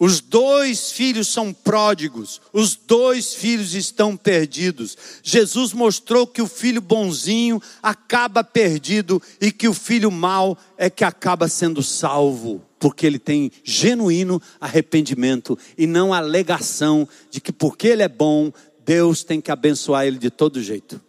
Os 0.00 0.20
dois 0.20 0.92
filhos 0.92 1.26
são 1.26 1.52
pródigos, 1.52 2.40
os 2.52 2.76
dois 2.76 3.34
filhos 3.34 3.74
estão 3.74 4.16
perdidos. 4.16 4.96
Jesus 5.24 5.72
mostrou 5.72 6.24
que 6.24 6.40
o 6.40 6.46
filho 6.46 6.80
bonzinho 6.80 7.60
acaba 7.82 8.44
perdido 8.44 9.20
e 9.40 9.50
que 9.50 9.66
o 9.66 9.74
filho 9.74 10.10
mau 10.10 10.56
é 10.76 10.88
que 10.88 11.02
acaba 11.02 11.48
sendo 11.48 11.82
salvo, 11.82 12.62
porque 12.78 13.04
ele 13.04 13.18
tem 13.18 13.50
genuíno 13.64 14.40
arrependimento 14.60 15.58
e 15.76 15.84
não 15.84 16.14
alegação 16.14 17.08
de 17.28 17.40
que 17.40 17.50
porque 17.50 17.88
ele 17.88 18.04
é 18.04 18.08
bom, 18.08 18.52
Deus 18.84 19.24
tem 19.24 19.40
que 19.40 19.50
abençoar 19.50 20.06
ele 20.06 20.18
de 20.18 20.30
todo 20.30 20.62
jeito. 20.62 21.07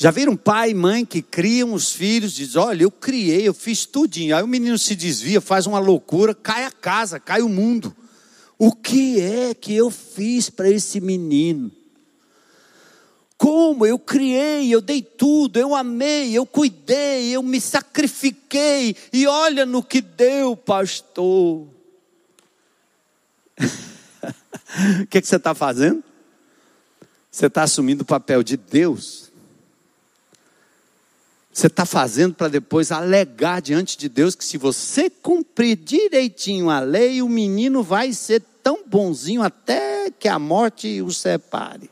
Já 0.00 0.12
viram 0.12 0.36
pai 0.36 0.70
e 0.70 0.74
mãe 0.74 1.04
que 1.04 1.20
criam 1.20 1.74
os 1.74 1.90
filhos, 1.90 2.32
diz: 2.32 2.54
Olha, 2.54 2.84
eu 2.84 2.90
criei, 2.90 3.48
eu 3.48 3.52
fiz 3.52 3.84
tudinho. 3.84 4.36
Aí 4.36 4.44
o 4.44 4.46
menino 4.46 4.78
se 4.78 4.94
desvia, 4.94 5.40
faz 5.40 5.66
uma 5.66 5.80
loucura, 5.80 6.32
cai 6.36 6.64
a 6.64 6.70
casa, 6.70 7.18
cai 7.18 7.42
o 7.42 7.48
mundo. 7.48 7.94
O 8.56 8.70
que 8.72 9.20
é 9.20 9.52
que 9.54 9.74
eu 9.74 9.90
fiz 9.90 10.48
para 10.48 10.70
esse 10.70 11.00
menino? 11.00 11.72
Como 13.36 13.84
eu 13.84 13.98
criei, 13.98 14.72
eu 14.72 14.80
dei 14.80 15.02
tudo, 15.02 15.58
eu 15.58 15.74
amei, 15.74 16.32
eu 16.32 16.46
cuidei, 16.46 17.34
eu 17.34 17.42
me 17.42 17.60
sacrifiquei, 17.60 18.94
e 19.12 19.26
olha 19.26 19.66
no 19.66 19.82
que 19.82 20.00
deu, 20.00 20.56
pastor. 20.56 21.66
O 25.02 25.06
que, 25.06 25.20
que 25.22 25.26
você 25.26 25.36
está 25.36 25.54
fazendo? 25.54 26.04
Você 27.30 27.46
está 27.46 27.62
assumindo 27.62 28.02
o 28.02 28.06
papel 28.06 28.42
de 28.42 28.56
Deus. 28.56 29.27
Você 31.58 31.66
está 31.66 31.84
fazendo 31.84 32.34
para 32.34 32.46
depois 32.46 32.92
alegar 32.92 33.60
diante 33.60 33.98
de 33.98 34.08
Deus 34.08 34.36
que 34.36 34.44
se 34.44 34.56
você 34.56 35.10
cumprir 35.10 35.76
direitinho 35.76 36.70
a 36.70 36.78
lei, 36.78 37.20
o 37.20 37.28
menino 37.28 37.82
vai 37.82 38.12
ser 38.12 38.44
tão 38.62 38.84
bonzinho 38.86 39.42
até 39.42 40.08
que 40.08 40.28
a 40.28 40.38
morte 40.38 41.02
o 41.02 41.10
separe. 41.10 41.90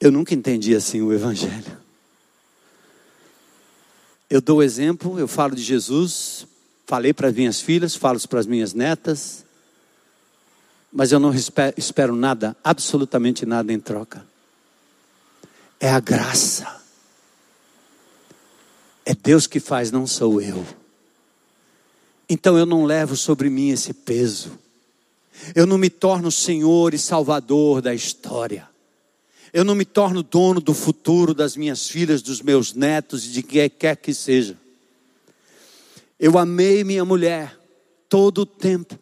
Eu 0.00 0.10
nunca 0.10 0.34
entendi 0.34 0.74
assim 0.74 1.02
o 1.02 1.12
Evangelho. 1.12 1.78
Eu 4.28 4.40
dou 4.40 4.60
exemplo, 4.60 5.16
eu 5.16 5.28
falo 5.28 5.54
de 5.54 5.62
Jesus, 5.62 6.48
falei 6.84 7.12
para 7.12 7.28
as 7.28 7.34
minhas 7.34 7.60
filhas, 7.60 7.94
falo 7.94 8.18
para 8.26 8.40
as 8.40 8.46
minhas 8.46 8.74
netas, 8.74 9.44
mas 10.92 11.12
eu 11.12 11.20
não 11.20 11.32
espero 11.76 12.16
nada, 12.16 12.56
absolutamente 12.64 13.46
nada 13.46 13.72
em 13.72 13.78
troca. 13.78 14.26
É 15.78 15.88
a 15.88 16.00
graça. 16.00 16.77
É 19.08 19.14
Deus 19.14 19.46
que 19.46 19.58
faz, 19.58 19.90
não 19.90 20.06
sou 20.06 20.38
eu. 20.38 20.62
Então 22.28 22.58
eu 22.58 22.66
não 22.66 22.84
levo 22.84 23.16
sobre 23.16 23.48
mim 23.48 23.70
esse 23.70 23.94
peso. 23.94 24.58
Eu 25.54 25.64
não 25.64 25.78
me 25.78 25.88
torno 25.88 26.30
Senhor 26.30 26.92
e 26.92 26.98
Salvador 26.98 27.80
da 27.80 27.94
história. 27.94 28.68
Eu 29.50 29.64
não 29.64 29.74
me 29.74 29.86
torno 29.86 30.22
dono 30.22 30.60
do 30.60 30.74
futuro 30.74 31.32
das 31.32 31.56
minhas 31.56 31.88
filhas, 31.88 32.20
dos 32.20 32.42
meus 32.42 32.74
netos 32.74 33.24
e 33.24 33.30
de 33.30 33.42
quem 33.42 33.70
quer 33.70 33.96
que 33.96 34.12
seja. 34.12 34.58
Eu 36.20 36.36
amei 36.36 36.84
minha 36.84 37.02
mulher 37.02 37.58
todo 38.10 38.42
o 38.42 38.46
tempo. 38.46 38.94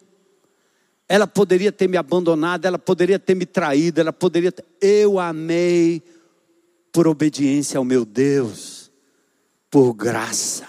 Ela 1.09 1.27
poderia 1.27 1.69
ter 1.73 1.89
me 1.89 1.97
abandonado, 1.97 2.63
ela 2.63 2.79
poderia 2.79 3.19
ter 3.19 3.35
me 3.35 3.45
traído, 3.45 3.99
ela 3.99 4.13
poderia 4.13 4.53
ter... 4.53 4.63
Eu 4.79 5.19
amei 5.19 6.01
por 6.93 7.09
obediência 7.09 7.77
ao 7.77 7.83
meu 7.83 8.05
Deus, 8.05 8.76
por 9.69 9.93
graça. 9.93 10.67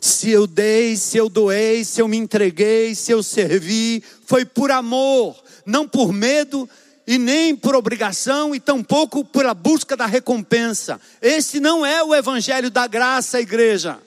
Se 0.00 0.30
eu 0.30 0.46
dei, 0.46 0.96
se 0.96 1.16
eu 1.16 1.28
doei, 1.28 1.84
se 1.84 2.00
eu 2.00 2.08
me 2.08 2.16
entreguei, 2.16 2.94
se 2.94 3.12
eu 3.12 3.22
servi, 3.22 4.02
foi 4.24 4.44
por 4.44 4.70
amor, 4.70 5.42
não 5.66 5.88
por 5.88 6.12
medo 6.12 6.68
e 7.06 7.18
nem 7.18 7.56
por 7.56 7.74
obrigação 7.74 8.54
e 8.54 8.60
tampouco 8.60 9.24
pela 9.24 9.54
busca 9.54 9.96
da 9.96 10.06
recompensa. 10.06 11.00
Esse 11.20 11.58
não 11.58 11.84
é 11.84 12.02
o 12.02 12.14
evangelho 12.14 12.70
da 12.70 12.86
graça, 12.86 13.40
igreja. 13.40 13.98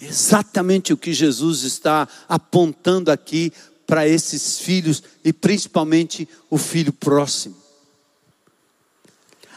Exatamente 0.00 0.92
o 0.92 0.96
que 0.96 1.12
Jesus 1.12 1.62
está 1.62 2.08
apontando 2.28 3.10
aqui 3.10 3.52
para 3.88 4.06
esses 4.06 4.58
filhos 4.58 5.02
e 5.24 5.32
principalmente 5.32 6.28
o 6.50 6.58
filho 6.58 6.92
próximo. 6.92 7.56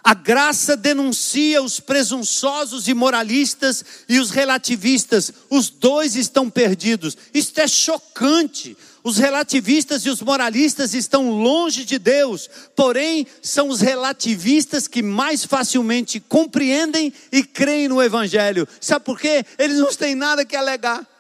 A 0.02 0.14
graça 0.16 0.76
denuncia 0.76 1.62
os 1.62 1.80
presunçosos 1.80 2.88
e 2.88 2.94
moralistas 2.94 3.84
e 4.10 4.20
os 4.20 4.32
relativistas, 4.32 5.32
os 5.50 5.70
dois 5.70 6.16
estão 6.16 6.50
perdidos. 6.50 7.16
Isto 7.34 7.60
é 7.60 7.68
chocante. 7.68 8.76
Os 9.04 9.18
relativistas 9.18 10.06
e 10.06 10.10
os 10.10 10.22
moralistas 10.22 10.94
estão 10.94 11.32
longe 11.32 11.84
de 11.84 11.98
Deus, 11.98 12.48
porém 12.76 13.26
são 13.42 13.68
os 13.68 13.82
relativistas 13.82 14.88
que 14.88 15.02
mais 15.02 15.44
facilmente 15.44 16.20
compreendem 16.20 17.12
e 17.32 17.44
creem 17.44 17.88
no 17.88 18.02
Evangelho. 18.02 18.68
Sabe 18.80 19.04
por 19.04 19.20
quê? 19.20 19.44
Eles 19.58 19.80
não 19.80 19.92
têm 19.92 20.14
nada 20.14 20.46
que 20.46 20.56
alegar. 20.56 21.11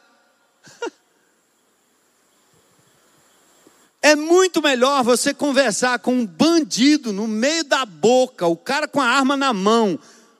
É 4.01 4.15
muito 4.15 4.61
melhor 4.61 5.03
você 5.03 5.33
conversar 5.33 5.99
com 5.99 6.13
um 6.13 6.25
bandido 6.25 7.13
no 7.13 7.27
meio 7.27 7.63
da 7.63 7.85
boca, 7.85 8.47
o 8.47 8.57
cara 8.57 8.87
com 8.87 8.99
a 8.99 9.05
arma 9.05 9.37
na 9.37 9.53
mão. 9.53 9.99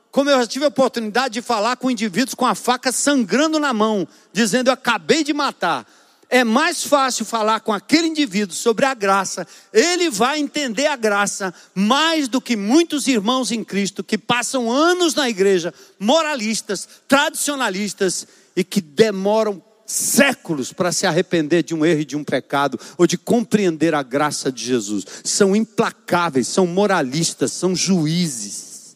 Como 0.09 0.29
eu 0.29 0.39
já 0.39 0.47
tive 0.47 0.65
a 0.65 0.69
oportunidade 0.69 1.35
de 1.35 1.41
falar 1.41 1.75
com 1.77 1.91
indivíduos 1.91 2.33
com 2.33 2.45
a 2.45 2.55
faca 2.55 2.91
sangrando 2.91 3.59
na 3.59 3.71
mão, 3.71 4.07
dizendo: 4.33 4.69
Eu 4.69 4.73
acabei 4.73 5.23
de 5.23 5.33
matar 5.33 5.85
é 6.31 6.45
mais 6.45 6.85
fácil 6.85 7.25
falar 7.25 7.59
com 7.59 7.73
aquele 7.73 8.07
indivíduo 8.07 8.55
sobre 8.55 8.85
a 8.85 8.93
graça, 8.93 9.45
ele 9.73 10.09
vai 10.09 10.39
entender 10.39 10.87
a 10.87 10.95
graça 10.95 11.53
mais 11.75 12.29
do 12.29 12.39
que 12.39 12.55
muitos 12.55 13.05
irmãos 13.05 13.51
em 13.51 13.65
Cristo 13.65 14.01
que 14.01 14.17
passam 14.17 14.71
anos 14.71 15.13
na 15.13 15.29
igreja, 15.29 15.73
moralistas, 15.99 16.87
tradicionalistas 17.05 18.25
e 18.55 18.63
que 18.63 18.79
demoram 18.79 19.61
séculos 19.91 20.71
para 20.71 20.91
se 20.91 21.05
arrepender 21.05 21.63
de 21.63 21.75
um 21.75 21.85
erro 21.85 22.01
e 22.01 22.05
de 22.05 22.15
um 22.15 22.23
pecado 22.23 22.79
ou 22.97 23.05
de 23.05 23.17
compreender 23.17 23.93
a 23.93 24.01
graça 24.01 24.51
de 24.51 24.63
Jesus. 24.63 25.05
São 25.23 25.55
implacáveis, 25.55 26.47
são 26.47 26.65
moralistas, 26.65 27.51
são 27.51 27.75
juízes 27.75 28.95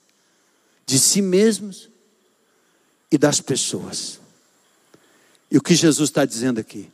de 0.86 0.98
si 0.98 1.22
mesmos 1.22 1.90
e 3.12 3.18
das 3.18 3.42
pessoas. 3.42 4.20
E 5.52 5.58
o 5.58 5.62
que 5.62 5.76
Jesus 5.76 6.10
está 6.10 6.26
dizendo 6.26 6.60
aqui? 6.60 6.90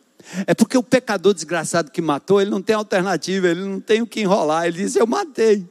É 0.48 0.54
porque 0.54 0.78
o 0.78 0.84
pecador 0.84 1.34
desgraçado 1.34 1.92
que 1.92 2.02
matou, 2.02 2.42
ele 2.42 2.52
não 2.52 2.62
tem 2.62 2.76
alternativa, 2.76 3.48
ele 3.48 3.64
não 3.64 3.80
tem 3.80 4.02
o 4.02 4.08
que 4.08 4.22
enrolar. 4.22 4.66
Ele 4.66 4.78
diz: 4.78 4.96
Eu 4.96 5.08
matei. 5.08 5.68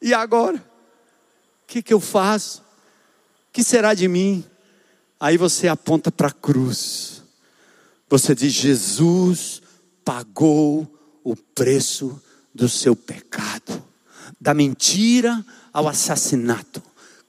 E 0.00 0.12
agora? 0.12 0.56
O 0.56 1.66
que, 1.66 1.82
que 1.82 1.94
eu 1.94 2.00
faço? 2.00 2.60
O 2.60 3.52
que 3.52 3.62
será 3.62 3.94
de 3.94 4.08
mim? 4.08 4.44
Aí 5.20 5.36
você 5.36 5.68
aponta 5.68 6.10
para 6.10 6.28
a 6.28 6.32
cruz. 6.32 7.21
Você 8.12 8.34
diz: 8.34 8.52
Jesus 8.52 9.62
pagou 10.04 10.86
o 11.24 11.34
preço 11.34 12.20
do 12.54 12.68
seu 12.68 12.94
pecado, 12.94 13.82
da 14.38 14.52
mentira 14.52 15.42
ao 15.72 15.88
assassinato. 15.88 16.82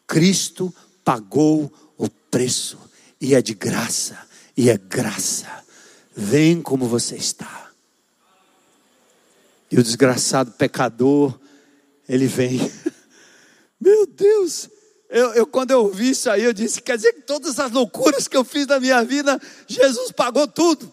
Cristo 0.06 0.76
pagou 1.02 1.72
o 1.98 2.10
preço, 2.10 2.78
e 3.22 3.34
é 3.34 3.42
de 3.42 3.54
graça, 3.54 4.28
e 4.58 4.70
é 4.70 4.78
graça 4.78 5.64
Vem 6.14 6.62
como 6.62 6.86
você 6.86 7.16
está. 7.16 7.72
E 9.72 9.80
o 9.80 9.84
desgraçado 9.84 10.52
pecador, 10.52 11.40
ele 12.10 12.28
vem. 12.28 12.60
Meu 13.80 14.06
Deus, 14.06 14.70
eu, 15.14 15.34
eu, 15.34 15.48
quando 15.48 15.72
eu 15.72 15.82
ouvi 15.84 16.10
isso 16.10 16.30
aí, 16.30 16.44
eu 16.44 16.52
disse: 16.52 16.82
quer 16.82 16.98
dizer 16.98 17.14
que 17.14 17.22
todas 17.22 17.60
as 17.60 17.72
loucuras 17.72 18.28
que 18.28 18.36
eu 18.36 18.44
fiz 18.44 18.68
na 18.68 18.80
minha 18.80 19.04
vida, 19.04 19.40
Jesus 19.68 20.12
pagou 20.12 20.48
tudo. 20.48 20.92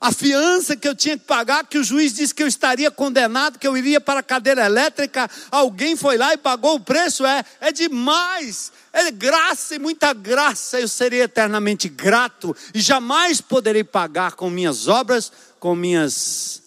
A 0.00 0.12
fiança 0.12 0.76
que 0.76 0.86
eu 0.86 0.94
tinha 0.94 1.18
que 1.18 1.24
pagar, 1.24 1.66
que 1.66 1.78
o 1.78 1.84
juiz 1.84 2.12
disse 2.12 2.34
que 2.34 2.42
eu 2.42 2.46
estaria 2.46 2.90
condenado, 2.90 3.58
que 3.58 3.66
eu 3.66 3.76
iria 3.76 4.00
para 4.00 4.20
a 4.20 4.22
cadeira 4.22 4.64
elétrica, 4.64 5.30
alguém 5.50 5.96
foi 5.96 6.16
lá 6.16 6.32
e 6.32 6.36
pagou 6.36 6.76
o 6.76 6.80
preço, 6.80 7.24
é, 7.26 7.44
é 7.60 7.72
demais 7.72 8.70
é 8.94 9.10
graça 9.10 9.74
e 9.74 9.78
muita 9.80 10.12
graça, 10.14 10.80
eu 10.80 10.86
serei 10.86 11.22
eternamente 11.22 11.88
grato 11.88 12.56
e 12.72 12.80
jamais 12.80 13.40
poderei 13.40 13.82
pagar 13.82 14.34
com 14.34 14.48
minhas 14.48 14.86
obras, 14.86 15.32
com 15.58 15.74
minhas 15.74 16.62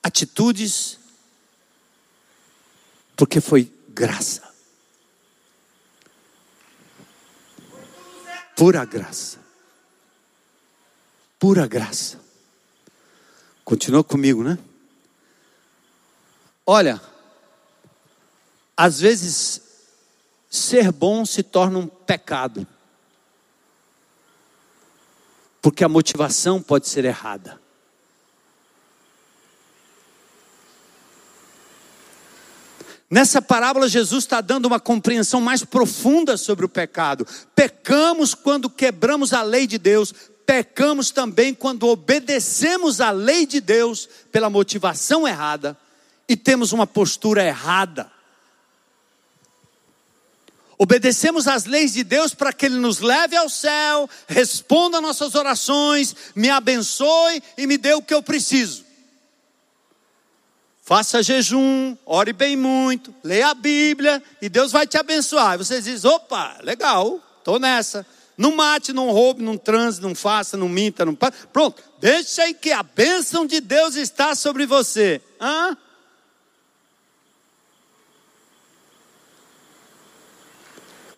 atitudes, 0.00 1.00
porque 3.16 3.40
foi 3.40 3.72
graça. 3.88 4.43
Pura 8.56 8.84
graça. 8.84 9.38
Pura 11.38 11.66
graça. 11.66 12.20
Continua 13.64 14.04
comigo, 14.04 14.42
né? 14.42 14.58
Olha, 16.66 17.00
às 18.76 19.00
vezes 19.00 19.60
ser 20.48 20.92
bom 20.92 21.26
se 21.26 21.42
torna 21.42 21.78
um 21.78 21.86
pecado. 21.86 22.66
Porque 25.60 25.82
a 25.82 25.88
motivação 25.88 26.62
pode 26.62 26.88
ser 26.88 27.04
errada. 27.04 27.60
Nessa 33.10 33.40
parábola, 33.40 33.88
Jesus 33.88 34.24
está 34.24 34.40
dando 34.40 34.66
uma 34.66 34.80
compreensão 34.80 35.40
mais 35.40 35.62
profunda 35.64 36.36
sobre 36.36 36.64
o 36.64 36.68
pecado. 36.68 37.26
Pecamos 37.54 38.34
quando 38.34 38.70
quebramos 38.70 39.32
a 39.32 39.42
lei 39.42 39.66
de 39.66 39.78
Deus, 39.78 40.12
pecamos 40.46 41.10
também 41.10 41.54
quando 41.54 41.86
obedecemos 41.86 43.00
a 43.00 43.10
lei 43.10 43.46
de 43.46 43.60
Deus 43.60 44.08
pela 44.32 44.50
motivação 44.50 45.28
errada 45.28 45.76
e 46.28 46.36
temos 46.36 46.72
uma 46.72 46.86
postura 46.86 47.44
errada. 47.44 48.10
Obedecemos 50.76 51.46
às 51.46 51.66
leis 51.66 51.92
de 51.92 52.02
Deus 52.02 52.34
para 52.34 52.52
que 52.52 52.66
Ele 52.66 52.76
nos 52.76 52.98
leve 52.98 53.36
ao 53.36 53.48
céu, 53.48 54.10
responda 54.26 55.00
nossas 55.00 55.34
orações, 55.34 56.14
me 56.34 56.50
abençoe 56.50 57.42
e 57.56 57.66
me 57.66 57.78
dê 57.78 57.94
o 57.94 58.02
que 58.02 58.12
eu 58.12 58.22
preciso. 58.22 58.84
Faça 60.86 61.22
jejum, 61.22 61.96
ore 62.04 62.34
bem 62.34 62.58
muito, 62.58 63.14
leia 63.24 63.48
a 63.48 63.54
Bíblia 63.54 64.22
e 64.42 64.50
Deus 64.50 64.70
vai 64.70 64.86
te 64.86 64.98
abençoar. 64.98 65.56
Você 65.56 65.80
diz: 65.80 66.04
opa, 66.04 66.58
legal, 66.62 67.18
estou 67.38 67.58
nessa. 67.58 68.06
Não 68.36 68.54
mate, 68.54 68.92
não 68.92 69.10
roube, 69.10 69.42
não 69.42 69.56
transe, 69.56 70.02
não 70.02 70.14
faça, 70.14 70.58
não 70.58 70.68
minta, 70.68 71.06
não. 71.06 71.14
Pronto, 71.14 71.82
deixa 71.98 72.42
aí 72.42 72.52
que 72.52 72.70
a 72.70 72.82
bênção 72.82 73.46
de 73.46 73.62
Deus 73.62 73.94
está 73.94 74.34
sobre 74.34 74.66
você. 74.66 75.22
Hã? 75.40 75.74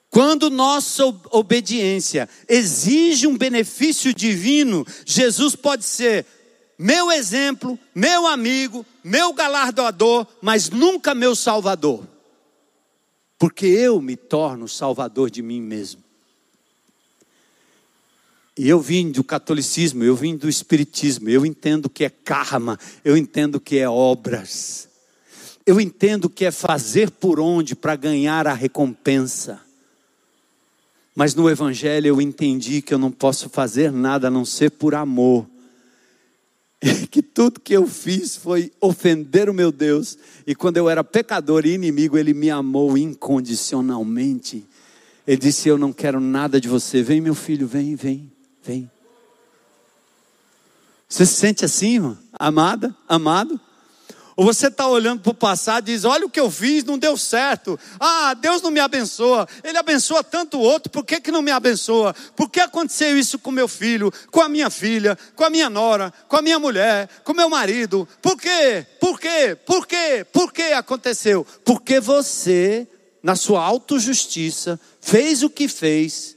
Quando 0.08 0.48
nossa 0.48 1.04
obediência 1.30 2.28
exige 2.48 3.26
um 3.26 3.36
benefício 3.36 4.14
divino, 4.14 4.86
Jesus 5.04 5.56
pode 5.56 5.84
ser 5.84 6.24
meu 6.78 7.10
exemplo, 7.10 7.78
meu 7.94 8.26
amigo, 8.26 8.84
meu 9.02 9.32
galardoador, 9.32 10.26
mas 10.42 10.68
nunca 10.68 11.14
meu 11.14 11.34
salvador. 11.34 12.06
Porque 13.38 13.66
eu 13.66 14.00
me 14.00 14.16
torno 14.16 14.68
salvador 14.68 15.30
de 15.30 15.42
mim 15.42 15.60
mesmo. 15.60 16.02
E 18.58 18.68
eu 18.68 18.80
vim 18.80 19.10
do 19.10 19.22
catolicismo, 19.22 20.02
eu 20.02 20.16
vim 20.16 20.36
do 20.36 20.48
espiritismo, 20.48 21.28
eu 21.28 21.44
entendo 21.44 21.90
que 21.90 22.04
é 22.04 22.10
karma, 22.10 22.78
eu 23.04 23.16
entendo 23.16 23.60
que 23.60 23.78
é 23.78 23.88
obras. 23.88 24.88
Eu 25.66 25.80
entendo 25.80 26.30
que 26.30 26.44
é 26.44 26.50
fazer 26.50 27.10
por 27.10 27.40
onde 27.40 27.74
para 27.74 27.96
ganhar 27.96 28.46
a 28.46 28.54
recompensa. 28.54 29.60
Mas 31.14 31.34
no 31.34 31.50
evangelho 31.50 32.06
eu 32.06 32.20
entendi 32.20 32.80
que 32.80 32.92
eu 32.92 32.98
não 32.98 33.10
posso 33.10 33.48
fazer 33.48 33.90
nada 33.90 34.28
a 34.28 34.30
não 34.30 34.44
ser 34.44 34.70
por 34.70 34.94
amor 34.94 35.46
que 37.10 37.22
tudo 37.22 37.60
que 37.60 37.72
eu 37.72 37.86
fiz 37.86 38.36
foi 38.36 38.72
ofender 38.80 39.48
o 39.48 39.54
meu 39.54 39.72
Deus, 39.72 40.18
e 40.46 40.54
quando 40.54 40.76
eu 40.76 40.88
era 40.88 41.02
pecador 41.02 41.64
e 41.66 41.74
inimigo, 41.74 42.18
Ele 42.18 42.34
me 42.34 42.50
amou 42.50 42.96
incondicionalmente. 42.96 44.66
Ele 45.26 45.36
disse: 45.36 45.68
Eu 45.68 45.78
não 45.78 45.92
quero 45.92 46.20
nada 46.20 46.60
de 46.60 46.68
você, 46.68 47.02
vem 47.02 47.20
meu 47.20 47.34
filho, 47.34 47.66
vem, 47.66 47.96
vem, 47.96 48.30
vem. 48.62 48.90
Você 51.08 51.24
se 51.24 51.34
sente 51.34 51.64
assim, 51.64 51.94
irmã? 51.94 52.18
amada, 52.38 52.94
amado? 53.08 53.60
Ou 54.36 54.44
você 54.44 54.66
está 54.66 54.86
olhando 54.86 55.22
para 55.22 55.30
o 55.30 55.34
passado 55.34 55.88
e 55.88 55.94
diz: 55.94 56.04
Olha 56.04 56.26
o 56.26 56.30
que 56.30 56.38
eu 56.38 56.50
fiz, 56.50 56.84
não 56.84 56.98
deu 56.98 57.16
certo. 57.16 57.80
Ah, 57.98 58.34
Deus 58.34 58.60
não 58.60 58.70
me 58.70 58.78
abençoa. 58.78 59.48
Ele 59.64 59.78
abençoa 59.78 60.22
tanto 60.22 60.58
o 60.58 60.60
outro, 60.60 60.92
por 60.92 61.06
que, 61.06 61.22
que 61.22 61.32
não 61.32 61.40
me 61.40 61.50
abençoa? 61.50 62.14
Por 62.36 62.50
que 62.50 62.60
aconteceu 62.60 63.18
isso 63.18 63.38
com 63.38 63.50
meu 63.50 63.66
filho, 63.66 64.12
com 64.30 64.42
a 64.42 64.48
minha 64.48 64.68
filha, 64.68 65.16
com 65.34 65.42
a 65.42 65.48
minha 65.48 65.70
nora, 65.70 66.12
com 66.28 66.36
a 66.36 66.42
minha 66.42 66.58
mulher, 66.58 67.08
com 67.24 67.32
meu 67.32 67.48
marido? 67.48 68.06
Por 68.20 68.36
quê? 68.36 68.86
Por 69.00 69.18
quê? 69.18 69.56
Por 69.64 69.86
quê? 69.86 70.26
Por 70.30 70.52
que 70.52 70.64
aconteceu? 70.64 71.46
Porque 71.64 71.98
você, 71.98 72.86
na 73.22 73.36
sua 73.36 73.64
autojustiça, 73.64 74.78
fez 75.00 75.42
o 75.42 75.48
que 75.48 75.66
fez, 75.66 76.36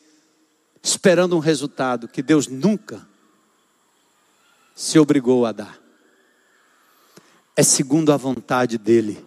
esperando 0.81 1.35
um 1.35 1.39
resultado 1.39 2.07
que 2.07 2.23
Deus 2.23 2.47
nunca 2.47 3.05
se 4.73 4.97
obrigou 4.97 5.45
a 5.45 5.51
dar 5.51 5.78
é 7.59 7.63
segundo 7.63 8.13
a 8.13 8.15
vontade 8.15 8.77
dEle. 8.77 9.21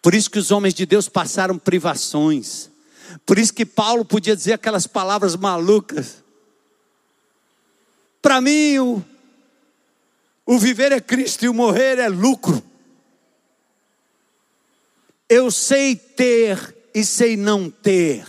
Por 0.00 0.14
isso 0.14 0.30
que 0.30 0.38
os 0.38 0.50
homens 0.50 0.72
de 0.72 0.86
Deus 0.86 1.10
passaram 1.10 1.58
privações. 1.58 2.70
Por 3.26 3.38
isso 3.38 3.52
que 3.52 3.66
Paulo 3.66 4.02
podia 4.02 4.34
dizer 4.34 4.54
aquelas 4.54 4.86
palavras 4.86 5.36
malucas. 5.36 6.24
Para 8.22 8.40
mim, 8.40 8.78
o, 8.78 9.04
o 10.46 10.58
viver 10.58 10.90
é 10.90 11.02
Cristo 11.02 11.44
e 11.44 11.50
o 11.50 11.54
morrer 11.54 11.98
é 11.98 12.08
lucro. 12.08 12.62
Eu 15.28 15.50
sei 15.50 15.96
ter 15.96 16.74
e 16.94 17.04
sei 17.04 17.36
não 17.36 17.68
ter. 17.68 18.26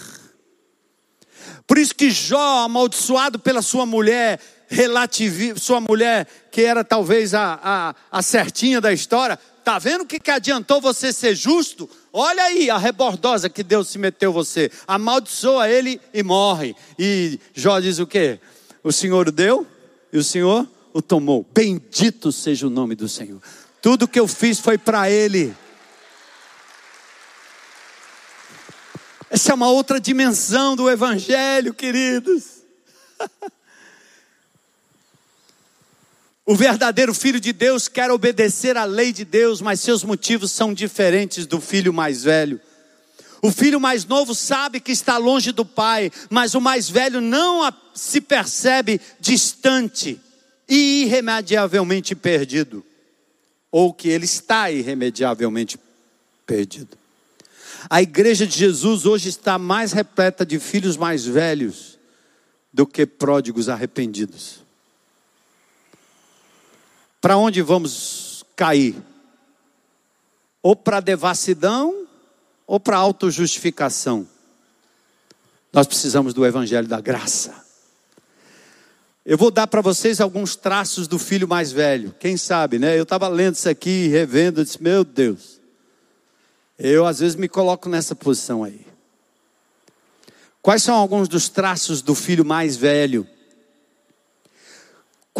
Por 1.66 1.78
isso 1.78 1.95
que 1.95 2.12
Jó, 2.12 2.66
amaldiçoado 2.66 3.39
pela 3.39 3.62
sua 3.62 3.86
mulher, 3.86 4.41
relativiza, 4.70 5.59
sua 5.59 5.82
mulher, 5.82 6.28
que 6.51 6.61
era 6.61 6.84
talvez 6.84 7.34
a, 7.34 7.59
a, 7.61 7.95
a 8.11 8.22
certinha 8.22 8.80
da 8.80 8.93
história, 8.93 9.38
tá 9.63 9.80
vendo 9.80 10.01
o 10.01 10.05
que, 10.05 10.20
que 10.20 10.32
adiantou 10.32 10.80
você 10.80 11.11
ser 11.11 11.36
justo? 11.36 11.89
Olha 12.13 12.43
aí 12.43 12.70
a 12.70 12.78
rebordosa 12.78 13.49
que 13.49 13.63
Deus 13.63 13.89
se 13.89 13.97
meteu 13.97 14.32
você, 14.32 14.72
amaldiçoa 14.88 15.67
ele 15.67 15.99
e 16.13 16.22
morre. 16.22 16.76
E 16.97 17.39
Jó 17.53 17.80
diz 17.80 17.99
o 17.99 18.07
quê? 18.07 18.39
O 18.84 18.91
Senhor 18.91 19.32
deu 19.32 19.65
e 20.13 20.17
o 20.17 20.24
Senhor 20.24 20.67
o 20.93 21.01
tomou. 21.01 21.45
Bendito 21.53 22.32
seja 22.32 22.67
o 22.67 22.70
nome 22.70 22.95
do 22.95 23.09
Senhor. 23.09 23.41
Tudo 23.82 24.07
que 24.07 24.20
eu 24.20 24.28
fiz 24.28 24.59
foi 24.59 24.78
para 24.78 25.09
ele. 25.09 25.55
Essa 29.30 29.51
é 29.51 29.55
uma 29.55 29.70
outra 29.70 29.99
dimensão 29.99 30.76
do 30.76 30.89
Evangelho, 30.89 31.74
queridos. 31.74 32.63
O 36.50 36.56
verdadeiro 36.56 37.14
filho 37.14 37.39
de 37.39 37.54
Deus 37.54 37.88
quer 37.88 38.10
obedecer 38.10 38.76
à 38.76 38.84
lei 38.84 39.14
de 39.14 39.24
Deus, 39.24 39.62
mas 39.62 39.82
seus 39.82 40.04
motivos 40.04 40.52
são 40.52 40.74
diferentes 40.74 41.45
do 41.45 41.62
filho 41.62 41.93
mais 41.93 42.24
velho. 42.24 42.60
O 43.39 43.52
filho 43.52 43.80
mais 43.80 44.04
novo 44.04 44.34
sabe 44.34 44.80
que 44.80 44.91
está 44.91 45.20
longe 45.20 45.52
do 45.52 45.64
pai, 45.64 46.12
mas 46.28 46.56
o 46.56 46.60
mais 46.60 46.89
velho 46.89 47.22
não 47.22 47.72
se 47.93 48.20
percebe 48.20 49.00
distante 49.20 50.20
e 50.68 51.04
irremediavelmente 51.04 52.16
perdido, 52.16 52.84
ou 53.72 53.93
que 53.93 54.10
ele 54.10 54.26
está 54.26 54.72
irremediavelmente 54.72 55.80
perdido. 56.47 56.97
A 57.88 58.02
igreja 58.02 58.47
de 58.47 58.58
Jesus 58.58 59.06
hoje 59.06 59.30
está 59.30 59.60
mais 59.60 59.91
repleta 59.91 60.43
de 60.43 60.58
filhos 60.58 60.97
mais 60.97 61.24
velhos 61.24 62.00
do 62.74 62.88
que 62.88 63.06
pródigos 63.06 63.70
arrependidos. 63.70 64.68
Para 67.22 67.38
onde 67.38 67.61
vamos 67.61 68.45
cair? 68.55 68.95
Ou 70.61 70.76
para 70.76 70.99
devassidão 70.99 72.07
ou 72.65 72.80
para 72.80 72.97
autojustificação? 72.97 74.28
Nós 75.72 75.86
precisamos 75.86 76.34
do 76.34 76.45
evangelho 76.45 76.88
da 76.88 76.99
graça. 76.99 77.70
Eu 79.26 79.38
vou 79.38 79.51
dar 79.51 79.67
para 79.67 79.82
vocês 79.82 80.20
alguns 80.20 80.55
traços 80.55 81.07
do 81.07 81.20
filho 81.20 81.47
mais 81.47 81.72
velho. 81.72 82.15
Quem 82.20 82.36
sabe, 82.36 82.80
né? 82.80 82.97
Eu 82.97 83.03
estava 83.03 83.28
lendo 83.28 83.55
isso 83.55 83.70
aqui, 83.70 84.07
revendo, 84.07 84.61
eu 84.61 84.63
disse: 84.65 84.82
Meu 84.82 85.03
Deus. 85.03 85.59
Eu 86.78 87.05
às 87.05 87.20
vezes 87.20 87.36
me 87.36 87.49
coloco 87.49 87.89
nessa 87.89 88.15
posição 88.15 88.63
aí. 88.63 88.88
Quais 90.61 90.82
são 90.82 90.95
alguns 90.95 91.28
dos 91.28 91.49
traços 91.49 92.01
do 92.01 92.15
filho 92.15 92.45
mais 92.45 92.76
velho? 92.76 93.28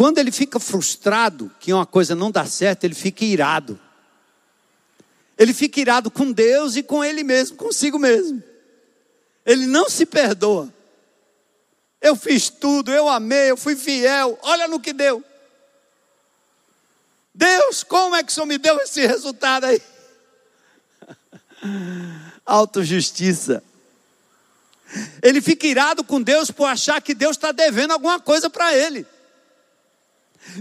Quando 0.00 0.16
ele 0.16 0.32
fica 0.32 0.58
frustrado 0.58 1.54
que 1.60 1.74
uma 1.74 1.84
coisa 1.84 2.14
não 2.14 2.30
dá 2.30 2.46
certo, 2.46 2.84
ele 2.84 2.94
fica 2.94 3.22
irado. 3.22 3.78
Ele 5.36 5.52
fica 5.52 5.78
irado 5.78 6.10
com 6.10 6.32
Deus 6.32 6.74
e 6.74 6.82
com 6.82 7.04
ele 7.04 7.22
mesmo, 7.22 7.58
consigo 7.58 7.98
mesmo. 7.98 8.42
Ele 9.44 9.66
não 9.66 9.90
se 9.90 10.06
perdoa. 10.06 10.72
Eu 12.00 12.16
fiz 12.16 12.48
tudo, 12.48 12.90
eu 12.90 13.10
amei, 13.10 13.50
eu 13.50 13.58
fui 13.58 13.76
fiel, 13.76 14.38
olha 14.40 14.66
no 14.66 14.80
que 14.80 14.94
deu. 14.94 15.22
Deus, 17.34 17.84
como 17.84 18.16
é 18.16 18.22
que 18.22 18.32
o 18.32 18.34
Senhor 18.34 18.46
me 18.46 18.56
deu 18.56 18.78
esse 18.78 19.06
resultado 19.06 19.64
aí? 19.64 19.82
Autojustiça. 22.46 23.62
Ele 25.22 25.42
fica 25.42 25.66
irado 25.66 26.02
com 26.02 26.22
Deus 26.22 26.50
por 26.50 26.64
achar 26.64 27.02
que 27.02 27.12
Deus 27.12 27.36
está 27.36 27.52
devendo 27.52 27.90
alguma 27.90 28.18
coisa 28.18 28.48
para 28.48 28.74
ele. 28.74 29.06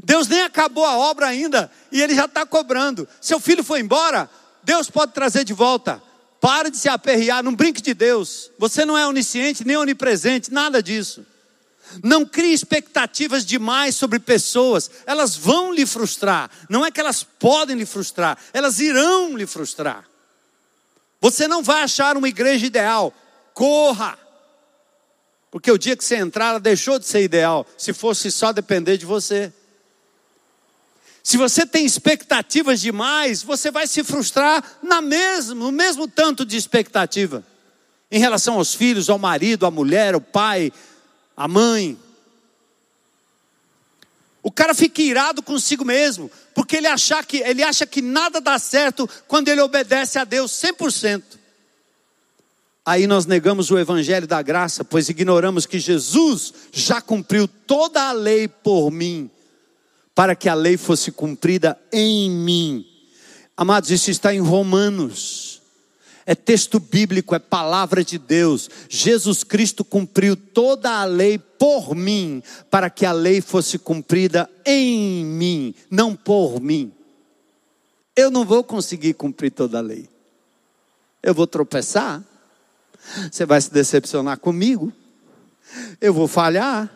Deus 0.04 0.28
nem 0.28 0.42
acabou 0.42 0.86
a 0.86 0.98
obra 0.98 1.28
ainda 1.28 1.72
e 1.92 2.02
ele 2.02 2.16
já 2.16 2.26
está 2.26 2.46
cobrando. 2.46 3.08
Seu 3.22 3.40
filho 3.40 3.64
foi 3.64 3.80
embora, 3.80 4.30
Deus 4.64 4.90
pode 4.90 5.14
trazer 5.14 5.44
de 5.44 5.54
volta. 5.54 6.02
Pare 6.42 6.70
de 6.70 6.78
se 6.78 6.88
aperrear, 6.88 7.44
não 7.44 7.54
brinque 7.54 7.82
de 7.82 7.94
Deus. 7.94 8.50
Você 8.58 8.86
não 8.86 8.98
é 8.98 9.06
onisciente 9.06 9.66
nem 9.66 9.76
onipresente, 9.76 10.52
nada 10.52 10.82
disso. 10.82 11.26
Não 12.04 12.26
crie 12.26 12.54
expectativas 12.54 13.46
demais 13.46 13.96
sobre 13.96 14.20
pessoas, 14.20 14.90
elas 15.06 15.36
vão 15.36 15.74
lhe 15.74 15.86
frustrar. 15.86 16.50
Não 16.70 16.86
é 16.86 16.92
que 16.92 17.00
elas 17.00 17.24
podem 17.24 17.76
lhe 17.76 17.86
frustrar, 17.86 18.38
elas 18.54 18.80
irão 18.80 19.36
lhe 19.36 19.48
frustrar. 19.48 20.06
Você 21.20 21.48
não 21.48 21.62
vai 21.62 21.84
achar 21.84 22.16
uma 22.16 22.30
igreja 22.30 22.66
ideal. 22.66 23.14
Corra! 23.54 24.18
Porque 25.52 25.72
o 25.72 25.78
dia 25.78 25.98
que 25.98 26.06
você 26.06 26.16
entrar, 26.16 26.50
ela 26.50 26.60
deixou 26.60 27.00
de 27.00 27.08
ser 27.08 27.24
ideal, 27.24 27.66
se 27.78 27.92
fosse 27.92 28.32
só 28.32 28.54
depender 28.54 28.98
de 28.98 29.06
você. 29.06 29.52
Se 31.24 31.38
você 31.38 31.66
tem 31.66 31.86
expectativas 31.86 32.80
demais, 32.80 33.44
você 33.44 33.70
vai 33.70 33.88
se 33.88 34.04
frustrar 34.04 34.64
na 34.82 35.02
mesmo, 35.02 35.66
no 35.66 35.72
mesmo 35.72 36.08
tanto 36.08 36.46
de 36.46 36.58
expectativa. 36.58 37.44
Em 38.12 38.20
relação 38.20 38.56
aos 38.56 38.74
filhos, 38.74 39.10
ao 39.10 39.20
marido, 39.20 39.66
à 39.66 39.72
mulher, 39.72 40.14
ao 40.14 40.22
pai, 40.22 40.72
à 41.36 41.48
mãe. 41.48 41.98
O 44.42 44.52
cara 44.52 44.74
fica 44.74 45.02
irado 45.02 45.44
consigo 45.44 45.84
mesmo, 45.84 46.32
porque 46.56 46.78
ele, 46.78 46.88
acha 46.88 47.22
que, 47.24 47.38
ele 47.38 47.62
acha 47.62 47.86
que 47.86 48.02
nada 48.02 48.40
dá 48.40 48.58
certo 48.58 49.08
quando 49.28 49.50
ele 49.50 49.62
obedece 49.62 50.18
a 50.18 50.24
Deus 50.24 50.52
100%. 50.52 51.22
Aí 52.86 53.06
nós 53.06 53.26
negamos 53.26 53.70
o 53.70 53.78
evangelho 53.78 54.26
da 54.26 54.42
graça, 54.42 54.84
pois 54.84 55.10
ignoramos 55.10 55.66
que 55.66 55.78
Jesus 55.78 56.54
já 56.72 57.02
cumpriu 57.02 57.48
toda 57.48 58.10
a 58.10 58.12
lei 58.14 58.48
por 58.48 58.90
mim 58.90 59.30
para 60.20 60.36
que 60.36 60.50
a 60.50 60.54
lei 60.54 60.76
fosse 60.76 61.14
cumprida 61.14 61.80
em 61.94 62.30
mim. 62.30 62.86
Amados, 63.56 63.90
isso 63.90 64.12
está 64.12 64.36
em 64.36 64.42
Romanos. 64.42 65.62
É 66.26 66.36
texto 66.36 66.78
bíblico, 66.78 67.34
é 67.34 67.40
palavra 67.40 68.04
de 68.04 68.18
Deus. 68.18 68.70
Jesus 68.90 69.46
Cristo 69.46 69.86
cumpriu 69.86 70.36
toda 70.36 70.92
a 70.92 71.06
lei 71.06 71.40
por 71.40 71.96
mim, 71.96 72.44
para 72.70 72.90
que 72.90 73.06
a 73.06 73.14
lei 73.14 73.40
fosse 73.40 73.80
cumprida 73.80 74.50
em 74.66 75.24
mim, 75.24 75.74
não 75.90 76.14
por 76.14 76.60
mim. 76.60 76.92
Eu 78.14 78.30
não 78.30 78.44
vou 78.44 78.62
conseguir 78.62 79.14
cumprir 79.14 79.52
toda 79.52 79.78
a 79.78 79.82
lei. 79.82 80.10
Eu 81.24 81.34
vou 81.34 81.48
tropeçar. 81.48 82.22
Você 83.32 83.46
vai 83.46 83.62
se 83.62 83.72
decepcionar 83.72 84.38
comigo. 84.38 84.92
Eu 86.02 86.14
vou 86.14 86.28
falhar. 86.28 86.94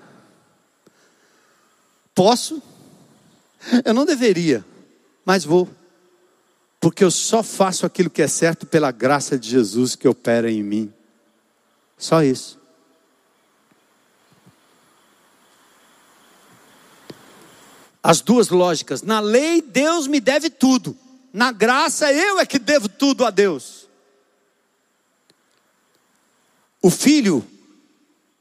Posso? 2.13 2.61
Eu 3.86 3.93
não 3.93 4.05
deveria, 4.05 4.66
mas 5.26 5.43
vou. 5.43 5.70
Porque 6.80 7.03
eu 7.03 7.11
só 7.11 7.41
faço 7.41 7.86
aquilo 7.86 8.09
que 8.09 8.22
é 8.22 8.28
certo 8.28 8.66
pela 8.66 8.91
graça 8.91 9.38
de 9.39 9.49
Jesus 9.49 9.95
que 9.95 10.07
opera 10.07 10.51
em 10.51 10.61
mim. 10.61 10.93
Só 11.97 12.22
isso. 12.22 12.59
As 18.03 18.20
duas 18.20 18.49
lógicas. 18.49 19.01
Na 19.01 19.22
lei, 19.22 19.61
Deus 19.61 20.07
me 20.07 20.20
deve 20.20 20.49
tudo. 20.49 20.97
Na 21.32 21.53
graça, 21.53 22.11
eu 22.11 22.39
é 22.39 22.45
que 22.45 22.59
devo 22.59 22.89
tudo 22.89 23.26
a 23.26 23.30
Deus. 23.30 23.88
O 26.82 26.89
filho 26.89 27.47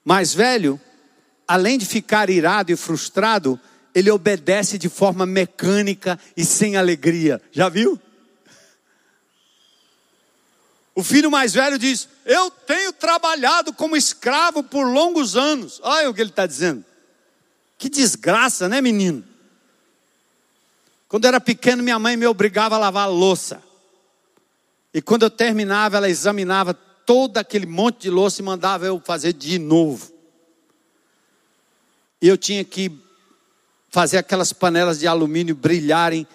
mais 0.05 0.35
velho, 0.35 0.81
além 1.47 1.79
de 1.79 1.87
ficar 1.87 2.29
irado 2.29 2.73
e 2.73 2.77
frustrado, 2.77 3.59
ele 3.95 4.11
obedece 4.11 4.79
de 4.79 4.89
forma 4.89 5.27
mecânica 5.27 6.19
e 6.37 6.45
sem 6.45 6.77
alegria. 6.77 7.41
Já 7.51 7.69
viu? 7.69 8.01
O 10.95 11.03
filho 11.03 11.31
mais 11.31 11.53
velho 11.55 11.79
diz: 11.79 12.09
Eu 12.25 12.51
tenho 12.51 12.93
trabalhado 12.93 13.73
como 13.73 13.97
escravo 13.97 14.63
por 14.63 14.85
longos 14.85 15.37
anos. 15.37 15.81
Olha 15.83 16.11
o 16.11 16.15
que 16.15 16.21
ele 16.21 16.31
está 16.31 16.47
dizendo. 16.47 16.85
Que 17.79 17.89
desgraça, 17.89 18.69
né, 18.69 18.81
menino? 18.81 19.25
Quando 21.09 21.25
eu 21.25 21.29
era 21.29 21.41
pequeno, 21.41 21.83
minha 21.83 21.99
mãe 21.99 22.17
me 22.17 22.27
obrigava 22.27 22.77
a 22.77 22.79
lavar 22.79 23.05
a 23.05 23.11
louça. 23.11 23.63
E 24.95 25.01
quando 25.03 25.25
eu 25.25 25.31
terminava, 25.31 25.97
ela 25.97 26.09
examinava 26.09 26.75
todo 26.75 27.39
aquele 27.39 27.67
monte 27.67 28.03
de 28.03 28.11
louça 28.11 28.41
e 28.41 28.45
mandava 28.45 28.87
eu 28.87 29.01
fazer 29.05 29.33
de 29.33 29.59
novo. 29.59 30.13
E 32.21 32.29
eu 32.29 32.39
tinha 32.39 32.65
que 32.65 33.02
fazer 33.93 34.17
aquelas 34.17 34.55
panelas 34.55 34.99
de 34.99 35.07
alumínio 35.07 35.55
brilharem 35.55 36.27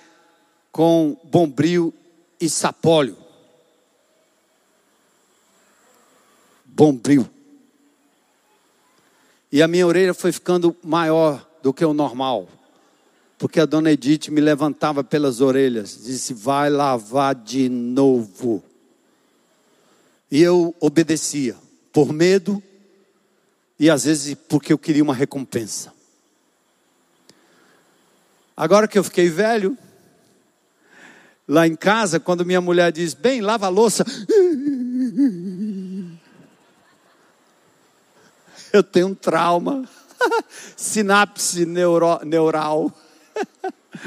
com 0.72 1.18
bombril 1.24 1.92
e 2.40 2.48
sapólio. 2.48 3.18
Bombril. 6.64 7.28
E 9.52 9.64
a 9.64 9.68
minha 9.68 9.88
orelha 9.88 10.14
foi 10.14 10.32
ficando 10.32 10.76
maior 10.84 11.46
do 11.64 11.74
que 11.74 11.84
o 11.84 11.96
normal. 11.96 12.48
Porque 13.40 13.60
a 13.60 13.66
dona 13.66 13.92
Edith 13.92 14.30
me 14.30 14.40
levantava 14.40 15.04
pelas 15.04 15.42
orelhas, 15.42 16.04
disse: 16.04 16.36
Vai 16.36 16.70
lavar 16.70 17.34
de 17.34 17.70
novo. 17.70 18.64
E 20.30 20.42
eu 20.42 20.76
obedecia, 20.80 21.56
por 21.92 22.14
medo 22.14 22.62
e 23.80 23.90
às 23.90 24.04
vezes 24.04 24.36
porque 24.48 24.74
eu 24.74 24.78
queria 24.78 25.04
uma 25.04 25.14
recompensa. 25.14 25.97
Agora 28.58 28.88
que 28.88 28.98
eu 28.98 29.04
fiquei 29.04 29.30
velho, 29.30 29.78
lá 31.48 31.68
em 31.68 31.76
casa, 31.76 32.20
quando 32.20 32.44
minha 32.44 32.60
mulher 32.60 32.92
diz, 32.92 33.14
bem, 33.14 33.40
lava 33.40 33.68
a 33.68 33.70
louça. 33.70 34.04
Eu 38.74 38.84
tenho 38.84 39.08
um 39.08 39.16
trauma, 39.16 39.88
sinapse 40.76 41.66
neuro, 41.66 42.20
neural. 42.26 42.92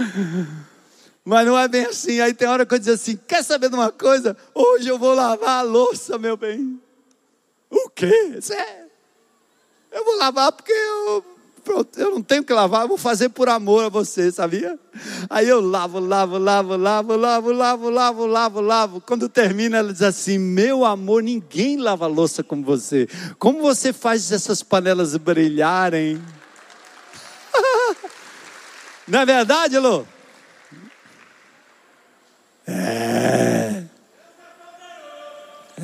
Mas 1.24 1.46
não 1.46 1.58
é 1.58 1.66
bem 1.66 1.86
assim. 1.86 2.20
Aí 2.20 2.34
tem 2.34 2.46
hora 2.46 2.66
que 2.66 2.74
eu 2.74 2.78
diz 2.78 2.88
assim: 2.88 3.16
quer 3.16 3.42
saber 3.42 3.70
de 3.70 3.74
uma 3.74 3.90
coisa? 3.90 4.36
Hoje 4.54 4.88
eu 4.88 4.98
vou 4.98 5.14
lavar 5.14 5.60
a 5.60 5.62
louça, 5.62 6.18
meu 6.18 6.36
bem. 6.36 6.78
O 7.70 7.88
quê? 7.88 8.38
Sério? 8.42 8.90
Eu 9.90 10.04
vou 10.04 10.18
lavar 10.18 10.52
porque 10.52 10.72
eu 10.72 11.24
Pronto, 11.62 11.98
eu 12.00 12.10
não 12.10 12.22
tenho 12.22 12.42
que 12.42 12.52
lavar, 12.52 12.82
eu 12.82 12.88
vou 12.88 12.96
fazer 12.96 13.28
por 13.28 13.48
amor 13.48 13.84
a 13.84 13.88
você, 13.88 14.32
sabia? 14.32 14.78
Aí 15.28 15.48
eu 15.48 15.60
lavo, 15.60 15.98
lavo, 15.98 16.38
lavo, 16.38 16.76
lavo, 16.76 17.16
lavo, 17.16 17.52
lavo, 17.52 17.90
lavo, 17.90 18.26
lavo, 18.26 18.60
lavo. 18.60 19.00
Quando 19.00 19.28
termina, 19.28 19.78
ela 19.78 19.92
diz 19.92 20.02
assim: 20.02 20.38
Meu 20.38 20.84
amor, 20.84 21.22
ninguém 21.22 21.76
lava 21.76 22.06
louça 22.06 22.42
como 22.42 22.64
você. 22.64 23.06
Como 23.38 23.60
você 23.60 23.92
faz 23.92 24.32
essas 24.32 24.62
panelas 24.62 25.16
brilharem? 25.16 26.22
Não 29.06 29.20
é 29.20 29.26
verdade, 29.26 29.78
Lô? 29.78 30.04
É. 32.66 33.84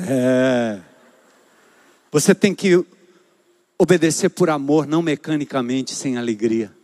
É. 0.09 0.79
Você 2.11 2.33
tem 2.33 2.55
que 2.55 2.83
obedecer 3.77 4.29
por 4.29 4.49
amor, 4.49 4.87
não 4.87 5.01
mecanicamente, 5.01 5.93
sem 5.93 6.17
alegria. 6.17 6.75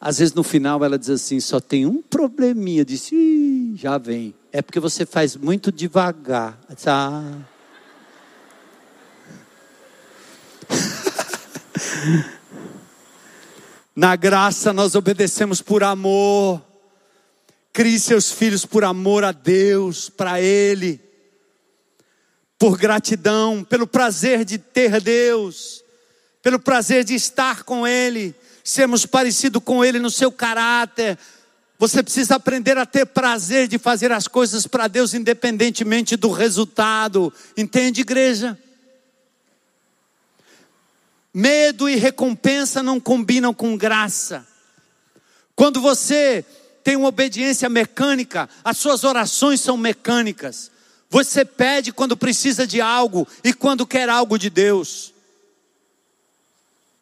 Às 0.00 0.18
vezes 0.18 0.34
no 0.34 0.42
final 0.42 0.84
ela 0.84 0.98
diz 0.98 1.08
assim: 1.10 1.38
só 1.40 1.60
tem 1.60 1.86
um 1.86 2.02
probleminha. 2.02 2.84
Disse, 2.84 3.74
já 3.76 3.96
vem. 3.98 4.34
É 4.52 4.60
porque 4.60 4.80
você 4.80 5.06
faz 5.06 5.36
muito 5.36 5.70
devagar. 5.72 6.58
Ah. 6.86 7.38
Na 13.94 14.16
graça 14.16 14.72
nós 14.72 14.94
obedecemos 14.94 15.62
por 15.62 15.82
amor. 15.82 16.62
Crie 17.72 17.98
seus 17.98 18.30
filhos 18.30 18.64
por 18.64 18.84
amor 18.84 19.24
a 19.24 19.32
Deus, 19.32 20.08
para 20.08 20.40
Ele 20.40 21.05
por 22.58 22.78
gratidão, 22.78 23.62
pelo 23.62 23.86
prazer 23.86 24.44
de 24.44 24.58
ter 24.58 25.00
Deus, 25.00 25.84
pelo 26.42 26.58
prazer 26.58 27.04
de 27.04 27.14
estar 27.14 27.64
com 27.64 27.86
Ele, 27.86 28.34
sermos 28.64 29.04
parecidos 29.04 29.62
com 29.62 29.84
Ele 29.84 29.98
no 29.98 30.10
seu 30.10 30.32
caráter. 30.32 31.18
Você 31.78 32.02
precisa 32.02 32.36
aprender 32.36 32.78
a 32.78 32.86
ter 32.86 33.04
prazer 33.04 33.68
de 33.68 33.78
fazer 33.78 34.10
as 34.10 34.26
coisas 34.26 34.66
para 34.66 34.88
Deus, 34.88 35.12
independentemente 35.12 36.16
do 36.16 36.30
resultado. 36.30 37.32
Entende, 37.56 38.00
igreja? 38.00 38.58
Medo 41.34 41.86
e 41.86 41.96
recompensa 41.96 42.82
não 42.82 42.98
combinam 42.98 43.52
com 43.52 43.76
graça. 43.76 44.46
Quando 45.54 45.82
você 45.82 46.44
tem 46.82 46.96
uma 46.96 47.08
obediência 47.08 47.68
mecânica, 47.68 48.48
as 48.64 48.78
suas 48.78 49.04
orações 49.04 49.60
são 49.60 49.76
mecânicas. 49.76 50.70
Você 51.16 51.46
pede 51.46 51.92
quando 51.92 52.14
precisa 52.14 52.66
de 52.66 52.78
algo 52.78 53.26
e 53.42 53.54
quando 53.54 53.86
quer 53.86 54.06
algo 54.06 54.38
de 54.38 54.50
Deus. 54.50 55.14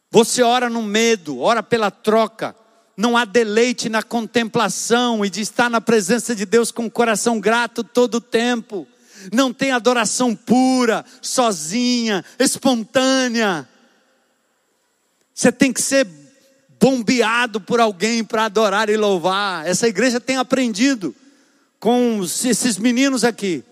Você 0.09 0.41
ora 0.41 0.71
no 0.71 0.83
medo, 0.83 1.41
ora 1.41 1.65
pela 1.65 1.91
troca. 1.91 2.55
Não 2.97 3.17
há 3.17 3.25
deleite 3.25 3.89
na 3.89 4.05
contemplação 4.05 5.25
e 5.25 5.31
de 5.31 5.41
estar 5.41 5.69
na 5.69 5.81
presença 5.81 6.33
de 6.33 6.47
Deus 6.47 6.71
com 6.71 6.87
o 6.87 6.91
coração 6.91 7.41
grato 7.41 7.83
todo 7.83 8.15
o 8.19 8.21
tempo. 8.21 8.87
Não 9.33 9.53
tem 9.53 9.73
adoração 9.73 10.37
pura, 10.37 11.05
sozinha, 11.21 12.25
espontânea. 12.39 13.69
Você 15.35 15.51
tem 15.51 15.73
que 15.73 15.83
ser 15.83 16.07
bombeado 16.79 17.61
por 17.61 17.81
alguém 17.81 18.23
para 18.23 18.45
adorar 18.45 18.89
e 18.89 18.97
louvar. 18.97 19.67
Essa 19.67 19.89
igreja 19.89 20.21
tem 20.21 20.37
aprendido 20.37 21.12
com 21.81 22.21
esses 22.23 22.79
meninos 22.79 23.25
aqui 23.25 23.65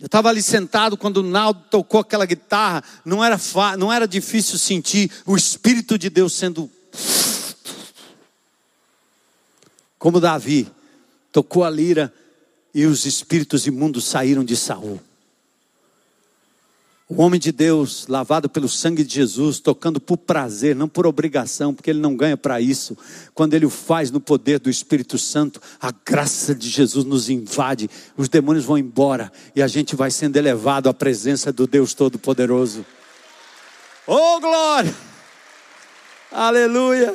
Eu 0.00 0.06
estava 0.06 0.30
ali 0.30 0.42
sentado 0.42 0.96
quando 0.96 1.18
o 1.18 1.22
Naldo 1.22 1.62
tocou 1.70 2.00
aquela 2.00 2.24
guitarra, 2.24 2.82
não 3.04 3.22
era, 3.22 3.38
não 3.78 3.92
era 3.92 4.08
difícil 4.08 4.58
sentir 4.58 5.10
o 5.26 5.36
Espírito 5.36 5.98
de 5.98 6.08
Deus 6.08 6.32
sendo. 6.32 6.70
Como 9.98 10.18
Davi 10.18 10.66
tocou 11.30 11.64
a 11.64 11.68
lira 11.68 12.12
e 12.74 12.86
os 12.86 13.04
espíritos 13.04 13.66
imundos 13.66 14.06
saíram 14.06 14.42
de 14.42 14.56
Saul. 14.56 14.98
O 17.12 17.22
homem 17.22 17.40
de 17.40 17.50
Deus, 17.50 18.06
lavado 18.06 18.48
pelo 18.48 18.68
sangue 18.68 19.02
de 19.02 19.16
Jesus, 19.16 19.58
tocando 19.58 20.00
por 20.00 20.16
prazer, 20.16 20.76
não 20.76 20.86
por 20.86 21.08
obrigação, 21.08 21.74
porque 21.74 21.90
ele 21.90 21.98
não 21.98 22.14
ganha 22.14 22.36
para 22.36 22.60
isso. 22.60 22.96
Quando 23.34 23.54
ele 23.54 23.66
o 23.66 23.70
faz 23.70 24.12
no 24.12 24.20
poder 24.20 24.60
do 24.60 24.70
Espírito 24.70 25.18
Santo, 25.18 25.60
a 25.80 25.90
graça 25.90 26.54
de 26.54 26.68
Jesus 26.68 27.04
nos 27.04 27.28
invade, 27.28 27.90
os 28.16 28.28
demônios 28.28 28.64
vão 28.64 28.78
embora 28.78 29.32
e 29.56 29.60
a 29.60 29.66
gente 29.66 29.96
vai 29.96 30.08
sendo 30.08 30.36
elevado 30.36 30.88
à 30.88 30.94
presença 30.94 31.52
do 31.52 31.66
Deus 31.66 31.94
Todo-Poderoso. 31.94 32.86
Oh, 34.06 34.38
glória! 34.38 34.94
Aleluia! 36.30 37.12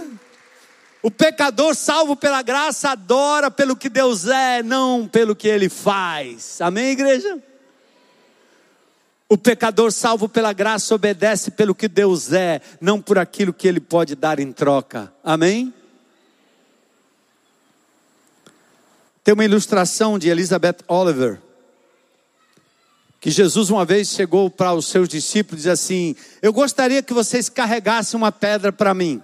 O 1.02 1.10
pecador 1.10 1.74
salvo 1.74 2.18
pela 2.18 2.41
graça 2.41 2.89
adora 2.89 3.50
pelo 3.50 3.78
que 3.78 3.88
Deus 3.88 4.28
é, 4.28 4.62
não 4.62 5.08
pelo 5.08 5.34
que 5.34 5.48
ele 5.48 5.70
faz. 5.70 6.60
Amém, 6.60 6.91
igreja? 6.91 7.41
O 9.28 9.38
pecador 9.38 9.91
salvo 9.91 10.30
pela 10.30 10.53
graça 10.53 10.93
obedece 10.93 11.49
pelo 11.51 11.73
que 11.73 11.88
Deus 11.88 12.32
é, 12.32 12.61
não 12.80 13.01
por 13.01 13.17
aquilo 13.17 13.53
que 13.53 13.67
ele 13.67 13.80
pode 13.80 14.15
dar 14.15 14.39
em 14.39 14.51
troca. 14.51 15.11
Amém? 15.23 15.73
Tem 19.23 19.34
uma 19.34 19.43
ilustração 19.43 20.19
de 20.19 20.30
Elizabeth 20.30 20.78
Oliver, 20.88 21.41
que 23.19 23.32
Jesus 23.32 23.71
uma 23.71 23.84
vez 23.84 24.09
chegou 24.09 24.51
para 24.51 24.71
os 24.73 24.86
seus 24.86 25.09
discípulos 25.09 25.61
e 25.65 25.69
disse 25.69 25.69
assim: 25.69 26.15
Eu 26.43 26.53
gostaria 26.53 27.01
que 27.01 27.11
vocês 27.11 27.49
carregassem 27.49 28.15
uma 28.15 28.32
pedra 28.32 28.71
para 28.71 28.93
mim. 28.93 29.19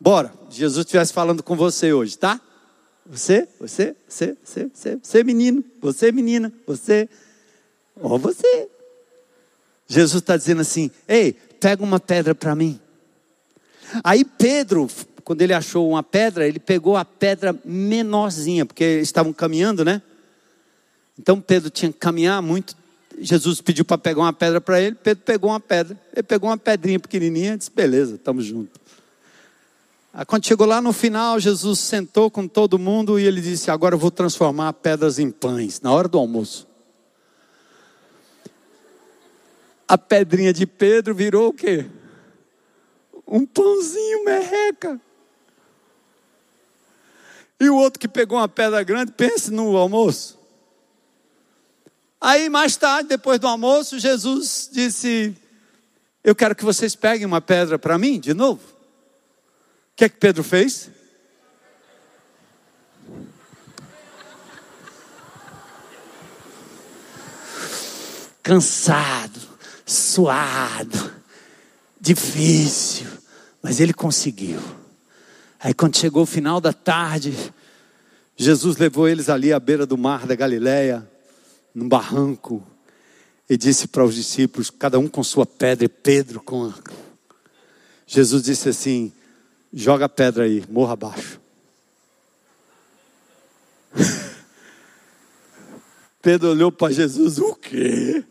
Bora, 0.00 0.32
Jesus 0.48 0.86
estivesse 0.86 1.12
falando 1.12 1.42
com 1.42 1.54
você 1.54 1.92
hoje, 1.92 2.16
tá? 2.16 2.40
Você, 3.04 3.46
você, 3.60 3.94
você, 4.08 4.36
você, 4.42 4.70
você, 4.72 4.98
você 5.02 5.24
menino, 5.24 5.62
você 5.78 6.10
menina, 6.10 6.50
você 6.66 7.06
ou 8.00 8.18
você. 8.18 8.68
Jesus 9.86 10.22
está 10.22 10.36
dizendo 10.36 10.60
assim: 10.60 10.90
ei, 11.06 11.32
pega 11.32 11.82
uma 11.82 11.98
pedra 11.98 12.34
para 12.34 12.54
mim. 12.54 12.78
Aí 14.04 14.24
Pedro, 14.24 14.88
quando 15.24 15.42
ele 15.42 15.54
achou 15.54 15.88
uma 15.88 16.02
pedra, 16.02 16.46
ele 16.46 16.58
pegou 16.58 16.96
a 16.96 17.04
pedra 17.04 17.58
menorzinha, 17.64 18.66
porque 18.66 19.00
estavam 19.00 19.32
caminhando, 19.32 19.84
né? 19.84 20.02
Então 21.18 21.40
Pedro 21.40 21.70
tinha 21.70 21.90
que 21.90 21.98
caminhar 21.98 22.40
muito. 22.42 22.76
Jesus 23.20 23.60
pediu 23.60 23.84
para 23.84 23.98
pegar 23.98 24.20
uma 24.20 24.32
pedra 24.32 24.60
para 24.60 24.80
ele, 24.80 24.94
Pedro 24.94 25.24
pegou 25.24 25.50
uma 25.50 25.58
pedra. 25.58 25.98
Ele 26.12 26.22
pegou 26.22 26.48
uma 26.48 26.58
pedrinha 26.58 27.00
pequenininha 27.00 27.54
e 27.54 27.56
disse: 27.56 27.70
beleza, 27.70 28.14
estamos 28.14 28.44
juntos. 28.44 28.78
Quando 30.26 30.46
chegou 30.46 30.66
lá 30.66 30.80
no 30.80 30.92
final, 30.92 31.40
Jesus 31.40 31.78
sentou 31.78 32.30
com 32.30 32.46
todo 32.46 32.78
mundo 32.78 33.18
e 33.18 33.24
ele 33.24 33.40
disse: 33.40 33.70
agora 33.70 33.94
eu 33.94 33.98
vou 33.98 34.10
transformar 34.10 34.72
pedras 34.74 35.18
em 35.18 35.30
pães, 35.30 35.80
na 35.80 35.90
hora 35.92 36.06
do 36.06 36.18
almoço. 36.18 36.67
A 39.88 39.96
pedrinha 39.96 40.52
de 40.52 40.66
Pedro 40.66 41.14
virou 41.14 41.48
o 41.48 41.52
quê? 41.52 41.86
Um 43.26 43.46
pãozinho 43.46 44.24
merreca. 44.24 45.00
E 47.58 47.68
o 47.70 47.76
outro 47.76 47.98
que 47.98 48.06
pegou 48.06 48.38
uma 48.38 48.48
pedra 48.48 48.82
grande, 48.82 49.12
pense 49.12 49.50
no 49.50 49.76
almoço. 49.76 50.38
Aí 52.20 52.48
mais 52.48 52.76
tarde, 52.76 53.08
depois 53.08 53.40
do 53.40 53.48
almoço, 53.48 53.98
Jesus 53.98 54.68
disse: 54.70 55.34
Eu 56.22 56.34
quero 56.34 56.54
que 56.54 56.64
vocês 56.64 56.94
peguem 56.94 57.26
uma 57.26 57.40
pedra 57.40 57.78
para 57.78 57.98
mim, 57.98 58.20
de 58.20 58.34
novo. 58.34 58.62
O 58.62 59.96
que 59.96 60.04
é 60.04 60.08
que 60.08 60.16
Pedro 60.16 60.44
fez? 60.44 60.90
Cansado, 68.42 69.57
suado, 69.88 71.12
difícil, 71.98 73.06
mas 73.62 73.80
ele 73.80 73.94
conseguiu. 73.94 74.60
Aí 75.58 75.72
quando 75.72 75.96
chegou 75.96 76.22
o 76.22 76.26
final 76.26 76.60
da 76.60 76.72
tarde, 76.72 77.34
Jesus 78.36 78.76
levou 78.76 79.08
eles 79.08 79.28
ali 79.28 79.52
à 79.52 79.58
beira 79.58 79.86
do 79.86 79.96
mar 79.96 80.26
da 80.26 80.34
Galileia, 80.34 81.08
num 81.74 81.88
barranco, 81.88 82.62
e 83.48 83.56
disse 83.56 83.88
para 83.88 84.04
os 84.04 84.14
discípulos, 84.14 84.68
cada 84.68 84.98
um 84.98 85.08
com 85.08 85.24
sua 85.24 85.46
pedra, 85.46 85.86
e 85.86 85.88
Pedro 85.88 86.42
com 86.42 86.66
a... 86.66 86.74
Jesus 88.06 88.42
disse 88.42 88.68
assim: 88.68 89.10
joga 89.72 90.04
a 90.04 90.08
pedra 90.08 90.44
aí, 90.44 90.62
morra 90.68 90.92
abaixo. 90.92 91.40
Pedro 96.20 96.50
olhou 96.50 96.70
para 96.70 96.92
Jesus, 96.92 97.38
o 97.38 97.54
quê? 97.54 98.22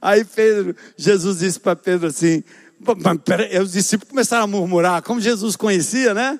Aí 0.00 0.24
Pedro, 0.24 0.76
Jesus 0.96 1.38
disse 1.38 1.60
para 1.60 1.76
Pedro 1.76 2.08
assim: 2.08 2.42
os 3.62 3.72
discípulos 3.72 4.10
começaram 4.10 4.44
a 4.44 4.46
murmurar, 4.46 5.02
como 5.02 5.20
Jesus 5.20 5.56
conhecia, 5.56 6.12
né? 6.12 6.38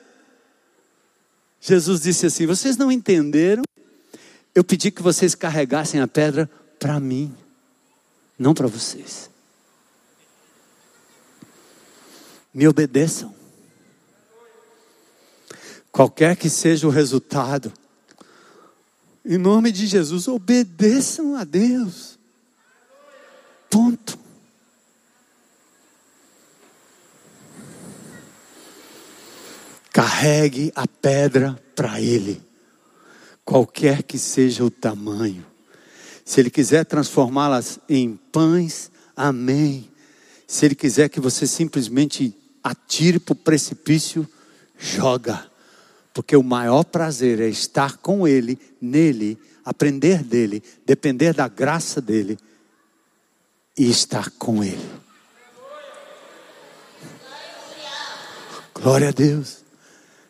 Jesus 1.61 2.03
disse 2.03 2.27
assim: 2.27 2.47
Vocês 2.47 2.77
não 2.77 2.93
entenderam? 2.93 3.65
Eu 4.55 4.63
pedi 4.63 4.91
que 4.91 5.03
vocês 5.03 5.35
carregassem 5.35 6.01
a 6.01 6.07
pedra 6.07 6.49
para 6.79 7.01
mim, 7.01 7.35
não 8.39 8.53
para 8.53 8.67
vocês. 8.67 9.31
Me 12.53 12.69
obedeçam. 12.69 13.35
Qualquer 15.91 16.37
que 16.37 16.51
seja 16.51 16.87
o 16.87 16.91
resultado, 16.91 17.73
em 19.25 19.39
nome 19.39 19.73
de 19.73 19.87
Jesus, 19.87 20.29
obedeçam 20.29 21.35
a 21.35 21.45
Deus. 21.45 22.14
Ponto. 23.75 24.17
Carregue 29.93 30.71
a 30.77 30.87
pedra 30.87 31.61
para 31.75 32.01
Ele, 32.01 32.41
qualquer 33.45 34.05
que 34.05 34.17
seja 34.17 34.63
o 34.63 34.71
tamanho. 34.71 35.45
Se 36.25 36.41
Ele 36.41 36.51
quiser 36.51 36.85
transformá-las 36.85 37.81
em 37.89 38.17
pães, 38.31 38.93
amém. 39.17 39.91
Se 40.47 40.67
Ele 40.67 40.77
quiser 40.77 41.09
que 41.09 41.19
você 41.19 41.45
simplesmente 41.45 42.33
atire 42.63 43.19
para 43.19 43.33
o 43.33 43.37
precipício, 43.37 44.25
joga 44.79 45.51
porque 46.13 46.37
o 46.37 46.45
maior 46.45 46.85
prazer 46.85 47.41
é 47.41 47.49
estar 47.49 47.97
com 47.97 48.29
Ele, 48.29 48.57
nele, 48.81 49.37
aprender 49.65 50.23
dele, 50.23 50.63
depender 50.87 51.35
da 51.35 51.49
graça 51.49 52.01
dele 52.01 52.39
e 53.77 53.91
estar 53.91 54.31
com 54.31 54.63
Ele. 54.63 54.91
Glória 58.73 59.09
a 59.09 59.13
Deus. 59.13 59.65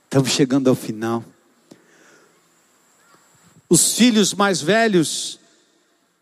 Estamos 0.04 0.30
chegando 0.30 0.68
ao 0.68 0.76
final. 0.76 1.24
Os 3.68 3.96
filhos 3.96 4.32
mais 4.32 4.60
velhos, 4.60 5.40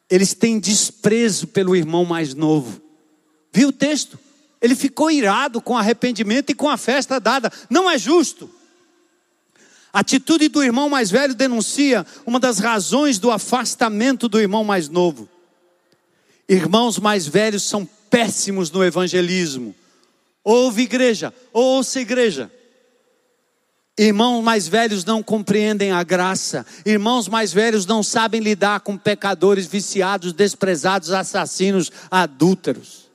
eles 0.09 0.33
têm 0.33 0.59
desprezo 0.59 1.47
pelo 1.47 1.77
irmão 1.77 2.05
mais 2.05 2.33
novo. 2.33 2.81
Viu 3.53 3.69
o 3.69 3.73
texto? 3.73 4.19
Ele 4.61 4.75
ficou 4.75 5.11
irado 5.11 5.61
com 5.61 5.77
arrependimento 5.77 6.51
e 6.51 6.55
com 6.55 6.69
a 6.69 6.77
festa 6.77 7.21
dada. 7.21 7.53
Não 7.69 7.91
é 7.91 7.99
justo. 7.99 8.49
A 9.93 10.01
atitude 10.01 10.49
do 10.49 10.63
irmão 10.63 10.89
mais 10.89 11.11
velho 11.11 11.35
denuncia 11.35 12.07
uma 12.25 12.41
das 12.41 12.59
razões 12.59 13.19
do 13.19 13.31
afastamento 13.31 14.29
do 14.29 14.41
irmão 14.41 14.65
mais 14.65 14.89
novo. 14.89 15.29
Irmãos 16.53 16.99
mais 16.99 17.27
velhos 17.27 17.63
são 17.63 17.89
péssimos 18.11 18.71
no 18.71 18.85
evangelismo. 18.85 19.75
Ouve 20.45 20.83
igreja, 20.83 21.33
ouça 21.51 21.99
igreja. 21.99 22.53
Irmãos 23.97 24.43
mais 24.43 24.69
velhos 24.69 25.03
não 25.03 25.23
compreendem 25.23 25.93
a 25.93 26.03
graça. 26.03 26.67
Irmãos 26.85 27.27
mais 27.27 27.55
velhos 27.55 27.87
não 27.87 28.03
sabem 28.03 28.43
lidar 28.43 28.81
com 28.81 28.99
pecadores 28.99 29.65
viciados, 29.65 30.35
desprezados, 30.35 31.11
assassinos, 31.11 31.91
adúlteros. 32.11 33.11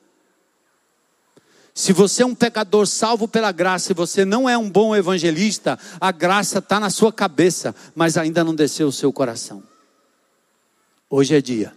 Se 1.76 1.94
você 1.94 2.24
é 2.24 2.26
um 2.26 2.34
pecador 2.34 2.88
salvo 2.88 3.28
pela 3.28 3.52
graça 3.52 3.92
e 3.92 3.96
você 3.96 4.26
não 4.26 4.50
é 4.50 4.58
um 4.58 4.68
bom 4.68 4.96
evangelista, 4.96 5.78
a 6.02 6.12
graça 6.12 6.58
está 6.58 6.80
na 6.80 6.90
sua 6.90 7.14
cabeça, 7.14 7.76
mas 7.94 8.18
ainda 8.18 8.44
não 8.44 8.56
desceu 8.56 8.88
o 8.88 8.92
seu 8.92 9.14
coração. 9.14 9.62
Hoje 11.08 11.36
é 11.36 11.42
dia. 11.42 11.77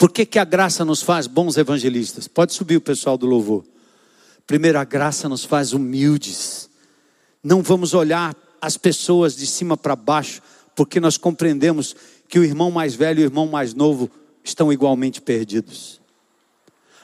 Por 0.00 0.10
que, 0.10 0.24
que 0.24 0.38
a 0.38 0.46
graça 0.46 0.82
nos 0.82 1.02
faz 1.02 1.26
bons 1.26 1.58
evangelistas? 1.58 2.26
Pode 2.26 2.54
subir 2.54 2.78
o 2.78 2.80
pessoal 2.80 3.18
do 3.18 3.26
louvor. 3.26 3.66
Primeiro, 4.46 4.78
a 4.78 4.84
graça 4.84 5.28
nos 5.28 5.44
faz 5.44 5.74
humildes. 5.74 6.70
Não 7.44 7.62
vamos 7.62 7.92
olhar 7.92 8.34
as 8.62 8.78
pessoas 8.78 9.36
de 9.36 9.46
cima 9.46 9.76
para 9.76 9.94
baixo, 9.94 10.40
porque 10.74 11.00
nós 11.00 11.18
compreendemos 11.18 11.94
que 12.26 12.38
o 12.38 12.44
irmão 12.44 12.70
mais 12.70 12.94
velho 12.94 13.20
e 13.20 13.24
o 13.24 13.26
irmão 13.26 13.46
mais 13.46 13.74
novo 13.74 14.10
estão 14.42 14.72
igualmente 14.72 15.20
perdidos. 15.20 16.00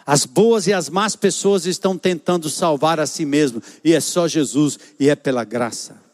As 0.07 0.25
boas 0.25 0.67
e 0.67 0.73
as 0.73 0.89
más 0.89 1.15
pessoas 1.15 1.67
estão 1.67 1.99
tentando 1.99 2.49
salvar 2.49 2.99
a 2.99 3.07
si 3.07 3.27
mesmo, 3.27 3.63
e 3.85 3.93
é 3.93 4.01
só 4.01 4.27
Jesus 4.27 4.79
e 4.99 5.11
é 5.11 5.15
pela 5.15 5.45
graça. 5.45 6.06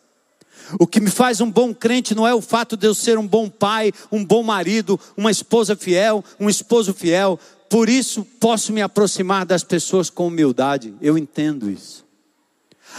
O 0.79 0.87
que 0.87 1.01
me 1.01 1.11
faz 1.11 1.41
um 1.41 1.51
bom 1.51 1.75
crente 1.75 2.15
não 2.15 2.27
é 2.27 2.35
o 2.35 2.41
fato 2.41 2.77
de 2.77 2.87
eu 2.87 2.95
ser 2.95 3.19
um 3.19 3.27
bom 3.27 3.49
pai, 3.49 3.93
um 4.11 4.25
bom 4.25 4.43
marido, 4.43 4.99
uma 5.17 5.31
esposa 5.31 5.77
fiel, 5.77 6.25
um 6.39 6.49
esposo 6.49 6.95
fiel. 6.95 7.39
Por 7.69 7.89
isso 7.89 8.25
posso 8.39 8.73
me 8.73 8.83
aproximar 8.83 9.45
das 9.47 9.65
pessoas 9.65 10.11
com 10.11 10.27
humildade. 10.27 10.95
Eu 11.01 11.17
entendo 11.17 11.71
isso. 11.71 12.05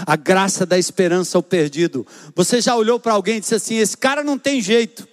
A 0.06 0.16
graça 0.16 0.66
da 0.66 0.78
esperança 0.78 1.38
ao 1.38 1.44
perdido. 1.44 2.06
Você 2.36 2.60
já 2.60 2.76
olhou 2.76 3.00
para 3.00 3.14
alguém 3.14 3.38
e 3.38 3.40
disse 3.40 3.56
assim: 3.56 3.76
esse 3.76 3.96
cara 3.96 4.24
não 4.24 4.38
tem 4.38 4.62
jeito. 4.62 5.08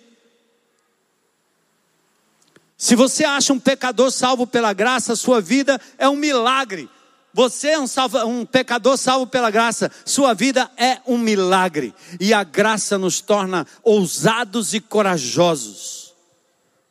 Se 2.77 2.97
você 2.97 3.25
acha 3.25 3.53
um 3.53 3.61
pecador 3.61 4.11
salvo 4.11 4.47
pela 4.47 4.73
graça, 4.73 5.15
sua 5.15 5.39
vida 5.39 5.79
é 5.99 6.09
um 6.09 6.17
milagre. 6.17 6.89
Você 7.33 7.69
é 7.69 7.79
um, 7.79 7.87
salva, 7.87 8.25
um, 8.25 8.45
pecador 8.45 8.97
salvo 8.97 9.27
pela 9.27 9.51
graça, 9.51 9.91
sua 10.05 10.35
vida 10.35 10.71
é 10.77 10.99
um 11.07 11.17
milagre. 11.17 11.95
E 12.19 12.35
a 12.35 12.43
graça 12.43 12.99
nos 12.99 13.21
torna 13.21 13.67
ousados 13.83 14.75
e 14.75 14.81
corajosos. 14.81 16.13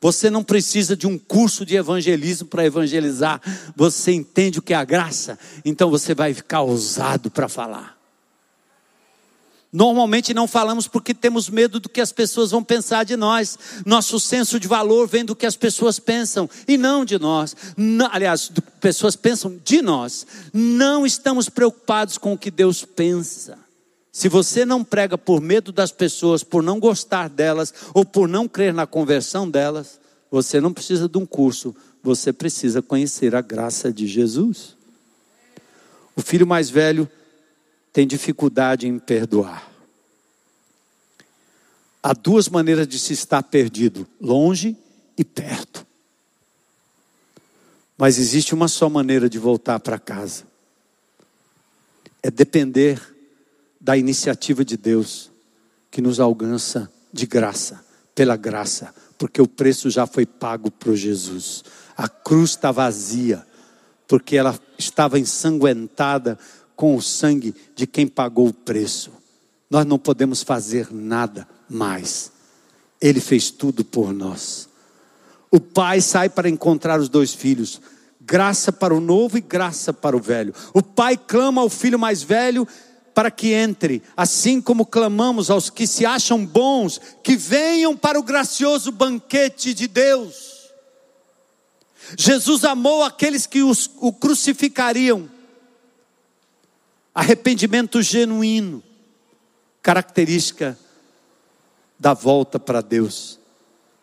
Você 0.02 0.30
não 0.30 0.44
precisa 0.44 0.96
de 0.96 1.06
um 1.06 1.18
curso 1.18 1.66
de 1.66 1.76
evangelismo 1.76 2.48
para 2.48 2.66
evangelizar. 2.66 3.42
Você 3.76 4.14
entende 4.14 4.60
o 4.60 4.62
que 4.62 4.74
é 4.74 4.78
a 4.78 4.86
graça, 4.86 5.38
então 5.66 5.90
você 5.90 6.16
vai 6.16 6.34
ficar 6.34 6.62
ousado 6.62 7.30
para 7.30 7.50
falar. 7.50 7.99
Normalmente 9.72 10.34
não 10.34 10.48
falamos 10.48 10.88
porque 10.88 11.14
temos 11.14 11.48
medo 11.48 11.80
do 11.80 11.88
que 11.88 12.02
as 12.02 12.12
pessoas 12.12 12.50
vão 12.50 12.64
pensar 12.64 13.04
de 13.04 13.16
nós. 13.16 13.58
Nosso 13.86 14.20
senso 14.20 14.60
de 14.60 14.68
valor 14.68 15.08
vem 15.08 15.24
do 15.24 15.36
que 15.36 15.46
as 15.46 15.56
pessoas 15.56 16.00
pensam 16.00 16.50
e 16.68 16.76
não 16.76 17.06
de 17.06 17.20
nós. 17.20 17.56
Aliás, 18.12 18.52
pessoas 18.82 19.16
pensam 19.16 19.60
de 19.64 19.82
nós. 19.82 20.26
Não 20.52 21.06
estamos 21.06 21.50
preocupados 21.50 22.18
com 22.18 22.34
o 22.34 22.38
que 22.38 22.50
Deus 22.50 22.84
pensa. 22.84 23.60
Se 24.12 24.28
você 24.28 24.66
não 24.66 24.84
prega 24.84 25.20
por 25.20 25.40
medo 25.40 25.72
das 25.72 25.92
pessoas, 25.92 26.44
por 26.44 26.64
não 26.64 26.80
gostar 26.80 27.30
delas 27.30 27.72
ou 27.94 28.04
por 28.04 28.28
não 28.28 28.48
crer 28.48 28.74
na 28.74 28.88
conversão 28.88 29.48
delas, 29.48 30.00
você 30.32 30.60
não 30.60 30.74
precisa 30.74 31.08
de 31.08 31.18
um 31.20 31.28
curso, 31.28 31.76
você 32.02 32.34
precisa 32.34 32.82
conhecer 32.82 33.36
a 33.36 33.42
graça 33.42 33.94
de 33.94 34.08
Jesus. 34.08 34.76
O 36.16 36.22
filho 36.22 36.48
mais 36.48 36.72
velho 36.72 37.10
tem 37.92 38.08
dificuldade 38.08 38.88
em 38.88 38.98
perdoar. 39.00 39.70
Há 42.02 42.14
duas 42.14 42.48
maneiras 42.48 42.88
de 42.88 42.98
se 42.98 43.14
estar 43.14 43.44
perdido: 43.44 44.08
longe 44.20 44.78
e 45.18 45.24
perto. 45.26 45.86
Mas 47.98 48.18
existe 48.18 48.54
uma 48.54 48.70
só 48.70 48.90
maneira 48.90 49.30
de 49.30 49.38
voltar 49.38 49.80
para 49.80 50.00
casa: 50.00 50.46
é 52.24 52.32
depender 52.32 53.02
da 53.80 53.98
iniciativa 53.98 54.64
de 54.64 54.78
Deus, 54.78 55.30
que 55.92 56.02
nos 56.02 56.20
alcança 56.20 56.92
de 57.12 57.26
graça, 57.26 57.84
pela 58.16 58.38
graça, 58.38 58.94
porque 59.18 59.42
o 59.42 59.48
preço 59.48 59.90
já 59.90 60.06
foi 60.08 60.26
pago 60.26 60.72
por 60.72 60.96
Jesus. 60.96 61.64
A 61.98 62.08
cruz 62.08 62.52
está 62.52 62.72
vazia, 62.72 63.46
porque 64.08 64.38
ela 64.38 64.58
estava 64.78 65.20
ensanguentada 65.20 66.40
com 66.80 66.96
o 66.96 67.02
sangue 67.02 67.54
de 67.76 67.86
quem 67.86 68.08
pagou 68.08 68.48
o 68.48 68.54
preço. 68.54 69.12
Nós 69.70 69.86
não 69.86 70.00
podemos 70.00 70.44
fazer 70.44 70.88
nada 70.90 71.46
mais. 71.70 72.32
Ele 73.02 73.20
fez 73.20 73.52
tudo 73.52 73.84
por 73.84 74.14
nós. 74.14 74.70
O 75.52 75.60
pai 75.60 76.00
sai 76.00 76.30
para 76.30 76.48
encontrar 76.48 76.98
os 76.98 77.10
dois 77.10 77.34
filhos, 77.34 77.82
graça 78.22 78.72
para 78.72 78.96
o 78.96 79.02
novo 79.02 79.38
e 79.38 79.42
graça 79.42 79.92
para 79.92 80.16
o 80.16 80.22
velho. 80.22 80.54
O 80.74 80.82
pai 80.82 81.18
clama 81.18 81.60
ao 81.60 81.70
filho 81.70 82.00
mais 82.00 82.24
velho 82.24 82.66
para 83.14 83.30
que 83.30 83.52
entre, 83.52 84.02
assim 84.16 84.62
como 84.62 84.86
clamamos 84.86 85.50
aos 85.50 85.70
que 85.70 85.86
se 85.86 86.06
acham 86.06 86.46
bons, 86.46 87.02
que 87.22 87.36
venham 87.36 87.98
para 87.98 88.18
o 88.18 88.24
gracioso 88.24 88.90
banquete 88.90 89.74
de 89.74 89.86
Deus. 89.86 90.70
Jesus 92.18 92.64
amou 92.64 93.04
aqueles 93.04 93.46
que 93.46 93.62
os, 93.62 93.92
o 93.98 94.14
crucificariam 94.14 95.30
Arrependimento 97.14 98.02
genuíno, 98.02 98.84
característica 99.82 100.78
da 102.00 102.14
volta 102.14 102.60
para 102.60 102.82
Deus. 102.82 103.40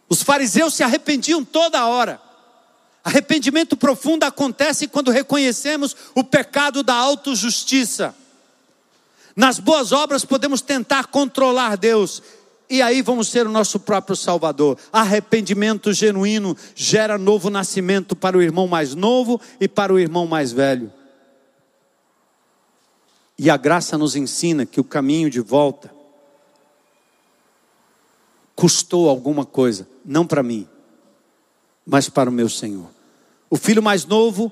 Os 0.08 0.22
fariseus 0.22 0.74
se 0.74 0.82
arrependiam 0.82 1.44
toda 1.44 1.86
hora. 1.86 2.20
Arrependimento 3.02 3.76
profundo 3.76 4.24
acontece 4.24 4.88
quando 4.88 5.10
reconhecemos 5.10 5.96
o 6.14 6.24
pecado 6.24 6.82
da 6.82 6.94
autojustiça. 6.94 8.14
Nas 9.34 9.58
boas 9.58 9.92
obras 9.92 10.24
podemos 10.24 10.60
tentar 10.60 11.06
controlar 11.06 11.76
Deus, 11.76 12.22
e 12.68 12.82
aí 12.82 13.02
vamos 13.02 13.28
ser 13.28 13.46
o 13.46 13.50
nosso 13.50 13.78
próprio 13.78 14.16
Salvador. 14.16 14.76
Arrependimento 14.92 15.92
genuíno 15.92 16.56
gera 16.74 17.16
novo 17.16 17.48
nascimento 17.48 18.16
para 18.16 18.36
o 18.36 18.42
irmão 18.42 18.66
mais 18.66 18.94
novo 18.94 19.40
e 19.60 19.68
para 19.68 19.94
o 19.94 19.98
irmão 19.98 20.26
mais 20.26 20.52
velho. 20.52 20.92
E 23.38 23.50
a 23.50 23.56
graça 23.56 23.98
nos 23.98 24.16
ensina 24.16 24.64
que 24.64 24.80
o 24.80 24.84
caminho 24.84 25.28
de 25.28 25.40
volta 25.40 25.92
custou 28.54 29.08
alguma 29.08 29.44
coisa, 29.44 29.86
não 30.04 30.26
para 30.26 30.42
mim, 30.42 30.66
mas 31.86 32.08
para 32.08 32.30
o 32.30 32.32
meu 32.32 32.48
Senhor. 32.48 32.88
O 33.50 33.56
filho 33.56 33.82
mais 33.82 34.06
novo 34.06 34.50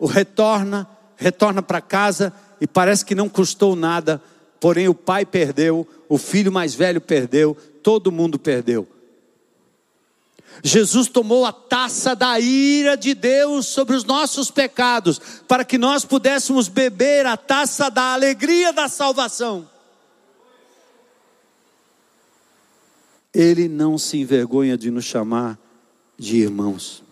o 0.00 0.06
retorna, 0.06 0.88
retorna 1.14 1.60
para 1.60 1.82
casa 1.82 2.32
e 2.58 2.66
parece 2.66 3.04
que 3.04 3.14
não 3.14 3.28
custou 3.28 3.76
nada, 3.76 4.20
porém 4.58 4.88
o 4.88 4.94
pai 4.94 5.26
perdeu, 5.26 5.86
o 6.08 6.16
filho 6.16 6.50
mais 6.50 6.74
velho 6.74 7.00
perdeu, 7.00 7.54
todo 7.82 8.10
mundo 8.10 8.38
perdeu. 8.38 8.88
Jesus 10.62 11.08
tomou 11.08 11.46
a 11.46 11.52
taça 11.52 12.14
da 12.14 12.38
ira 12.38 12.96
de 12.96 13.14
Deus 13.14 13.66
sobre 13.66 13.96
os 13.96 14.04
nossos 14.04 14.50
pecados, 14.50 15.20
para 15.48 15.64
que 15.64 15.78
nós 15.78 16.04
pudéssemos 16.04 16.68
beber 16.68 17.26
a 17.26 17.36
taça 17.36 17.90
da 17.90 18.12
alegria 18.12 18.72
da 18.72 18.88
salvação. 18.88 19.68
Ele 23.32 23.68
não 23.68 23.96
se 23.96 24.18
envergonha 24.18 24.76
de 24.76 24.90
nos 24.90 25.04
chamar 25.04 25.58
de 26.18 26.36
irmãos. 26.36 27.02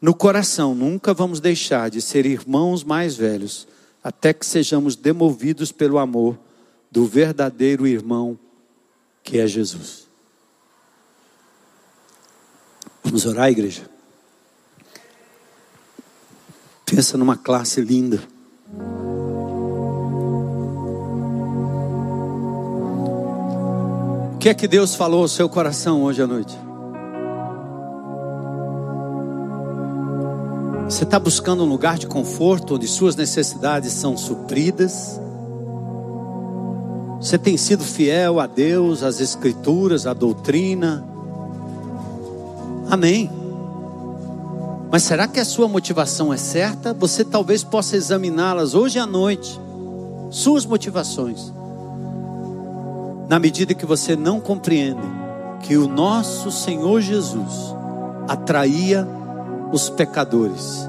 No 0.00 0.14
coração, 0.14 0.74
nunca 0.74 1.14
vamos 1.14 1.40
deixar 1.40 1.90
de 1.90 2.00
ser 2.00 2.26
irmãos 2.26 2.82
mais 2.82 3.14
velhos, 3.14 3.68
até 4.02 4.32
que 4.32 4.44
sejamos 4.44 4.96
demovidos 4.96 5.70
pelo 5.70 5.98
amor 5.98 6.38
do 6.90 7.06
verdadeiro 7.06 7.86
irmão 7.86 8.38
que 9.22 9.38
é 9.38 9.46
Jesus. 9.46 10.09
Vamos 13.10 13.26
orar, 13.26 13.50
igreja? 13.50 13.82
Pensa 16.86 17.18
numa 17.18 17.36
classe 17.36 17.80
linda. 17.80 18.22
O 24.32 24.38
que 24.38 24.48
é 24.48 24.54
que 24.54 24.68
Deus 24.68 24.94
falou 24.94 25.22
ao 25.22 25.28
seu 25.28 25.48
coração 25.48 26.04
hoje 26.04 26.22
à 26.22 26.26
noite? 26.28 26.56
Você 30.84 31.02
está 31.02 31.18
buscando 31.18 31.64
um 31.64 31.68
lugar 31.68 31.98
de 31.98 32.06
conforto 32.06 32.76
onde 32.76 32.86
suas 32.86 33.16
necessidades 33.16 33.92
são 33.92 34.16
supridas? 34.16 35.20
Você 37.20 37.36
tem 37.36 37.56
sido 37.56 37.82
fiel 37.82 38.38
a 38.38 38.46
Deus, 38.46 39.02
às 39.02 39.20
Escrituras, 39.20 40.06
à 40.06 40.14
doutrina? 40.14 41.09
Amém. 42.90 43.30
Mas 44.90 45.04
será 45.04 45.28
que 45.28 45.38
a 45.38 45.44
sua 45.44 45.68
motivação 45.68 46.32
é 46.32 46.36
certa? 46.36 46.92
Você 46.92 47.24
talvez 47.24 47.62
possa 47.62 47.96
examiná-las 47.96 48.74
hoje 48.74 48.98
à 48.98 49.06
noite. 49.06 49.60
Suas 50.30 50.66
motivações. 50.66 51.52
Na 53.28 53.38
medida 53.38 53.74
que 53.74 53.86
você 53.86 54.16
não 54.16 54.40
compreende 54.40 55.00
que 55.62 55.76
o 55.76 55.86
nosso 55.86 56.50
Senhor 56.50 57.00
Jesus 57.00 57.72
atraía 58.26 59.06
os 59.72 59.88
pecadores, 59.88 60.88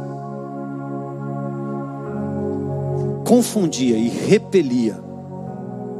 confundia 3.27 3.97
e 3.97 4.09
repelia 4.09 4.99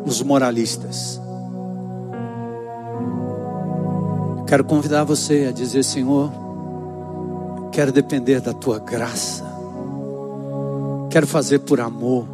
os 0.04 0.24
moralistas. 0.24 1.21
Quero 4.52 4.66
convidar 4.66 5.06
você 5.06 5.46
a 5.48 5.52
dizer: 5.54 5.82
Senhor, 5.82 6.30
quero 7.72 7.90
depender 7.90 8.42
da 8.42 8.52
tua 8.52 8.80
graça, 8.80 9.46
quero 11.10 11.26
fazer 11.26 11.60
por 11.60 11.80
amor, 11.80 12.28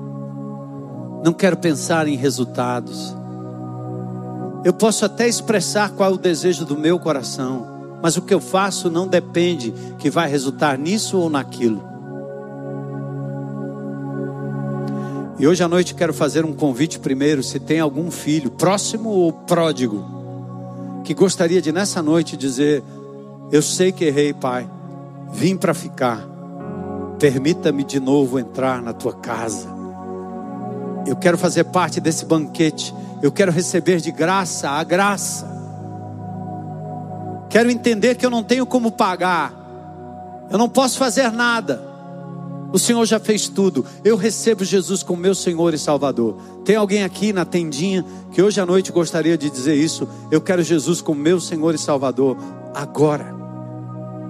Não 1.23 1.31
quero 1.31 1.57
pensar 1.57 2.07
em 2.07 2.15
resultados. 2.15 3.15
Eu 4.65 4.73
posso 4.73 5.05
até 5.05 5.27
expressar 5.27 5.91
qual 5.91 6.09
é 6.09 6.13
o 6.15 6.17
desejo 6.17 6.65
do 6.65 6.75
meu 6.75 6.97
coração, 6.97 7.67
mas 8.01 8.17
o 8.17 8.23
que 8.23 8.33
eu 8.33 8.39
faço 8.39 8.89
não 8.89 9.07
depende 9.07 9.71
que 9.99 10.09
vai 10.09 10.27
resultar 10.27 10.75
nisso 10.75 11.19
ou 11.19 11.29
naquilo. 11.29 11.83
E 15.37 15.45
hoje 15.45 15.63
à 15.63 15.67
noite 15.67 15.93
quero 15.93 16.15
fazer 16.15 16.43
um 16.43 16.53
convite 16.53 16.97
primeiro, 16.97 17.43
se 17.43 17.59
tem 17.59 17.79
algum 17.79 18.09
filho, 18.09 18.49
próximo 18.49 19.09
ou 19.09 19.31
pródigo, 19.31 20.16
que 21.07 21.13
gostaria 21.13 21.61
de 21.61 21.71
nessa 21.71 22.03
noite 22.03 22.35
dizer: 22.35 22.83
Eu 23.49 23.61
sei 23.61 23.93
que 23.93 24.03
errei, 24.03 24.33
pai, 24.33 24.69
vim 25.31 25.55
para 25.55 25.73
ficar, 25.73 26.27
permita-me 27.17 27.85
de 27.85 27.97
novo 27.97 28.37
entrar 28.37 28.81
na 28.81 28.91
tua 28.91 29.13
casa. 29.13 29.69
Eu 31.05 31.15
quero 31.15 31.37
fazer 31.37 31.63
parte 31.63 32.01
desse 32.01 32.25
banquete, 32.25 32.93
eu 33.23 33.31
quero 33.31 33.53
receber 33.53 34.01
de 34.01 34.11
graça 34.11 34.69
a 34.69 34.83
graça. 34.83 35.47
Quero 37.49 37.71
entender 37.71 38.15
que 38.15 38.25
eu 38.25 38.29
não 38.29 38.43
tenho 38.43 38.65
como 38.65 38.91
pagar, 38.91 39.53
eu 40.51 40.57
não 40.57 40.67
posso 40.67 40.97
fazer 40.97 41.31
nada. 41.31 41.86
O 42.71 42.77
Senhor 42.77 43.05
já 43.05 43.19
fez 43.19 43.47
tudo. 43.47 43.85
Eu 44.03 44.17
recebo 44.17 44.63
Jesus 44.63 45.01
como 45.03 45.21
meu 45.21 45.33
Senhor 45.33 45.73
e 45.73 45.77
Salvador. 45.77 46.35
Tem 46.65 46.75
alguém 46.75 47.03
aqui 47.03 47.31
na 47.31 47.45
tendinha 47.45 48.05
que 48.31 48.41
hoje 48.41 48.59
à 48.59 48.65
noite 48.65 48.91
gostaria 48.91 49.37
de 49.37 49.49
dizer 49.49 49.75
isso? 49.75 50.07
Eu 50.29 50.41
quero 50.41 50.61
Jesus 50.61 51.01
como 51.01 51.19
meu 51.19 51.39
Senhor 51.39 51.73
e 51.73 51.77
Salvador 51.77 52.37
agora. 52.75 53.33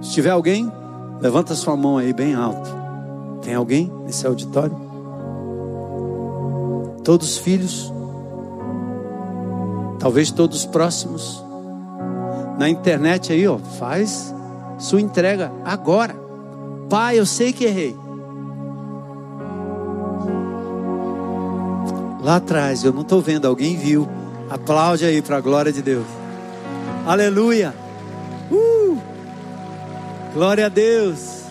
Se 0.00 0.12
tiver 0.12 0.30
alguém, 0.30 0.70
levanta 1.20 1.54
sua 1.54 1.76
mão 1.76 1.98
aí 1.98 2.12
bem 2.12 2.34
alto. 2.34 2.70
Tem 3.42 3.54
alguém 3.54 3.92
nesse 4.04 4.26
auditório? 4.26 4.76
Todos 7.02 7.38
filhos? 7.38 7.92
Talvez 9.98 10.30
todos 10.30 10.64
próximos? 10.64 11.42
Na 12.58 12.68
internet 12.68 13.32
aí, 13.32 13.46
ó, 13.48 13.58
faz 13.58 14.34
sua 14.78 15.00
entrega 15.00 15.50
agora. 15.64 16.14
Pai, 16.88 17.18
eu 17.18 17.26
sei 17.26 17.52
que 17.52 17.64
errei. 17.64 17.96
Lá 22.28 22.36
atrás, 22.36 22.84
eu 22.84 22.92
não 22.92 23.00
estou 23.00 23.22
vendo, 23.22 23.46
alguém 23.46 23.74
viu. 23.74 24.06
Aplaude 24.50 25.02
aí 25.02 25.22
para 25.22 25.38
a 25.38 25.40
glória 25.40 25.72
de 25.72 25.80
Deus. 25.80 26.04
Aleluia. 27.06 27.74
Uh! 28.50 28.98
Glória 30.34 30.66
a 30.66 30.68
Deus. 30.68 31.44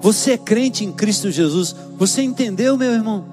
Você 0.00 0.30
é 0.30 0.38
crente 0.38 0.86
em 0.86 0.90
Cristo 0.90 1.30
Jesus? 1.30 1.76
Você 1.98 2.22
entendeu, 2.22 2.78
meu 2.78 2.90
irmão? 2.90 3.26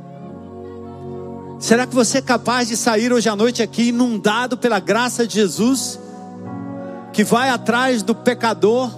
Será 1.57 1.87
que 1.87 1.95
você 1.95 2.17
é 2.17 2.21
capaz 2.21 2.67
de 2.67 2.75
sair 2.75 3.13
hoje 3.13 3.29
à 3.29 3.35
noite 3.37 3.63
aqui 3.63 3.87
inundado 3.87 4.57
pela 4.57 4.81
graça 4.81 5.25
de 5.25 5.35
Jesus? 5.35 5.97
Que 7.13 7.23
vai 7.23 7.49
atrás 7.49 8.03
do 8.03 8.13
pecador, 8.13 8.91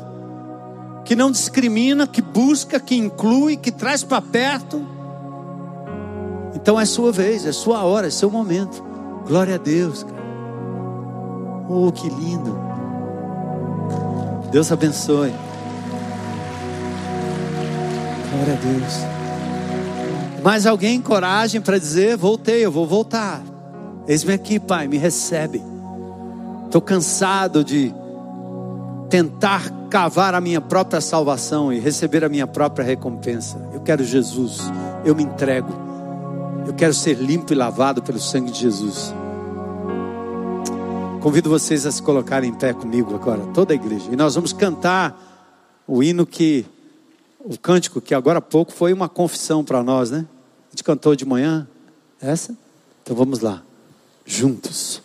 que 1.06 1.16
não 1.16 1.30
discrimina, 1.30 2.08
que 2.08 2.24
busca, 2.24 2.80
que 2.80 2.96
inclui, 2.96 3.56
que 3.56 3.72
traz 3.72 4.04
para 4.04 4.24
perto? 4.24 4.98
Então 6.56 6.80
é 6.80 6.86
sua 6.86 7.12
vez, 7.12 7.46
é 7.46 7.52
sua 7.52 7.84
hora, 7.84 8.08
é 8.08 8.10
seu 8.10 8.30
momento. 8.30 8.84
Glória 9.28 9.56
a 9.56 9.58
Deus. 9.58 10.06
Oh, 11.70 11.92
que 11.92 12.10
lindo. 12.10 12.58
Deus 14.52 14.72
abençoe. 14.72 15.34
Glória 18.32 18.54
a 18.54 18.58
Deus. 18.58 19.20
Mais 20.44 20.66
alguém 20.66 21.02
coragem 21.02 21.62
para 21.62 21.78
dizer: 21.78 22.18
voltei, 22.18 22.66
eu 22.66 22.72
vou 22.72 22.88
voltar. 22.88 23.42
Eis-me 24.08 24.34
aqui, 24.34 24.60
Pai, 24.60 24.88
me 24.88 24.98
recebe. 24.98 25.62
Estou 26.66 26.82
cansado 26.82 27.64
de 27.64 27.94
tentar 29.10 29.70
cavar 29.90 30.34
a 30.34 30.42
minha 30.42 30.62
própria 30.62 31.02
salvação 31.02 31.74
e 31.74 31.80
receber 31.80 32.24
a 32.24 32.30
minha 32.30 32.48
própria 32.48 32.86
recompensa. 32.86 33.60
Eu 33.74 33.82
quero 33.82 34.04
Jesus, 34.04 34.60
eu 35.04 35.16
me 35.16 35.24
entrego. 35.24 35.89
Eu 36.70 36.76
quero 36.76 36.94
ser 36.94 37.16
limpo 37.16 37.52
e 37.52 37.56
lavado 37.56 38.00
pelo 38.04 38.20
sangue 38.20 38.52
de 38.52 38.60
Jesus. 38.60 39.12
Convido 41.20 41.50
vocês 41.50 41.84
a 41.88 41.92
se 41.92 42.00
colocarem 42.00 42.52
em 42.52 42.54
pé 42.54 42.74
comigo 42.74 43.16
agora, 43.16 43.44
toda 43.56 43.74
a 43.74 43.76
igreja. 43.76 44.08
E 44.12 44.16
nós 44.16 44.36
vamos 44.36 44.54
cantar 44.54 45.20
o 45.88 46.04
hino 46.04 46.28
que, 46.28 46.64
o 47.40 47.58
cântico 47.58 48.00
que 48.00 48.14
agora 48.14 48.38
há 48.38 48.42
pouco 48.42 48.72
foi 48.72 48.94
uma 48.94 49.10
confissão 49.10 49.66
para 49.66 49.82
nós, 49.82 50.12
né? 50.12 50.28
A 50.68 50.70
gente 50.70 50.84
cantou 50.84 51.16
de 51.16 51.26
manhã, 51.26 51.68
essa? 52.22 52.56
Então 53.02 53.16
vamos 53.16 53.40
lá, 53.40 53.64
juntos. 54.24 55.02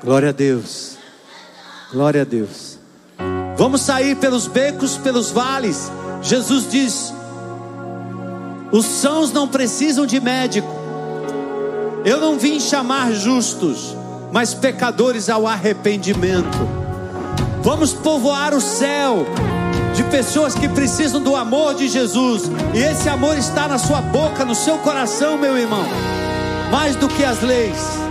Glória 0.00 0.28
a 0.28 0.32
Deus, 0.32 0.96
glória 1.90 2.22
a 2.22 2.24
Deus. 2.24 2.78
Vamos 3.56 3.80
sair 3.80 4.14
pelos 4.14 4.46
becos, 4.46 4.96
pelos 4.96 5.32
vales. 5.32 5.90
Jesus 6.22 6.70
diz: 6.70 7.15
os 8.72 8.84
sãos 8.84 9.32
não 9.32 9.46
precisam 9.46 10.06
de 10.06 10.20
médico. 10.20 10.68
Eu 12.04 12.20
não 12.20 12.38
vim 12.38 12.60
chamar 12.60 13.12
justos, 13.12 13.96
mas 14.32 14.54
pecadores 14.54 15.28
ao 15.28 15.46
arrependimento. 15.46 16.58
Vamos 17.62 17.92
povoar 17.92 18.54
o 18.54 18.60
céu 18.60 19.26
de 19.94 20.04
pessoas 20.04 20.54
que 20.54 20.68
precisam 20.68 21.20
do 21.20 21.34
amor 21.34 21.74
de 21.74 21.88
Jesus, 21.88 22.42
e 22.74 22.78
esse 22.78 23.08
amor 23.08 23.36
está 23.36 23.66
na 23.66 23.78
sua 23.78 24.00
boca, 24.00 24.44
no 24.44 24.54
seu 24.54 24.78
coração, 24.78 25.38
meu 25.38 25.56
irmão, 25.56 25.84
mais 26.70 26.94
do 26.96 27.08
que 27.08 27.24
as 27.24 27.40
leis. 27.42 28.06